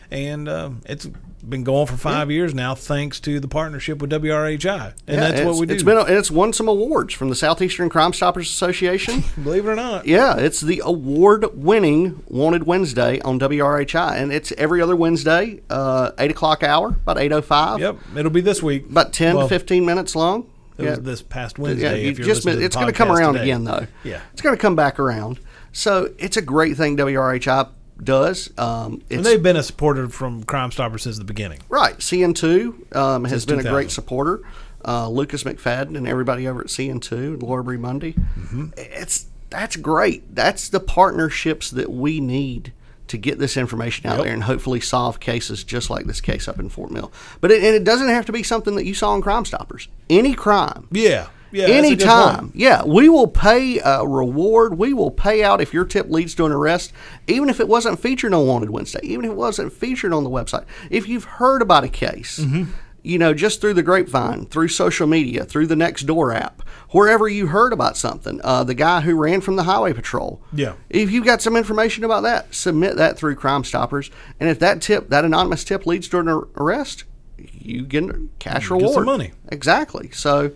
And 0.09 0.47
um, 0.47 0.81
it's 0.85 1.05
been 1.47 1.63
going 1.63 1.85
for 1.87 1.97
five 1.97 2.29
years 2.31 2.53
now, 2.53 2.75
thanks 2.75 3.19
to 3.21 3.39
the 3.39 3.47
partnership 3.47 3.99
with 4.01 4.09
WRHI. 4.09 4.93
And 5.07 5.15
Yeah, 5.15 5.31
that's 5.31 5.45
what 5.45 5.57
we 5.57 5.65
do. 5.65 5.73
It's 5.73 5.83
been 5.83 5.97
and 5.97 6.09
it's 6.09 6.31
won 6.31 6.51
some 6.53 6.67
awards 6.67 7.13
from 7.13 7.29
the 7.29 7.35
Southeastern 7.35 7.89
Crime 7.89 8.13
Stoppers 8.13 8.49
Association. 8.49 9.23
Believe 9.43 9.65
it 9.65 9.69
or 9.69 9.75
not. 9.75 10.05
yeah, 10.05 10.37
it's 10.37 10.61
the 10.61 10.81
award-winning 10.83 12.23
Wanted 12.27 12.65
Wednesday 12.65 13.19
on 13.21 13.39
WRHI, 13.39 14.13
and 14.21 14.31
it's 14.31 14.51
every 14.53 14.81
other 14.81 14.95
Wednesday, 14.95 15.61
uh, 15.69 16.11
eight 16.19 16.31
o'clock 16.31 16.63
hour, 16.63 16.89
about 16.89 17.17
eight 17.17 17.31
o 17.31 17.41
five. 17.41 17.79
Yep. 17.79 17.97
It'll 18.17 18.31
be 18.31 18.41
this 18.41 18.61
week. 18.63 18.89
About 18.89 19.13
10 19.13 19.35
Well, 19.35 19.47
to 19.47 19.49
fifteen 19.53 19.85
minutes 19.85 20.15
long. 20.15 20.49
It 20.77 20.83
yeah. 20.83 20.89
was 20.91 20.99
this 21.01 21.21
past 21.21 21.57
Yeah, 21.57 21.63
Wednesday. 21.63 22.03
you're 22.03 22.13
just 22.13 22.27
listening 22.45 22.45
missed- 22.45 22.55
to 22.55 22.59
the 22.59 22.65
it's 22.65 22.75
going 22.75 22.87
to 22.87 22.93
come 22.93 23.11
around 23.11 23.33
today. 23.33 23.45
again, 23.45 23.63
though. 23.63 23.87
Yeah. 24.03 24.21
it's 24.31 24.41
going 24.41 24.55
to 24.55 24.61
come 24.61 24.75
back 24.75 24.99
around. 24.99 25.39
So 25.71 26.13
it's 26.19 26.37
a 26.37 26.41
great 26.41 26.77
thing 26.77 26.97
WRHI 26.97 27.69
does. 28.03 28.49
Um, 28.57 29.01
And 29.09 29.25
they've 29.25 29.41
been 29.41 29.55
a 29.57 29.63
supporter 29.63 30.09
from 30.09 30.43
Crime 30.43 30.71
Stoppers 30.71 31.03
since 31.03 31.17
the 31.17 31.23
beginning. 31.23 31.59
Right. 31.69 31.97
CN2 31.97 32.95
um, 32.95 33.23
has 33.25 33.31
Since 33.31 33.45
been 33.45 33.59
a 33.65 33.69
great 33.69 33.91
supporter. 33.91 34.41
Uh, 34.85 35.09
Lucas 35.09 35.43
McFadden 35.43 35.97
and 35.97 36.07
everybody 36.07 36.47
over 36.47 36.61
at 36.61 36.67
CN2, 36.67 37.41
Laura 37.41 37.63
Bree 37.63 37.77
Mundy. 37.77 38.13
Mm-hmm. 38.13 38.67
It's 38.77 39.25
that's 39.49 39.75
great. 39.77 40.35
That's 40.35 40.69
the 40.69 40.79
partnerships 40.79 41.71
that 41.71 41.89
we 41.91 42.19
need 42.19 42.73
to 43.07 43.17
get 43.17 43.39
this 43.39 43.55
information 43.55 44.05
out 44.09 44.17
Yep. 44.17 44.23
there 44.25 44.33
and 44.33 44.43
hopefully 44.43 44.81
solve 44.81 45.19
cases 45.21 45.63
just 45.63 45.89
like 45.89 46.05
this 46.05 46.19
case 46.19 46.47
up 46.49 46.59
in 46.59 46.67
Fort 46.67 46.91
Mill. 46.91 47.11
But 47.39 47.51
it, 47.51 47.63
and 47.63 47.73
it 47.73 47.85
doesn't 47.85 48.09
have 48.09 48.25
to 48.25 48.33
be 48.33 48.43
something 48.43 48.75
that 48.75 48.85
you 48.85 48.93
saw 48.93 49.15
in 49.15 49.21
Crime 49.21 49.45
Stoppers. 49.45 49.87
Any 50.09 50.33
crime. 50.33 50.87
Yeah. 50.91 51.27
Yeah. 51.51 51.65
Anytime. 51.67 52.51
Yeah, 52.53 52.83
we 52.83 53.07
will 53.09 53.27
pay 53.27 53.79
a 53.79 54.05
reward. 54.05 54.77
We 54.77 54.93
will 54.93 55.11
pay 55.11 55.43
out 55.43 55.61
if 55.61 55.73
your 55.73 55.85
tip 55.85 56.09
leads 56.09 56.35
to 56.35 56.45
an 56.45 56.51
arrest, 56.51 56.91
even 57.27 57.49
if 57.49 57.59
it 57.59 57.67
wasn't 57.67 57.99
featured 57.99 58.33
on 58.33 58.45
Wanted 58.47 58.69
Wednesday, 58.69 58.99
even 59.03 59.25
if 59.25 59.31
it 59.31 59.37
wasn't 59.37 59.71
featured 59.73 60.11
on 60.13 60.23
the 60.23 60.29
website. 60.29 60.65
If 60.89 61.07
you've 61.07 61.23
heard 61.23 61.61
about 61.61 61.83
a 61.83 61.89
case, 61.89 62.39
Mm-hmm. 62.39 62.71
you 63.03 63.17
know, 63.17 63.33
just 63.33 63.61
through 63.61 63.75
the 63.75 63.83
grapevine, 63.83 64.45
through 64.47 64.67
social 64.67 65.07
media, 65.07 65.45
through 65.45 65.67
the 65.67 65.75
Nextdoor 65.75 66.35
app, 66.35 66.61
wherever 66.89 67.29
you 67.29 67.47
heard 67.47 67.71
about 67.71 67.95
something, 67.95 68.41
uh, 68.43 68.65
the 68.65 68.73
guy 68.73 68.99
who 69.01 69.15
ran 69.15 69.39
from 69.39 69.55
the 69.55 69.63
Highway 69.63 69.93
Patrol. 69.93 70.41
Yeah. 70.51 70.73
If 70.89 71.11
you've 71.11 71.25
got 71.25 71.41
some 71.41 71.55
information 71.55 72.03
about 72.03 72.23
that, 72.23 72.53
submit 72.53 72.97
that 72.97 73.17
through 73.17 73.35
Crime 73.35 73.63
Stoppers. 73.63 74.11
And 74.39 74.49
if 74.49 74.59
that 74.59 74.81
tip, 74.81 75.09
that 75.09 75.23
anonymous 75.23 75.63
tip 75.63 75.85
leads 75.85 76.09
to 76.09 76.19
an 76.19 76.27
arrest, 76.57 77.05
you 77.37 77.83
get 77.83 78.03
a 78.03 78.19
cash 78.39 78.69
You 78.69 78.77
reward. 78.77 79.05
money. 79.05 79.31
Exactly. 79.49 80.09
So 80.11 80.51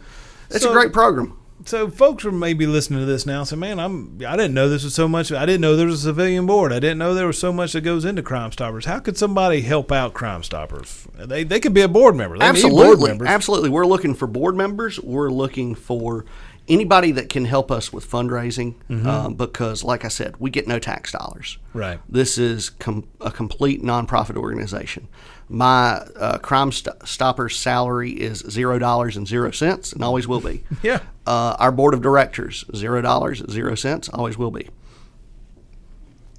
it's 0.54 0.64
So- 0.64 0.70
a 0.72 0.74
great 0.74 0.94
program. 0.94 1.38
So 1.64 1.92
folks 1.92 2.26
are 2.26 2.32
maybe 2.32 2.66
listening 2.66 3.02
to 3.02 3.06
this 3.06 3.28
now. 3.28 3.44
Say, 3.44 3.56
man, 3.56 3.80
I'm 3.80 4.20
I 4.28 4.36
didn't 4.36 4.56
know 4.56 4.68
this 4.68 4.84
was 4.84 4.96
so 4.96 5.08
much. 5.08 5.32
I 5.32 5.46
didn't 5.46 5.62
know 5.62 5.76
there 5.76 5.86
was 5.86 6.00
a 6.04 6.08
civilian 6.08 6.48
board. 6.48 6.74
I 6.74 6.80
didn't 6.80 6.98
know 6.98 7.14
there 7.14 7.28
was 7.28 7.38
so 7.38 7.54
much 7.54 7.74
that 7.74 7.82
goes 7.82 8.04
into 8.04 8.24
Crime 8.24 8.52
Stoppers. 8.52 8.86
How 8.86 8.98
could 9.00 9.16
somebody 9.16 9.62
help 9.62 9.92
out 9.92 10.16
Crime 10.16 10.42
Stoppers? 10.42 11.08
They 11.20 11.44
they 11.44 11.60
could 11.60 11.76
be 11.76 11.82
a 11.82 11.88
board 11.88 12.16
member. 12.16 12.36
They 12.40 12.52
need 12.52 12.62
board 12.64 12.72
Absolutely, 12.72 13.10
members. 13.10 13.28
absolutely. 13.28 13.70
We're 13.70 13.86
looking 13.86 14.16
for 14.16 14.26
board 14.26 14.56
members. 14.56 15.00
We're 15.02 15.30
looking 15.30 15.76
for 15.76 16.26
anybody 16.68 17.12
that 17.12 17.30
can 17.30 17.46
help 17.46 17.70
us 17.70 17.94
with 17.94 18.10
fundraising 18.10 18.74
um, 19.06 19.36
because, 19.36 19.84
like 19.84 20.04
I 20.04 20.08
said, 20.08 20.36
we 20.40 20.50
get 20.50 20.68
no 20.68 20.80
tax 20.80 21.12
dollars. 21.12 21.60
Right. 21.74 22.00
This 22.10 22.40
is 22.40 22.72
com- 22.72 23.08
a 23.20 23.30
complete 23.30 23.84
nonprofit 23.84 24.36
organization. 24.36 25.08
My 25.52 25.96
uh, 26.16 26.38
Crime 26.38 26.72
St- 26.72 26.96
Stoppers 27.06 27.60
salary 27.60 28.12
is 28.12 28.40
zero 28.40 28.80
dollars 28.80 29.18
and 29.18 29.28
zero 29.28 29.52
cents, 29.52 29.92
and 29.92 30.02
always 30.04 30.28
will 30.28 30.40
be. 30.40 30.64
Yeah. 30.82 31.02
Uh, 31.28 31.56
our 31.60 31.72
board 31.72 31.94
of 31.94 32.02
directors 32.02 32.66
zero 32.76 33.02
dollars 33.02 33.44
zero 33.52 33.76
cents, 33.76 34.10
always 34.10 34.38
will 34.38 34.50
be. 34.50 34.70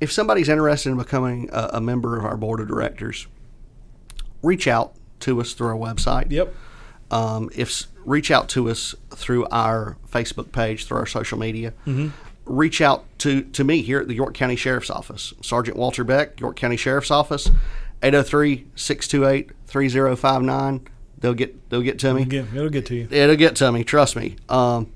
If 0.01 0.11
somebody's 0.11 0.49
interested 0.49 0.91
in 0.91 0.97
becoming 0.97 1.49
a, 1.53 1.71
a 1.75 1.81
member 1.81 2.19
of 2.19 2.25
our 2.25 2.37
board 2.37 2.59
of 2.61 2.67
directors, 2.69 3.27
reach 4.43 4.67
out 4.67 4.95
to 5.21 5.41
us 5.41 5.53
through 5.53 5.69
our 5.69 5.77
website. 5.77 6.31
Yep. 6.31 6.55
Um, 7.11 7.51
if 7.55 7.87
reach 8.05 8.31
out 8.31 8.49
to 8.51 8.71
us 8.71 8.95
through 9.11 9.47
our 9.51 9.97
Facebook 10.11 10.53
page, 10.53 10.87
through 10.87 10.99
our 10.99 11.07
social 11.07 11.39
media. 11.39 11.73
Mm-hmm. 11.87 12.09
Reach 12.45 12.81
out 12.81 13.05
to, 13.19 13.43
to 13.43 13.63
me 13.63 13.83
here 13.83 14.01
at 14.01 14.09
the 14.09 14.15
York 14.15 14.35
County 14.35 14.57
Sheriff's 14.57 14.91
Office, 14.91 15.33
Sergeant 15.43 15.77
Walter 15.77 16.03
Beck, 16.03 16.41
York 16.41 16.57
County 16.57 16.77
Sheriff's 16.77 17.11
Office, 17.11 17.51
803-628-3059. 18.03 20.87
They'll 21.19 21.35
get 21.35 21.71
they'll 21.71 21.83
get 21.83 21.99
to 22.01 22.15
me. 22.15 22.23
It'll 22.23 22.69
get 22.69 22.87
to 22.87 22.95
you. 22.97 23.07
It'll 23.11 23.37
get 23.37 23.55
to 23.57 23.71
me. 23.71 23.85
Trust 23.85 24.17
me. 24.17 24.37
Um, 24.49 24.93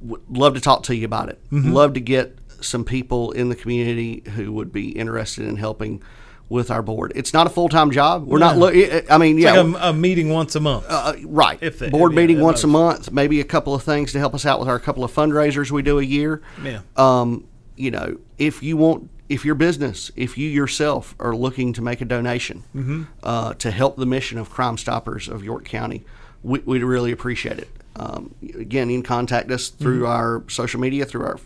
would 0.00 0.22
love 0.30 0.54
to 0.54 0.60
talk 0.60 0.84
to 0.84 0.96
you 0.96 1.04
about 1.04 1.28
it. 1.28 1.38
Mm-hmm. 1.50 1.72
Love 1.72 1.92
to 1.94 2.00
get 2.00 2.38
some 2.62 2.84
people 2.84 3.32
in 3.32 3.50
the 3.50 3.56
community 3.56 4.22
who 4.34 4.52
would 4.52 4.72
be 4.72 4.90
interested 4.90 5.46
in 5.46 5.56
helping 5.56 6.02
with 6.48 6.70
our 6.70 6.82
board. 6.82 7.12
It's 7.14 7.34
not 7.34 7.46
a 7.46 7.50
full 7.50 7.68
time 7.68 7.90
job. 7.90 8.26
We're 8.26 8.38
not. 8.38 8.56
Lo- 8.56 8.72
I 9.10 9.18
mean, 9.18 9.36
yeah, 9.36 9.60
Like 9.60 9.82
a, 9.82 9.88
a 9.90 9.92
meeting 9.92 10.30
once 10.30 10.56
a 10.56 10.60
month. 10.60 10.86
uh, 10.88 11.12
right. 11.26 11.58
If 11.60 11.78
they- 11.78 11.90
board 11.90 12.12
yeah, 12.12 12.16
meeting 12.20 12.40
once 12.40 12.64
a 12.64 12.66
month, 12.66 13.12
maybe 13.12 13.40
a 13.40 13.44
couple 13.44 13.74
of 13.74 13.82
things 13.82 14.12
to 14.12 14.18
help 14.18 14.34
us 14.34 14.46
out 14.46 14.60
with 14.60 14.68
our 14.68 14.78
couple 14.78 15.04
of 15.04 15.12
fundraisers 15.12 15.70
we 15.70 15.82
do 15.82 15.98
a 15.98 16.02
year. 16.02 16.40
Yeah. 16.64 16.80
Um, 16.96 17.46
you 17.76 17.90
know, 17.90 18.18
if 18.38 18.62
you 18.62 18.78
want, 18.78 19.10
if 19.30 19.44
your 19.44 19.54
business, 19.54 20.10
if 20.16 20.36
you 20.36 20.48
yourself 20.48 21.14
are 21.18 21.34
looking 21.34 21.72
to 21.74 21.80
make 21.82 22.00
a 22.02 22.04
donation 22.04 22.64
Mm-hmm. 22.74 23.02
uh, 23.22 23.54
to 23.54 23.70
help 23.70 23.96
the 23.96 24.04
mission 24.06 24.36
of 24.38 24.50
Crime 24.50 24.76
Stoppers 24.76 25.28
of 25.28 25.42
York 25.42 25.64
County, 25.64 26.04
we, 26.42 26.58
we'd 26.60 26.82
really 26.82 27.12
appreciate 27.12 27.58
it. 27.58 27.68
Um, 27.96 28.34
again, 28.42 28.90
you 28.90 28.98
can 28.98 29.02
contact 29.04 29.50
us 29.50 29.68
through 29.68 30.02
Mm-hmm. 30.02 30.12
our 30.12 30.44
social 30.48 30.80
media, 30.80 31.04
through 31.06 31.24
our 31.24 31.38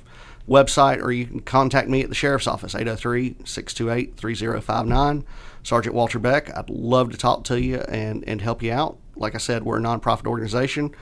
website, 0.48 1.00
or 1.02 1.10
you 1.12 1.26
can 1.26 1.40
contact 1.40 1.88
me 1.88 2.02
at 2.02 2.08
the 2.08 2.14
Sheriff's 2.14 2.46
Office, 2.46 2.74
803 2.74 3.36
628 3.44 4.16
3059. 4.16 5.24
Sergeant 5.62 5.94
Walter 5.94 6.18
Beck, 6.18 6.54
I'd 6.56 6.68
love 6.70 7.10
to 7.12 7.16
talk 7.16 7.44
to 7.44 7.60
you 7.60 7.78
and, 7.88 8.22
and 8.26 8.40
help 8.40 8.62
you 8.62 8.72
out. 8.72 8.98
Like 9.16 9.34
I 9.34 9.38
said, 9.38 9.62
we're 9.64 9.78
a 9.78 9.82
nonprofit 9.82 10.26
organization. 10.26 10.94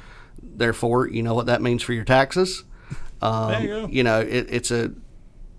Therefore, 0.42 1.08
you 1.08 1.22
know 1.22 1.34
what 1.34 1.46
that 1.46 1.60
means 1.62 1.82
for 1.82 1.92
your 1.92 2.04
taxes. 2.04 2.64
Um, 3.20 3.50
There 3.52 3.60
you 3.62 3.68
go. 3.68 3.86
you 3.88 4.02
know, 4.04 4.20
it, 4.20 4.46
it's 4.50 4.70
a 4.70 4.92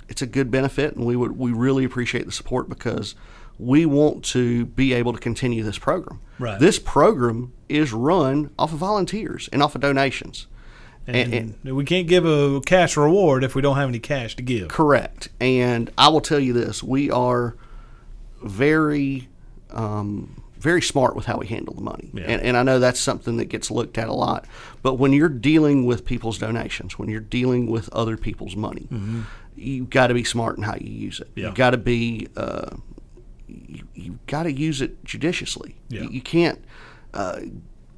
it's 0.09 0.21
a 0.21 0.25
good 0.27 0.49
benefit, 0.51 0.95
and 0.95 1.05
we 1.05 1.15
would 1.15 1.37
we 1.37 1.51
really 1.51 1.83
appreciate 1.85 2.25
the 2.25 2.31
support 2.31 2.69
because 2.69 3.15
we 3.59 3.85
want 3.85 4.23
to 4.25 4.65
be 4.65 4.93
able 4.93 5.13
to 5.13 5.19
continue 5.19 5.63
this 5.63 5.77
program. 5.77 6.19
Right. 6.39 6.59
This 6.59 6.79
program 6.79 7.53
is 7.69 7.93
run 7.93 8.49
off 8.57 8.73
of 8.73 8.79
volunteers 8.79 9.47
and 9.53 9.61
off 9.61 9.75
of 9.75 9.81
donations. 9.81 10.47
and, 11.05 11.33
and- 11.63 11.75
we 11.75 11.83
can't 11.85 12.07
give 12.07 12.25
a 12.25 12.61
cash 12.65 12.95
reward 12.97 13.43
if 13.43 13.55
we 13.55 13.61
don't 13.61 13.75
have 13.75 13.89
any 13.89 13.99
cash 13.99 14.35
to 14.37 14.41
give. 14.43 14.69
Correct. 14.69 15.29
And 15.39 15.91
I 15.97 16.07
will 16.09 16.21
tell 16.21 16.39
you 16.39 16.53
this: 16.53 16.81
we 16.81 17.11
are 17.11 17.55
very, 18.41 19.29
um, 19.71 20.41
very 20.57 20.81
smart 20.81 21.15
with 21.15 21.25
how 21.25 21.37
we 21.37 21.47
handle 21.47 21.73
the 21.73 21.81
money. 21.81 22.09
Yeah. 22.13 22.23
And, 22.23 22.41
and 22.41 22.57
I 22.57 22.63
know 22.63 22.79
that's 22.79 22.99
something 22.99 23.37
that 23.37 23.45
gets 23.45 23.69
looked 23.71 23.97
at 23.97 24.07
a 24.07 24.13
lot. 24.13 24.45
But 24.81 24.95
when 24.95 25.13
you're 25.13 25.29
dealing 25.29 25.85
with 25.85 26.05
people's 26.05 26.37
donations, 26.37 26.97
when 26.97 27.09
you're 27.09 27.19
dealing 27.21 27.69
with 27.69 27.89
other 27.93 28.17
people's 28.17 28.55
money, 28.55 28.87
you've 29.55 29.89
got 29.89 30.07
to 30.07 30.13
be 30.13 30.23
smart 30.23 30.57
in 30.57 30.63
how 30.63 30.75
you 30.75 30.91
use 30.91 31.19
it. 31.19 31.29
Yeah. 31.35 31.45
You've 31.45 31.55
got 31.55 31.71
to 31.71 31.77
be. 31.77 32.27
Uh, 32.35 32.75
you, 33.47 33.87
you've 33.93 34.25
got 34.27 34.43
to 34.43 34.51
use 34.51 34.81
it 34.81 35.03
judiciously. 35.03 35.75
Yeah. 35.89 36.03
You, 36.03 36.09
you 36.09 36.21
can't. 36.21 36.63
Uh, 37.13 37.41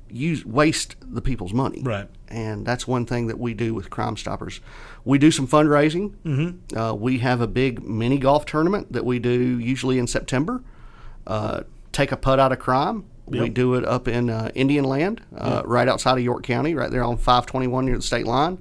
use 0.09 0.45
waste 0.45 0.95
the 1.01 1.21
people's 1.21 1.53
money. 1.53 1.81
Right. 1.83 2.07
And 2.27 2.65
that's 2.65 2.87
one 2.87 3.05
thing 3.05 3.27
that 3.27 3.39
we 3.39 3.53
do 3.53 3.73
with 3.73 3.89
Crime 3.89 4.17
Stoppers. 4.17 4.61
We 5.03 5.17
do 5.17 5.31
some 5.31 5.47
fundraising. 5.47 6.13
Mm-hmm. 6.23 6.77
Uh, 6.77 6.93
we 6.93 7.19
have 7.19 7.41
a 7.41 7.47
big 7.47 7.83
mini 7.83 8.17
golf 8.17 8.45
tournament 8.45 8.93
that 8.93 9.05
we 9.05 9.19
do 9.19 9.59
usually 9.59 9.99
in 9.99 10.07
September. 10.07 10.63
Uh, 11.27 11.61
take 11.91 12.11
a 12.11 12.17
putt 12.17 12.39
out 12.39 12.51
of 12.51 12.59
crime. 12.59 13.05
We 13.27 13.49
do 13.49 13.73
it 13.73 13.83
up 13.83 14.07
in 14.07 14.29
uh, 14.29 14.51
Indian 14.53 14.85
Land, 14.85 15.19
uh, 15.35 15.63
right 15.65 15.87
outside 15.87 16.15
of 16.15 16.23
York 16.23 16.43
County, 16.43 16.75
right 16.75 16.91
there 16.91 17.03
on 17.03 17.17
521 17.17 17.85
near 17.85 17.95
the 17.95 18.03
state 18.03 18.27
line. 18.27 18.59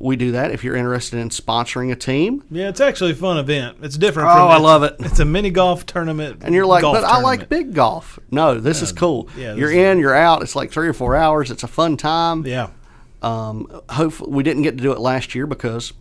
We 0.00 0.16
do 0.16 0.32
that 0.32 0.50
if 0.50 0.64
you're 0.64 0.76
interested 0.76 1.18
in 1.18 1.28
sponsoring 1.28 1.92
a 1.92 1.94
team. 1.94 2.42
Yeah, 2.50 2.70
it's 2.70 2.80
actually 2.80 3.10
a 3.12 3.14
fun 3.14 3.36
event. 3.36 3.76
It's 3.82 3.98
different. 3.98 4.30
Oh, 4.30 4.32
from 4.34 4.48
I 4.48 4.56
love 4.56 4.82
it. 4.82 4.96
It's 5.00 5.20
a 5.20 5.26
mini 5.26 5.50
golf 5.50 5.84
tournament, 5.84 6.40
And 6.42 6.54
you're 6.54 6.64
like, 6.64 6.80
but 6.82 7.04
I 7.04 7.20
like 7.20 7.50
big 7.50 7.74
golf. 7.74 8.18
No, 8.30 8.58
this 8.58 8.80
is 8.80 8.92
cool. 8.92 9.28
yeah, 9.36 9.54
you're 9.54 9.68
this 9.68 9.76
is- 9.76 9.84
in, 9.84 9.98
you're 9.98 10.14
out. 10.14 10.40
It's 10.42 10.56
like 10.56 10.72
three 10.72 10.88
or 10.88 10.94
four 10.94 11.14
hours. 11.16 11.50
It's 11.50 11.62
a 11.64 11.68
fun 11.68 11.98
time. 11.98 12.46
Yeah, 12.46 12.70
Um, 13.20 13.82
hopefully, 13.90 14.32
we 14.32 14.42
didn't 14.42 14.62
get 14.62 14.78
to 14.78 14.82
do 14.82 14.92
it 14.92 15.00
last 15.00 15.34
year 15.34 15.46
because 15.46 15.92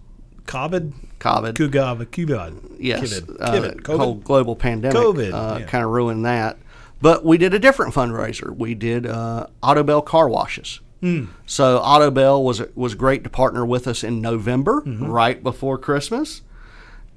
COVID, 0.45 0.93
COVID. 1.19 1.53
Kugava, 1.53 2.05
COVID. 2.05 2.77
Yes, 2.79 3.19
COVID. 3.19 3.37
uh, 3.41 3.51
COVID. 3.83 3.97
whole 3.97 4.15
COVID. 4.15 4.23
global 4.23 4.55
pandemic 4.55 4.97
COVID, 4.97 5.33
uh, 5.33 5.57
yeah. 5.59 5.65
kind 5.65 5.83
of 5.83 5.91
ruined 5.91 6.25
that. 6.25 6.57
But 7.01 7.23
we 7.25 7.37
did 7.37 7.53
a 7.53 7.59
different 7.59 7.93
fundraiser. 7.93 8.55
We 8.55 8.75
did 8.75 9.05
uh, 9.05 9.47
Autobell 9.61 10.05
car 10.05 10.27
washes. 10.29 10.79
Hmm. 11.01 11.25
So 11.45 11.79
Autobell 11.79 12.43
was 12.43 12.61
was 12.75 12.93
great 12.95 13.23
to 13.23 13.29
partner 13.29 13.65
with 13.65 13.87
us 13.87 14.03
in 14.03 14.21
November, 14.21 14.81
Mm-hmm. 14.85 15.05
right 15.05 15.41
before 15.41 15.77
Christmas. 15.77 16.41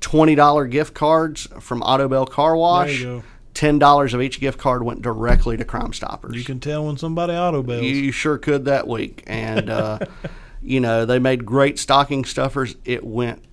Twenty 0.01 0.35
dollar 0.35 0.67
gift 0.67 0.95
cards 0.95 1.47
from 1.61 1.81
Autobell 1.81 2.29
Car 2.29 2.57
Wash. 2.57 3.01
you 3.01 3.05
go. 3.05 3.23
Ten 3.55 3.79
dollars 3.79 4.15
of 4.15 4.23
each 4.23 4.41
gift 4.41 4.59
card 4.59 4.83
went 4.83 5.03
directly 5.03 5.57
to 5.57 5.65
Crime 5.65 5.93
Stoppers. 5.93 6.35
You 6.37 6.43
can 6.45 6.59
tell 6.59 6.87
when 6.87 6.97
somebody 6.97 7.35
auto 7.35 7.63
bells. 7.63 7.83
You 7.83 8.11
sure 8.11 8.39
could 8.39 8.65
that 8.65 8.89
week. 8.89 9.23
And, 9.27 9.69
uh, 9.69 9.99
you 10.63 10.81
know, 10.81 11.05
they 11.05 11.19
made 11.19 11.45
great 11.45 11.79
stocking 11.79 12.25
stuffers. 12.25 12.77
It 12.85 13.05
went 13.05 13.45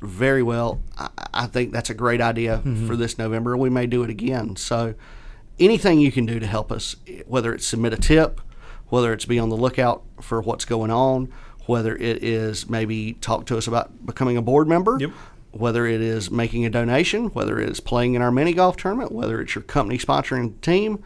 very 0.00 0.42
well. 0.42 0.80
I, 0.96 1.08
I 1.34 1.46
think 1.46 1.72
that's 1.72 1.90
a 1.90 1.94
great 1.94 2.20
idea 2.22 2.62
for 2.86 2.96
this 2.96 3.18
November. 3.18 3.56
We 3.56 3.68
may 3.70 3.86
do 3.86 4.02
it 4.02 4.10
again. 4.10 4.56
So, 4.56 4.94
anything 5.60 6.00
you 6.00 6.10
can 6.10 6.24
do 6.26 6.40
to 6.40 6.46
help 6.46 6.72
us, 6.72 6.96
whether 7.26 7.52
it's 7.54 7.66
submit 7.66 7.92
a 7.92 7.96
tip, 7.98 8.40
whether 8.88 9.12
it's 9.12 9.24
be 9.24 9.38
on 9.38 9.48
the 9.48 9.56
lookout 9.56 10.02
for 10.20 10.40
what's 10.40 10.64
going 10.64 10.90
on, 10.90 11.32
whether 11.66 11.96
it 11.96 12.22
is 12.22 12.68
maybe 12.68 13.14
talk 13.14 13.46
to 13.46 13.56
us 13.56 13.66
about 13.66 14.06
becoming 14.06 14.36
a 14.36 14.42
board 14.42 14.68
member. 14.68 14.96
Yep. 15.00 15.10
Whether 15.50 15.86
it 15.86 16.02
is 16.02 16.30
making 16.30 16.66
a 16.66 16.70
donation, 16.70 17.28
whether 17.28 17.58
it 17.58 17.70
is 17.70 17.80
playing 17.80 18.14
in 18.14 18.20
our 18.20 18.30
mini 18.30 18.52
golf 18.52 18.76
tournament, 18.76 19.10
whether 19.10 19.40
it's 19.40 19.54
your 19.54 19.62
company 19.62 19.96
sponsoring 19.96 20.60
team, 20.60 21.02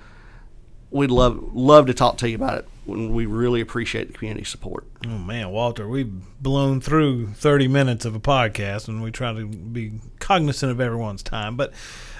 we'd 0.90 1.10
love 1.10 1.54
love 1.54 1.86
to 1.86 1.94
talk 1.94 2.16
to 2.18 2.28
you 2.28 2.34
about 2.34 2.58
it. 2.58 2.68
When 2.84 3.12
we 3.12 3.26
really 3.26 3.60
appreciate 3.60 4.08
the 4.08 4.12
community 4.14 4.44
support. 4.44 4.84
Oh 5.06 5.18
man, 5.18 5.50
Walter, 5.50 5.86
we've 5.88 6.10
blown 6.42 6.80
through 6.80 7.28
30 7.28 7.68
minutes 7.68 8.04
of 8.04 8.16
a 8.16 8.20
podcast 8.20 8.88
and 8.88 9.00
we 9.02 9.12
try 9.12 9.32
to 9.32 9.46
be 9.46 10.00
cognizant 10.18 10.72
of 10.72 10.80
everyone's 10.80 11.22
time. 11.22 11.56
But 11.56 11.72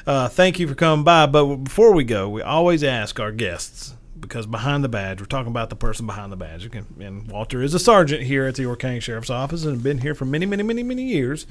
uh, 0.06 0.28
thank 0.28 0.60
you 0.60 0.68
for 0.68 0.76
coming 0.76 1.04
by. 1.04 1.26
But 1.26 1.56
before 1.56 1.92
we 1.92 2.04
go, 2.04 2.28
we 2.28 2.42
always 2.42 2.84
ask 2.84 3.18
our 3.18 3.32
guests 3.32 3.94
because 4.20 4.46
behind 4.46 4.84
the 4.84 4.88
badge, 4.88 5.20
we're 5.20 5.26
talking 5.26 5.50
about 5.50 5.70
the 5.70 5.76
person 5.76 6.06
behind 6.06 6.30
the 6.32 6.36
badge. 6.36 6.70
Can- 6.70 6.86
And 7.00 7.28
Walter 7.28 7.62
is 7.62 7.74
a 7.74 7.78
sergeant 7.78 8.22
here 8.22 8.46
at 8.46 8.54
the 8.56 8.76
County 8.76 9.00
Sheriff's 9.00 9.30
Office 9.30 9.64
and 9.64 9.82
been 9.82 9.98
here 9.98 10.14
for 10.14 10.24
many, 10.24 10.46
many, 10.46 10.62
many, 10.62 10.82
many 10.82 11.04
years. 11.04 11.46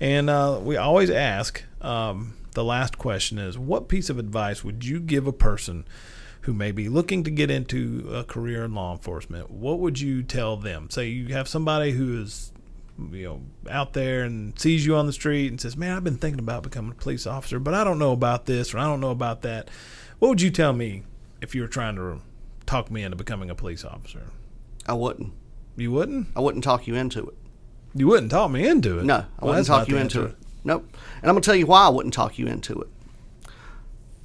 And 0.00 0.28
uh, 0.30 0.58
we 0.62 0.76
always 0.76 1.10
ask 1.10 1.62
um, 1.80 2.34
the 2.52 2.64
last 2.64 2.98
question 2.98 3.38
is 3.38 3.58
what 3.58 3.88
piece 3.88 4.10
of 4.10 4.18
advice 4.18 4.64
would 4.64 4.84
you 4.84 5.00
give 5.00 5.26
a 5.26 5.32
person 5.32 5.86
who 6.42 6.52
may 6.52 6.72
be 6.72 6.88
looking 6.90 7.24
to 7.24 7.30
get 7.30 7.50
into 7.50 8.10
a 8.12 8.22
career 8.22 8.64
in 8.64 8.74
law 8.74 8.92
enforcement, 8.92 9.50
what 9.50 9.78
would 9.78 9.98
you 9.98 10.22
tell 10.22 10.56
them? 10.58 10.90
Say 10.90 11.08
you 11.08 11.32
have 11.34 11.48
somebody 11.48 11.92
who 11.92 12.20
is 12.20 12.52
you 13.10 13.24
know 13.24 13.40
out 13.70 13.94
there 13.94 14.24
and 14.24 14.58
sees 14.60 14.84
you 14.84 14.94
on 14.94 15.06
the 15.06 15.12
street 15.12 15.48
and 15.48 15.58
says, 15.60 15.74
"Man, 15.76 15.96
I've 15.96 16.04
been 16.04 16.18
thinking 16.18 16.38
about 16.38 16.62
becoming 16.62 16.92
a 16.92 16.94
police 16.94 17.26
officer, 17.26 17.58
but 17.58 17.72
I 17.72 17.82
don't 17.82 17.98
know 17.98 18.12
about 18.12 18.44
this 18.44 18.74
or 18.74 18.78
I 18.78 18.84
don't 18.84 19.00
know 19.00 19.10
about 19.10 19.40
that." 19.42 19.70
What 20.18 20.28
would 20.28 20.42
you 20.42 20.50
tell 20.50 20.74
me 20.74 21.02
if 21.44 21.54
you 21.54 21.62
were 21.62 21.68
trying 21.68 21.96
to 21.96 22.20
talk 22.66 22.90
me 22.90 23.02
into 23.04 23.16
becoming 23.16 23.50
a 23.50 23.54
police 23.54 23.84
officer? 23.84 24.22
I 24.86 24.94
wouldn't. 24.94 25.32
You 25.76 25.92
wouldn't? 25.92 26.28
I 26.34 26.40
wouldn't 26.40 26.64
talk 26.64 26.86
you 26.86 26.94
into 26.94 27.26
it. 27.28 27.34
You 27.94 28.08
wouldn't 28.08 28.30
talk 28.32 28.50
me 28.50 28.66
into 28.66 28.98
it. 28.98 29.04
No, 29.04 29.14
I 29.14 29.24
Well, 29.40 29.50
wouldn't 29.50 29.66
talk 29.66 29.88
you 29.88 29.96
into 29.96 30.22
answer. 30.22 30.32
it. 30.32 30.36
Nope. 30.64 30.88
And 31.20 31.30
I'm 31.30 31.34
gonna 31.34 31.40
tell 31.42 31.54
you 31.54 31.66
why 31.66 31.84
I 31.86 31.88
wouldn't 31.90 32.14
talk 32.14 32.38
you 32.38 32.46
into 32.46 32.80
it. 32.80 32.88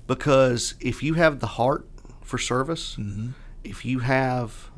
Because 0.07 0.73
if 0.79 1.03
you 1.03 1.13
have 1.15 1.39
the 1.39 1.47
heart 1.47 1.87
for 2.23 2.37
service, 2.37 2.95
Mm-hmm. 2.97 3.29
if 3.63 3.85
you 3.85 3.99
have 3.99 4.71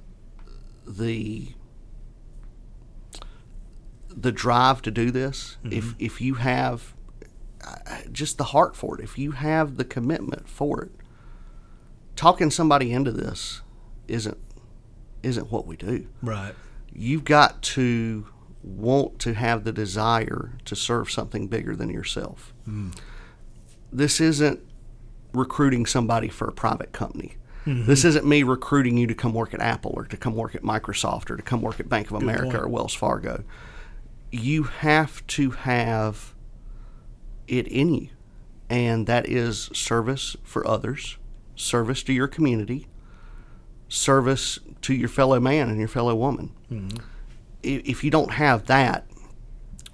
the 0.86 1.50
the 4.10 4.32
drive 4.32 4.82
to 4.84 4.92
do 4.92 5.12
this, 5.12 5.58
Mm-hmm. 5.64 5.78
if 5.78 5.96
if 6.00 6.22
you 6.22 6.34
have 6.36 6.94
uh, 7.66 7.76
just 8.12 8.38
the 8.38 8.46
heart 8.46 8.76
for 8.76 9.00
it, 9.00 9.04
if 9.04 9.18
you 9.18 9.32
have 9.32 9.78
the 9.78 9.86
commitment 9.86 10.50
for 10.50 10.82
it, 10.84 10.92
talking 12.16 12.51
somebody 12.51 12.91
into 12.91 13.12
this 13.12 13.62
isn't 14.07 14.38
isn't 15.24 15.51
what 15.51 15.66
we 15.68 15.76
do 15.78 16.07
Right. 16.22 16.53
you've 16.93 17.24
got 17.26 17.62
to 17.62 18.28
want 18.64 19.20
to 19.20 19.34
have 19.34 19.64
the 19.64 19.72
desire 19.72 20.53
to 20.66 20.76
serve 20.76 21.09
something 21.12 21.47
bigger 21.47 21.76
than 21.76 21.89
yourself. 21.89 22.53
Mm. 22.68 22.95
This 23.91 24.20
isn't 24.22 24.59
recruiting 25.34 25.86
somebody 25.86 26.28
for 26.28 26.47
a 26.47 26.51
private 26.51 26.91
company. 26.91 27.38
Mm-hmm. 27.66 27.86
This 27.88 28.03
isn't 28.05 28.26
me 28.26 28.43
recruiting 28.43 28.97
you 28.97 29.07
to 29.07 29.16
come 29.16 29.34
work 29.34 29.53
at 29.53 29.62
Apple 29.62 29.93
or 29.95 30.05
to 30.05 30.18
come 30.18 30.36
work 30.36 30.53
at 30.55 30.62
Microsoft 30.64 31.30
or 31.32 31.38
to 31.38 31.43
come 31.43 31.62
work 31.62 31.80
at 31.80 31.89
Bank 31.89 32.12
of 32.12 32.22
America 32.22 32.51
point. 32.51 32.55
or 32.64 32.68
Wells 32.68 32.93
Fargo. 32.93 33.43
You 34.32 34.64
have 34.64 35.26
to 35.28 35.51
have 35.51 36.34
it 37.47 37.68
in 37.68 37.93
you, 37.93 38.09
and 38.70 39.07
that 39.07 39.28
is 39.28 39.70
service 39.74 40.36
for 40.43 40.66
others, 40.68 41.18
service 41.56 42.04
to 42.04 42.14
your 42.14 42.28
community, 42.28 42.88
service 43.89 44.60
to 44.82 44.93
your 44.93 45.10
fellow 45.10 45.39
man 45.39 45.70
and 45.70 45.78
your 45.80 45.88
fellow 45.88 46.16
woman. 46.16 46.52
I- 47.64 47.82
If 47.86 48.04
you 48.04 48.10
don't 48.12 48.32
have 48.32 48.66
that, 48.68 49.06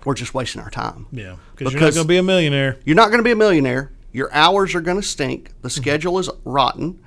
we're 0.05 0.13
just 0.13 0.33
wasting 0.33 0.61
our 0.61 0.69
time. 0.69 1.07
Yeah. 1.11 1.35
Because 1.55 1.73
you're 1.73 1.81
not 1.81 1.93
going 1.93 2.05
to 2.05 2.07
be 2.07 2.17
a 2.17 2.23
millionaire. 2.23 2.77
You're 2.85 2.95
not 2.95 3.07
going 3.09 3.19
to 3.19 3.23
be 3.23 3.31
a 3.31 3.35
millionaire. 3.35 3.91
Your 4.13 4.33
hours 4.33 4.73
are 4.75 4.81
going 4.81 4.97
to 4.97 5.03
stink. 5.05 5.51
The 5.61 5.69
schedule 5.69 6.17
is 6.19 6.29
rotten. 6.45 6.99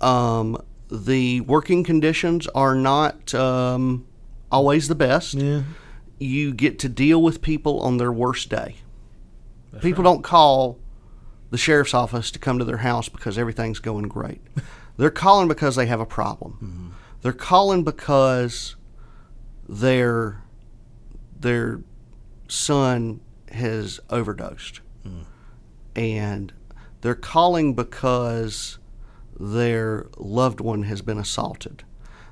Um, 0.00 0.62
the 0.90 1.42
working 1.42 1.84
conditions 1.84 2.46
are 2.54 2.74
not 2.74 3.34
um, 3.34 4.06
always 4.50 4.88
the 4.88 4.94
best. 4.94 5.34
Yeah. 5.34 5.62
You 6.18 6.54
get 6.54 6.78
to 6.80 6.88
deal 6.88 7.22
with 7.22 7.42
people 7.42 7.80
on 7.80 7.98
their 7.98 8.12
worst 8.12 8.48
day. 8.48 8.76
people 9.82 10.02
don't 10.02 10.22
call 10.24 10.78
the 11.50 11.58
sheriff's 11.58 11.94
office 11.94 12.30
to 12.30 12.38
come 12.38 12.58
to 12.58 12.64
their 12.64 12.78
house 12.78 13.08
because 13.08 13.38
everything's 13.38 13.78
going 13.78 14.08
great. 14.08 14.40
They're 14.96 15.10
calling 15.10 15.48
because 15.48 15.76
they 15.76 15.86
have 15.86 16.00
a 16.00 16.06
problem. 16.06 16.52
Mm-hmm. 16.54 16.88
They're 17.22 17.32
calling 17.32 17.84
because 17.84 18.76
their 19.68 20.42
their 21.38 21.80
son 22.48 23.20
has 23.52 24.00
overdosed. 24.10 24.80
Mm. 25.06 25.24
And 25.94 26.52
they're 27.00 27.14
calling 27.14 27.74
because 27.74 28.78
their 29.38 30.06
loved 30.16 30.60
one 30.60 30.84
has 30.84 31.00
been 31.00 31.18
assaulted. 31.18 31.84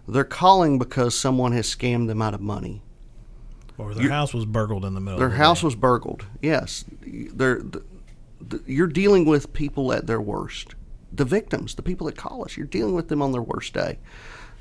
They're 0.08 0.24
calling 0.24 0.78
because 0.78 1.18
someone 1.18 1.52
has 1.52 1.66
scammed 1.66 2.06
them 2.08 2.22
out 2.22 2.34
of 2.34 2.40
money. 2.40 2.82
Or 3.78 3.94
their 3.94 4.08
house 4.08 4.32
was 4.32 4.46
burgled 4.46 4.84
in 4.84 4.94
the 4.94 5.00
middle 5.00 5.18
Their 5.18 5.28
of 5.28 5.32
the 5.34 5.38
house 5.38 5.62
was 5.62 5.74
burgled. 5.74 6.24
Yes, 6.40 6.84
they're, 7.04 7.58
th 7.58 7.72
th 7.72 7.84
you're 8.66 8.86
dealing 8.86 9.24
with 9.24 9.52
people 9.52 9.92
at 9.92 10.06
their 10.06 10.20
worst. 10.20 10.74
The 11.12 11.24
victims, 11.24 11.74
the 11.74 11.82
people 11.82 12.06
that 12.06 12.16
call 12.16 12.44
us, 12.44 12.56
you're 12.56 12.66
dealing 12.66 12.94
with 12.94 13.08
them 13.08 13.22
on 13.22 13.32
their 13.32 13.42
worst 13.42 13.72
day. 13.72 13.98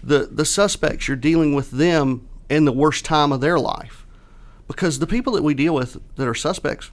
The 0.04 0.30
the 0.32 0.46
suspects, 0.46 1.08
you're 1.08 1.18
dealing 1.18 1.56
with 1.56 1.72
them 1.72 2.28
in 2.50 2.66
the 2.66 2.72
worst 2.72 3.06
time 3.06 3.32
of 3.32 3.42
their 3.42 3.60
life, 3.60 4.06
because 4.68 5.00
the 5.00 5.08
people 5.08 5.34
that 5.34 5.44
we 5.44 5.54
deal 5.54 5.74
with 5.74 5.98
that 6.16 6.28
are 6.28 6.36
suspects 6.36 6.92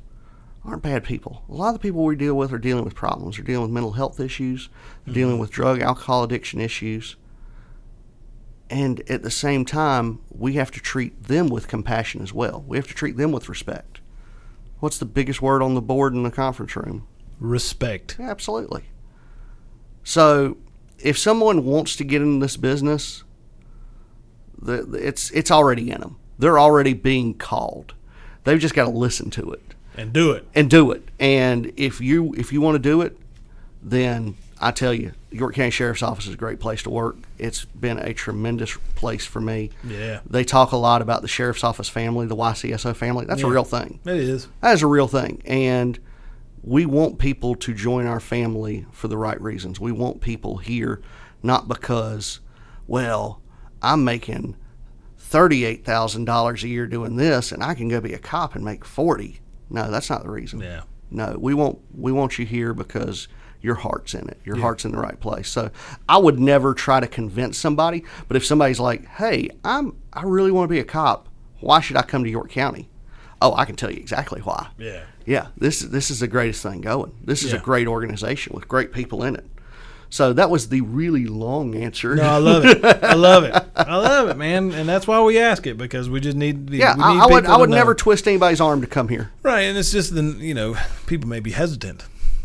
aren't 0.65 0.83
bad 0.83 1.05
people. 1.05 1.45
A 1.49 1.55
lot 1.55 1.69
of 1.69 1.75
the 1.75 1.81
people 1.81 2.05
we 2.05 2.17
deal 2.17 2.35
with 2.35 2.53
are 2.53 2.59
dealing 2.59 2.85
with 2.85 2.95
problems. 2.95 3.37
They're 3.37 3.45
dealing 3.45 3.63
with 3.63 3.73
mental 3.73 3.93
health 3.93 4.21
issues. 4.21 4.69
They're 5.05 5.15
dealing 5.15 5.35
mm-hmm. 5.35 5.41
with 5.41 5.51
drug, 5.51 5.81
alcohol 5.81 6.23
addiction 6.23 6.61
issues. 6.61 7.17
And 8.71 9.03
at 9.11 9.23
the 9.23 9.31
same 9.31 9.65
time, 9.65 10.21
we 10.31 10.55
have 10.55 10.71
to 10.71 10.81
treat 10.81 11.25
them 11.25 11.49
with 11.49 11.69
compassion 11.69 12.23
as 12.23 12.33
well. 12.33 12.65
We 12.67 12.79
have 12.79 12.87
to 12.87 12.95
treat 12.95 13.17
them 13.17 13.33
with 13.33 13.49
respect. 13.49 14.01
What's 14.83 14.99
the 14.99 15.05
biggest 15.05 15.41
word 15.41 15.63
on 15.63 15.75
the 15.75 15.81
board 15.81 16.13
in 16.13 16.25
the 16.25 16.31
conference 16.33 16.75
room? 16.75 17.07
respect. 17.39 18.17
Yeah, 18.19 18.31
absolutely. 18.31 18.83
So, 20.03 20.57
if 20.99 21.17
someone 21.17 21.65
wants 21.65 21.95
to 21.97 22.05
get 22.05 22.21
into 22.21 22.45
this 22.45 22.57
business, 22.57 23.23
the, 24.61 24.83
the- 24.83 25.07
it's 25.07 25.31
it's 25.31 25.53
already 25.53 25.89
in 25.93 26.01
them. 26.01 26.17
They're 26.37 26.59
already 26.59 26.95
being 26.95 27.35
called. 27.35 27.95
They've 28.43 28.59
just 28.59 28.75
got 28.75 28.85
to 28.87 28.91
listen 28.91 29.31
to 29.31 29.53
it 29.53 29.63
And 29.97 30.13
do 30.13 30.33
it. 30.33 30.49
and 30.53 30.69
do 30.69 30.91
it. 30.91 31.09
And 31.21 31.73
if 31.77 32.01
you 32.01 32.35
if 32.37 32.53
you 32.53 32.61
want 32.61 32.75
to 32.75 32.81
do 32.81 33.03
it, 33.03 33.17
then 33.81 34.35
I 34.63 34.71
tell 34.71 34.95
you, 34.95 35.13
York 35.31 35.57
County 35.57 35.71
Sheriff's 35.71 36.03
Office 36.03 36.29
is 36.29 36.35
a 36.35 36.37
great 36.37 36.61
place 36.61 36.85
to 36.85 36.91
work. 36.91 37.17
It's 37.37 37.65
been 37.65 37.99
a 37.99 38.15
tremendous 38.15 38.77
place 38.95 39.27
for 39.27 39.41
me. 39.41 39.71
Yeah. 39.83 40.21
They 40.25 40.45
talk 40.45 40.71
a 40.71 40.77
lot 40.77 41.03
about 41.03 41.21
the 41.21 41.29
Sheriff's 41.29 41.65
Office 41.65 41.89
family, 41.89 42.27
the 42.27 42.37
YCSO 42.37 42.95
family. 42.95 43.25
That's 43.25 43.43
a 43.43 43.49
real 43.49 43.65
thing. 43.65 43.99
It 44.05 44.17
is. 44.17 44.47
That 44.61 44.75
is 44.75 44.83
a 44.83 44.87
real 44.87 45.09
thing. 45.09 45.43
And 45.45 45.99
we 46.63 46.87
want 46.87 47.19
people 47.19 47.57
to 47.57 47.75
join 47.75 48.07
our 48.07 48.21
family 48.21 48.87
for 48.93 49.09
the 49.09 49.19
right 49.19 49.41
reasons. 49.41 49.81
We 49.81 49.91
want 49.91 50.21
people 50.21 50.59
here 50.59 51.03
not 51.43 51.67
because, 51.67 52.39
well, 52.87 53.43
I'm 53.83 54.05
making 54.05 54.55
$38,000 55.21 56.63
a 56.63 56.69
year 56.69 56.87
doing 56.87 57.17
this 57.17 57.51
and 57.51 57.65
I 57.65 57.75
can 57.75 57.89
go 57.89 58.01
be 58.01 58.15
a 58.15 58.19
cop 58.19 58.55
and 58.55 58.65
make 58.65 58.85
40. 58.85 59.41
No, 59.71 59.91
that's 59.91 60.09
not 60.09 60.23
the 60.23 60.31
reason. 60.31 60.61
Yeah. 60.61 60.83
No, 61.11 61.37
we 61.39 61.53
want 61.53 61.79
we 61.95 62.11
want 62.13 62.39
you 62.39 62.47
here 62.47 62.73
because 62.73 63.29
your 63.63 63.77
heart's 63.77 64.13
in 64.15 64.29
it. 64.29 64.39
Your 64.45 64.57
heart's 64.57 64.85
in 64.85 64.93
the 64.93 64.99
right 64.99 65.19
place. 65.19 65.49
So 65.49 65.71
I 66.09 66.19
would 66.19 66.39
never 66.41 66.75
try 66.75 67.01
to 67.01 67.07
convince 67.07 67.57
somebody. 67.57 68.05
But 68.29 68.37
if 68.37 68.45
somebody's 68.45 68.81
like, 68.81 69.07
"Hey, 69.07 69.51
I'm 69.65 69.97
I 70.13 70.23
really 70.25 70.51
want 70.51 70.69
to 70.69 70.73
be 70.73 70.81
a 70.81 70.85
cop. 70.85 71.29
Why 71.61 71.81
should 71.81 71.97
I 71.97 72.03
come 72.03 72.25
to 72.25 72.31
York 72.31 72.51
County?" 72.51 72.89
Oh, 73.41 73.55
I 73.55 73.65
can 73.65 73.75
tell 73.77 73.91
you 73.91 73.97
exactly 73.99 74.41
why. 74.41 74.69
Yeah. 74.79 75.03
Yeah, 75.25 75.47
this 75.57 75.81
this 75.81 76.11
is 76.11 76.21
the 76.21 76.29
greatest 76.29 76.63
thing 76.63 76.81
going. 76.81 77.13
This 77.25 77.43
is 77.45 77.53
Yeah. 77.53 77.59
a 77.59 77.63
great 77.63 77.87
organization 77.87 78.53
with 78.55 78.67
great 78.69 78.93
people 78.93 79.23
in 79.23 79.37
it. 79.37 79.47
So 80.11 80.33
that 80.35 80.51
was 80.51 80.69
the 80.69 80.83
really 80.83 81.25
long 81.27 81.75
answer. 81.75 82.15
No, 82.17 82.25
I 82.25 82.37
love 82.37 82.65
it. 82.67 82.85
I 82.85 83.15
love 83.31 83.45
it. 83.45 83.55
I 83.75 83.97
love 83.97 84.29
it, 84.29 84.37
man. 84.37 84.71
And 84.73 84.87
that's 84.87 85.07
why 85.07 85.23
we 85.23 85.39
ask 85.39 85.67
it 85.67 85.79
because 85.79 86.11
we 86.11 86.21
just 86.21 86.37
need. 86.37 86.67
The, 86.69 86.77
yeah, 86.79 86.97
we 86.97 87.03
I, 87.03 87.15
need 87.15 87.21
I 87.21 87.27
would 87.27 87.47
I 87.47 87.57
would 87.57 87.71
never 87.71 87.95
twist 87.95 88.29
anybody's 88.29 88.61
arm 88.61 88.81
to 88.83 88.87
come 88.87 89.09
here. 89.09 89.31
Right, 89.43 89.63
and 89.63 89.79
it's 89.79 89.91
just 89.93 90.15
the 90.15 90.23
you 90.23 90.53
know 90.55 90.77
people 91.07 91.29
may 91.29 91.41
be 91.41 91.53
hesitant. 91.53 92.05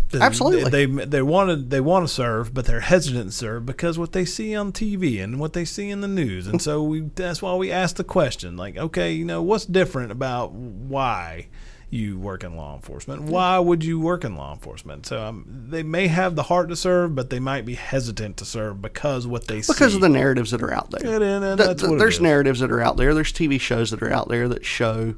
They- 0.10 0.20
Absolutely. 0.22 0.70
they 0.70 0.86
they 1.06 1.22
want 1.22 1.50
to 1.50 1.56
they 1.58 1.82
want 1.82 2.08
to 2.08 2.14
serve, 2.14 2.54
but 2.54 2.66
they're 2.66 2.80
hesitant 2.80 3.32
to 3.32 3.36
serve 3.36 3.66
because 3.66 4.00
what 4.00 4.14
they 4.14 4.24
see 4.26 4.56
on 4.56 4.72
TV 4.72 5.22
and 5.22 5.40
what 5.40 5.54
they 5.54 5.66
see 5.66 5.90
in 5.90 6.02
the 6.02 6.08
news, 6.08 6.48
and 6.48 6.62
so 6.62 6.82
we 6.84 7.02
that's 7.16 7.42
why 7.42 7.54
we 7.56 7.72
ask 7.72 7.98
the 7.98 8.04
question 8.06 8.56
like, 8.56 8.78
okay, 8.78 9.12
you 9.12 9.26
know, 9.26 9.42
what's 9.42 9.66
different 9.66 10.12
about 10.14 10.54
why 10.54 11.48
you 11.90 12.20
work 12.20 12.44
in 12.44 12.56
law 12.58 12.76
enforcement? 12.76 13.22
Why 13.24 13.60
would 13.60 13.84
you 13.84 13.98
work 14.00 14.26
in 14.26 14.36
law 14.36 14.54
enforcement? 14.54 15.06
So 15.06 15.22
um, 15.26 15.46
they 15.70 15.84
may 15.84 16.08
have 16.08 16.36
the 16.36 16.44
heart 16.44 16.68
to 16.70 16.76
serve, 16.76 17.16
but 17.16 17.30
they 17.30 17.40
might 17.40 17.66
be 17.66 17.76
hesitant 17.76 18.36
to 18.38 18.46
serve 18.46 18.82
because 18.82 19.26
what 19.26 19.48
they 19.48 19.62
see 19.62 19.72
because 19.74 19.96
of 19.96 20.02
the 20.02 20.10
narratives 20.10 20.52
that 20.52 20.62
are 20.62 20.74
out 20.74 20.92
there. 20.92 21.16
And- 21.16 21.24
and 21.24 21.58
Th- 21.58 21.68
that's 21.70 21.82
th- 21.82 21.90
what 21.92 22.00
there's 22.00 22.20
narratives 22.22 22.60
that 22.60 22.72
are 22.72 22.82
out 22.82 22.98
there. 22.98 23.14
There's 23.14 23.32
TV 23.32 23.58
shows 23.60 23.92
that 23.92 24.02
are 24.02 24.12
out 24.12 24.28
there 24.28 24.50
that 24.50 24.66
show 24.66 25.16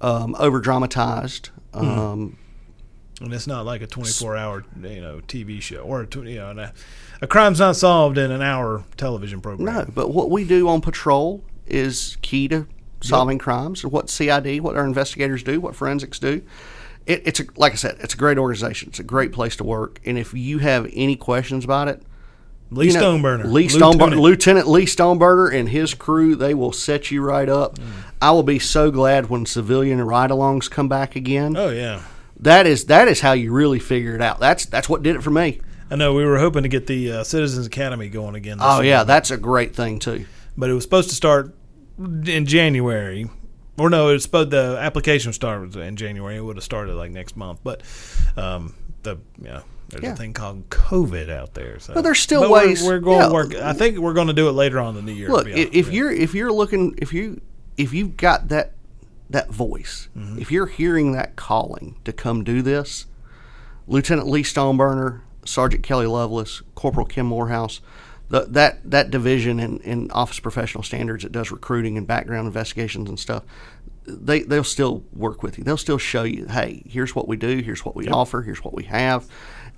um, 0.00 0.34
over 0.38 0.58
dramatized. 0.60 1.50
Mm-hmm. 1.74 2.34
And 3.20 3.32
it's 3.32 3.46
not 3.46 3.64
like 3.64 3.80
a 3.80 3.86
24 3.86 4.36
hour 4.36 4.64
you 4.82 5.00
know 5.00 5.20
TV 5.26 5.60
show 5.62 5.78
or 5.78 6.02
a, 6.02 6.06
tw- 6.06 6.16
you 6.26 6.36
know 6.36 6.50
a, 6.50 6.72
a 7.22 7.26
crime's 7.26 7.60
not 7.60 7.76
solved 7.76 8.18
in 8.18 8.30
an 8.30 8.42
hour 8.42 8.84
television 8.96 9.40
program. 9.40 9.74
no, 9.74 9.90
but 9.94 10.10
what 10.10 10.30
we 10.30 10.44
do 10.44 10.68
on 10.68 10.80
patrol 10.80 11.42
is 11.66 12.16
key 12.20 12.48
to 12.48 12.66
solving 13.00 13.38
crimes. 13.38 13.84
What 13.84 14.10
CID, 14.10 14.60
what 14.60 14.76
our 14.76 14.84
investigators 14.84 15.42
do, 15.42 15.60
what 15.60 15.74
forensics 15.74 16.18
do. 16.18 16.42
It, 17.06 17.22
it's 17.24 17.40
a, 17.40 17.44
like 17.56 17.72
I 17.72 17.76
said, 17.76 17.96
it's 18.00 18.14
a 18.14 18.16
great 18.16 18.36
organization. 18.36 18.88
It's 18.88 18.98
a 18.98 19.04
great 19.04 19.32
place 19.32 19.56
to 19.56 19.64
work. 19.64 20.00
And 20.04 20.18
if 20.18 20.34
you 20.34 20.58
have 20.58 20.90
any 20.92 21.14
questions 21.16 21.64
about 21.64 21.88
it, 21.88 22.02
Lee 22.70 22.88
you 22.88 22.94
know, 22.94 23.00
Stoneburner, 23.00 23.44
Lee 23.44 23.68
Lieutenant. 23.68 24.00
Stoneburner, 24.00 24.20
Lieutenant 24.20 24.68
Lee 24.68 24.86
Stoneburner 24.86 25.54
and 25.54 25.68
his 25.68 25.94
crew, 25.94 26.34
they 26.34 26.52
will 26.52 26.72
set 26.72 27.12
you 27.12 27.22
right 27.22 27.48
up. 27.48 27.78
Mm. 27.78 27.86
I 28.20 28.32
will 28.32 28.42
be 28.42 28.58
so 28.58 28.90
glad 28.90 29.30
when 29.30 29.46
civilian 29.46 30.02
ride-alongs 30.02 30.68
come 30.68 30.88
back 30.88 31.14
again. 31.14 31.56
Oh 31.56 31.68
yeah, 31.68 32.02
That 32.40 32.66
is 32.66 32.84
that 32.86 33.08
is 33.08 33.20
how 33.20 33.32
you 33.32 33.52
really 33.52 33.78
figure 33.78 34.14
it 34.14 34.22
out. 34.22 34.40
That's 34.40 34.66
that's 34.66 34.88
what 34.88 35.02
did 35.02 35.16
it 35.16 35.22
for 35.22 35.30
me. 35.30 35.60
I 35.90 35.96
know 35.96 36.14
we 36.14 36.24
were 36.24 36.38
hoping 36.38 36.64
to 36.64 36.68
get 36.68 36.86
the 36.86 37.12
uh, 37.12 37.24
Citizens 37.24 37.66
Academy 37.66 38.08
going 38.08 38.34
again. 38.34 38.58
This 38.58 38.66
Oh 38.68 38.80
yeah, 38.80 39.04
that's 39.04 39.30
a 39.30 39.36
great 39.36 39.74
thing 39.74 39.98
too. 39.98 40.26
but 40.56 40.68
it 40.68 40.72
was 40.74 40.82
supposed 40.84 41.08
to 41.10 41.14
start 41.14 41.54
in 41.98 42.44
January. 42.46 43.30
Or 43.78 43.88
no, 43.90 44.08
it 44.08 44.14
was 44.14 44.22
supposed 44.24 44.50
the 44.50 44.78
application 44.80 45.32
started 45.32 45.76
in 45.76 45.96
January. 45.96 46.36
It 46.36 46.40
would 46.40 46.56
have 46.56 46.64
started 46.64 46.94
like 46.94 47.10
next 47.10 47.36
month, 47.36 47.60
but 47.62 47.82
um, 48.36 48.74
the 49.02 49.18
you 49.38 49.44
know, 49.48 49.62
there's 49.90 50.02
Yeah. 50.02 50.12
a 50.12 50.16
thing 50.16 50.32
called 50.32 50.68
COVID 50.70 51.30
out 51.30 51.54
there. 51.54 51.78
So. 51.78 51.94
But 51.94 52.02
there's 52.02 52.18
still 52.20 52.40
But 52.42 52.50
we're- 52.50 52.66
ways- 52.68 52.82
We're, 52.82 52.98
going 53.00 53.20
yeah. 53.20 53.28
to 53.28 53.32
work. 53.34 53.54
I 53.54 53.72
think 53.74 53.98
we're 53.98 54.14
going 54.14 54.26
to 54.28 54.32
do 54.32 54.48
it 54.48 54.52
later 54.52 54.78
on 54.80 54.96
in 54.96 55.04
the 55.04 55.12
new 55.12 55.16
year. 55.18 55.28
Look, 55.28 55.44
be 55.46 55.52
if 55.52 55.92
you're 55.92 56.10
if 56.10 56.34
you're 56.34 56.52
looking 56.52 56.94
if 56.98 57.12
you 57.12 57.40
if 57.76 57.92
you've 57.92 58.16
got 58.16 58.48
that 58.48 58.72
that 59.30 59.50
voice, 59.50 60.08
Mm-hmm. 60.16 60.38
if 60.40 60.50
you're 60.52 60.66
hearing 60.66 61.12
that 61.12 61.36
calling 61.36 61.96
to 62.04 62.12
come 62.12 62.44
do 62.44 62.62
this, 62.62 63.06
Lieutenant 63.86 64.28
Lee 64.28 64.42
Stoneburner, 64.42 65.20
Sergeant 65.44 65.82
Kelly 65.82 66.06
Lovelace, 66.06 66.62
Corporal 66.74 67.06
Kim 67.06 67.26
Morehouse, 67.26 67.80
the, 68.28 68.40
that 68.46 68.90
that 68.90 69.10
division 69.10 69.60
in, 69.60 69.78
in 69.80 70.10
Office 70.10 70.40
Professional 70.40 70.82
Standards 70.82 71.22
that 71.22 71.30
does 71.30 71.52
recruiting 71.52 71.96
and 71.96 72.06
background 72.06 72.46
investigations 72.48 73.08
and 73.08 73.18
stuff, 73.20 73.44
they 74.06 74.40
they'll 74.42 74.64
still 74.64 75.04
work 75.12 75.42
with 75.44 75.58
you. 75.58 75.62
They'll 75.64 75.76
still 75.76 75.98
show 75.98 76.24
you, 76.24 76.46
hey, 76.46 76.82
here's 76.88 77.14
what 77.14 77.28
we 77.28 77.36
do, 77.36 77.58
here's 77.58 77.84
what 77.84 77.94
we 77.94 78.08
offer, 78.08 78.42
here's 78.42 78.64
what 78.64 78.74
we 78.74 78.82
have, 78.84 79.28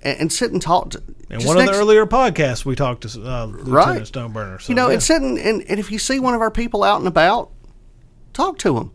and, 0.01 0.21
and 0.21 0.33
sit 0.33 0.51
and 0.51 0.59
talk. 0.59 0.89
To, 0.91 1.03
just 1.29 1.45
one 1.45 1.57
of 1.59 1.65
the 1.67 1.73
earlier 1.73 2.07
podcasts, 2.07 2.65
we 2.65 2.75
talked 2.75 3.01
to 3.03 3.09
uh, 3.23 3.45
Lieutenant 3.45 3.67
Right. 3.67 4.01
Stoneburner. 4.01 4.59
So, 4.61 4.69
you 4.69 4.75
know, 4.75 4.87
yeah. 4.87 4.93
and 4.93 5.03
sitting 5.03 5.37
and, 5.39 5.61
and 5.69 5.79
if 5.79 5.91
you 5.91 5.99
see 5.99 6.19
one 6.19 6.33
of 6.33 6.41
our 6.41 6.49
people 6.51 6.83
out 6.83 6.97
and 6.97 7.07
about, 7.07 7.51
talk 8.33 8.57
to 8.59 8.73
them. 8.73 8.91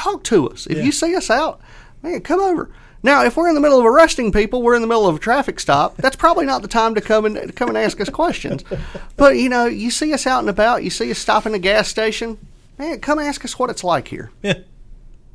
Talk 0.00 0.24
to 0.24 0.48
us. 0.48 0.66
If 0.66 0.78
Yeah. 0.78 0.84
you 0.84 0.92
see 0.92 1.14
us 1.14 1.28
out, 1.30 1.60
man, 2.02 2.20
come 2.22 2.40
over. 2.40 2.70
Now, 3.02 3.22
if 3.24 3.36
we're 3.36 3.48
in 3.48 3.54
the 3.54 3.60
middle 3.60 3.78
of 3.78 3.84
arresting 3.86 4.32
people, 4.32 4.62
we're 4.62 4.74
in 4.74 4.80
the 4.82 4.86
middle 4.88 5.06
of 5.06 5.16
a 5.16 5.18
traffic 5.18 5.60
stop. 5.60 5.96
That's 5.98 6.16
probably 6.16 6.46
not 6.46 6.62
the 6.62 6.68
time 6.68 6.94
to 6.94 7.00
come 7.02 7.24
and 7.26 7.34
to 7.36 7.52
come 7.52 7.68
and 7.68 7.76
ask 7.78 8.00
us 8.00 8.08
questions. 8.08 8.64
But 9.16 9.36
you 9.36 9.48
know, 9.50 9.66
you 9.66 9.90
see 9.90 10.12
us 10.14 10.26
out 10.26 10.40
and 10.40 10.48
about. 10.48 10.84
You 10.84 10.90
see 10.90 11.10
us 11.10 11.18
stopping 11.18 11.52
a 11.54 11.58
gas 11.58 11.88
station. 11.88 12.38
Man, 12.78 13.00
come 13.00 13.18
ask 13.18 13.44
us 13.44 13.58
what 13.58 13.68
it's 13.68 13.84
like 13.84 14.08
here. 14.08 14.30
yeah, 14.42 14.54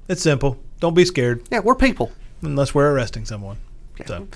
it's 0.07 0.23
simple. 0.23 0.57
Don't 0.79 0.95
be 0.95 1.05
scared 1.05 1.43
Yeah, 1.51 1.59
we're 1.59 1.75
people. 1.75 2.11
unless 2.41 2.73
we're 2.73 2.91
arresting 2.91 3.25
someone. 3.25 3.57
So, 4.07 4.27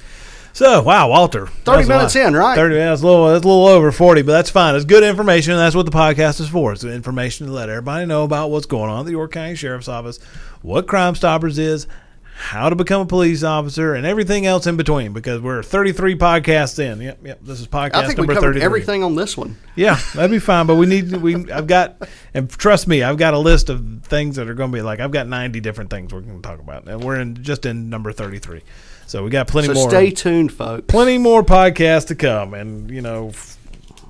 so 0.54 0.82
wow, 0.84 1.10
Walter. 1.10 1.48
30 1.48 1.88
minutes 1.88 2.16
in, 2.16 2.34
right? 2.34 2.56
Thirty. 2.56 2.76
Yeah, 2.76 2.94
it's 2.94 3.02
a 3.02 3.06
little. 3.06 3.34
It's 3.36 3.46
a 3.46 3.48
little 3.48 3.68
over 3.68 3.92
forty, 3.92 4.22
but 4.22 4.32
that's 4.32 4.50
fine. 4.50 4.76
It's 4.76 4.86
good 4.86 5.04
information. 5.04 5.56
That's 5.56 5.76
what 5.76 5.86
the 5.86 5.92
podcast 5.92 6.40
is 6.42 6.50
for. 6.50 6.74
It's 6.74 6.82
the 6.82 6.94
information 6.94 7.48
to 7.48 7.54
let 7.54 7.70
everybody 7.70 8.06
know 8.06 8.24
about 8.24 8.52
what's 8.52 8.66
going 8.66 8.90
on 8.90 9.02
at 9.02 9.06
the 9.06 9.12
York 9.12 9.32
County 9.32 9.56
Sheriff's 9.56 9.88
Office, 9.88 10.20
what 10.62 10.88
Crime 10.88 11.16
Stoppers 11.16 11.58
is, 11.60 11.88
how 12.36 12.70
to 12.70 12.76
become 12.76 13.02
a 13.02 13.06
police 13.06 13.44
officer, 13.44 13.94
and 13.94 14.06
everything 14.06 14.46
else 14.46 14.66
in 14.66 14.78
between. 14.78 15.14
Because 15.14 15.42
we're 15.42 15.62
thirty-three 15.62 16.16
podcasts 16.16 16.80
in. 16.80 17.02
Yep, 17.02 17.20
yep. 17.26 17.40
This 17.42 17.60
is 17.60 17.68
podcast 17.68 17.96
I 17.96 18.06
think 18.08 18.18
we 18.18 18.22
number 18.22 18.34
covered 18.36 18.48
thirty-three. 18.48 18.66
everything 18.66 19.04
on 19.04 19.16
this 19.16 19.36
one. 19.38 19.58
Yeah, 19.76 20.00
that'd 20.16 20.32
be 20.32 20.40
fine. 20.40 20.66
But 20.66 20.76
we 20.76 20.86
need 20.86 21.12
we. 21.18 21.52
I've 21.52 21.68
got 21.68 22.08
and 22.34 22.50
trust 22.50 22.88
me, 22.88 23.04
I've 23.04 23.18
got 23.18 23.34
a 23.34 23.40
list 23.40 23.70
of 23.70 24.02
things 24.04 24.38
that 24.38 24.50
are 24.50 24.54
going 24.54 24.72
to 24.72 24.76
be 24.78 24.82
like 24.82 25.00
I've 25.00 25.12
got 25.12 25.28
ninety 25.28 25.60
different 25.60 25.90
things 25.90 26.14
we're 26.14 26.22
going 26.22 26.42
to 26.42 26.48
talk 26.48 26.60
about, 26.60 26.88
and 26.88 27.04
we're 27.04 27.20
in 27.20 27.44
just 27.44 27.66
in 27.66 27.90
number 27.90 28.12
thirty 28.12 28.40
three. 28.40 28.64
So 29.10 29.24
we 29.24 29.32
got 29.32 29.48
plenty 29.48 29.70
So 29.70 29.74
more. 29.74 29.90
stay 29.90 30.12
tuned, 30.12 30.54
folks. 30.54 30.86
plenty 30.88 31.18
more 31.18 31.42
podcasts 31.42 32.06
to 32.08 32.16
come, 32.16 32.54
and 32.54 32.92
you 32.92 33.02
know. 33.02 33.32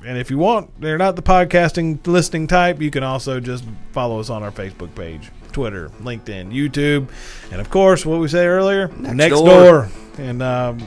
And 0.06 0.18
if 0.18 0.30
you 0.30 0.38
want, 0.38 0.80
they're 0.82 0.97
not 0.97 1.16
the 1.16 1.22
podcasting 1.22 2.06
listening 2.06 2.47
type. 2.47 2.82
You 2.82 2.91
can 2.91 3.02
also 3.04 3.39
just 3.39 3.64
follow 3.93 4.20
us 4.20 4.30
on 4.30 4.43
our 4.43 4.52
Facebook 4.52 4.93
page, 4.95 5.30
Twitter, 5.54 5.88
LinkedIn, 6.02 6.52
YouTube, 6.52 7.08
and 7.50 7.62
of 7.62 7.70
course, 7.70 8.06
what 8.06 8.20
we 8.20 8.28
say 8.28 8.45
earlier, 8.45 8.89
Next 8.97 9.36
door. 9.36 9.47
door. 9.47 9.89
And 10.18 10.43
um, 10.43 10.80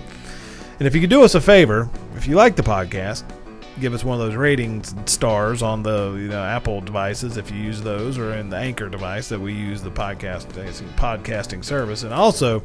and 0.79 0.87
if 0.87 0.95
you 0.95 1.01
could 1.01 1.09
do 1.11 1.23
us 1.25 1.35
a 1.35 1.41
favor, 1.41 1.89
if 2.15 2.27
you 2.27 2.37
like 2.37 2.55
the 2.55 2.63
podcast, 2.63 3.25
give 3.81 3.95
us 3.95 4.05
one 4.05 4.21
of 4.21 4.27
those 4.27 4.37
ratings 4.37 4.95
stars 5.07 5.63
on 5.63 5.83
the 5.83 6.13
you 6.19 6.29
know, 6.29 6.43
Apple 6.45 6.83
devices 6.83 7.39
if 7.39 7.51
you 7.51 7.57
use 7.57 7.81
those, 7.81 8.19
or 8.19 8.35
in 8.35 8.51
the 8.51 8.59
Anchor 8.59 8.91
device 8.91 9.31
that 9.31 9.41
we 9.41 9.55
use 9.55 9.81
the 9.81 9.91
podcast 9.91 10.49
podcasting 10.97 11.65
service, 11.65 12.03
and 12.03 12.13
also 12.13 12.63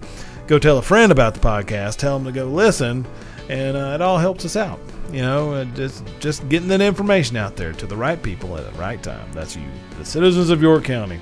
go 0.47 0.57
tell 0.59 0.77
a 0.77 0.81
friend 0.81 1.11
about 1.11 1.33
the 1.33 1.39
podcast. 1.39 1.97
Tell 1.97 2.17
them 2.17 2.25
to 2.25 2.31
go 2.31 2.45
listen, 2.47 3.05
and 3.49 3.77
uh, 3.77 3.91
it 3.95 4.01
all 4.01 4.17
helps 4.17 4.45
us 4.45 4.55
out. 4.55 4.79
You 5.11 5.21
know, 5.21 5.53
uh, 5.53 5.65
just 5.65 6.03
just 6.19 6.47
getting 6.49 6.67
that 6.69 6.81
information 6.81 7.37
out 7.37 7.55
there 7.55 7.71
to 7.73 7.85
the 7.85 7.95
right 7.95 8.21
people 8.21 8.57
at 8.57 8.71
the 8.71 8.77
right 8.79 9.01
time. 9.01 9.31
That's 9.33 9.55
you, 9.55 9.63
the 9.97 10.05
citizens 10.05 10.49
of 10.49 10.61
York 10.61 10.83
County. 10.83 11.19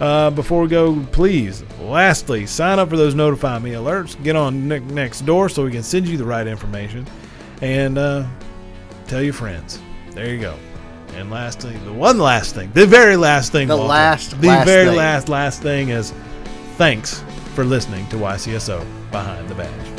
Uh, 0.00 0.28
before 0.30 0.62
we 0.62 0.68
go, 0.68 1.04
please, 1.12 1.62
lastly, 1.80 2.46
sign 2.46 2.78
up 2.80 2.90
for 2.90 2.96
those 2.96 3.14
notify 3.14 3.58
me 3.60 3.70
alerts. 3.72 4.20
Get 4.24 4.34
on 4.36 4.66
ne- 4.68 4.80
next 4.80 5.20
door 5.22 5.48
so 5.48 5.64
we 5.64 5.70
can 5.70 5.82
send 5.84 6.06
you 6.08 6.16
the 6.16 6.24
right 6.24 6.46
information, 6.46 7.06
and 7.62 7.96
uh, 7.98 8.26
tell 9.06 9.22
your 9.22 9.32
friends. 9.32 9.80
There 10.12 10.32
you 10.32 10.40
go. 10.40 10.56
And 11.14 11.30
lastly, 11.30 11.76
the 11.84 11.92
one 11.92 12.18
last 12.18 12.56
thing, 12.56 12.72
the 12.72 12.86
very 12.86 13.16
last 13.16 13.52
thing, 13.52 13.68
The 13.68 13.76
Walter, 13.76 13.88
last- 13.88 14.40
the 14.40 14.48
last 14.48 14.64
very 14.66 14.86
thing. 14.88 14.96
last 14.96 15.28
last 15.28 15.62
thing 15.62 15.88
is 15.90 16.12
thanks 16.76 17.22
for 17.54 17.64
listening 17.64 18.04
to 18.08 18.16
YCSO 18.16 18.84
Behind 19.12 19.48
the 19.48 19.54
Badge. 19.54 19.93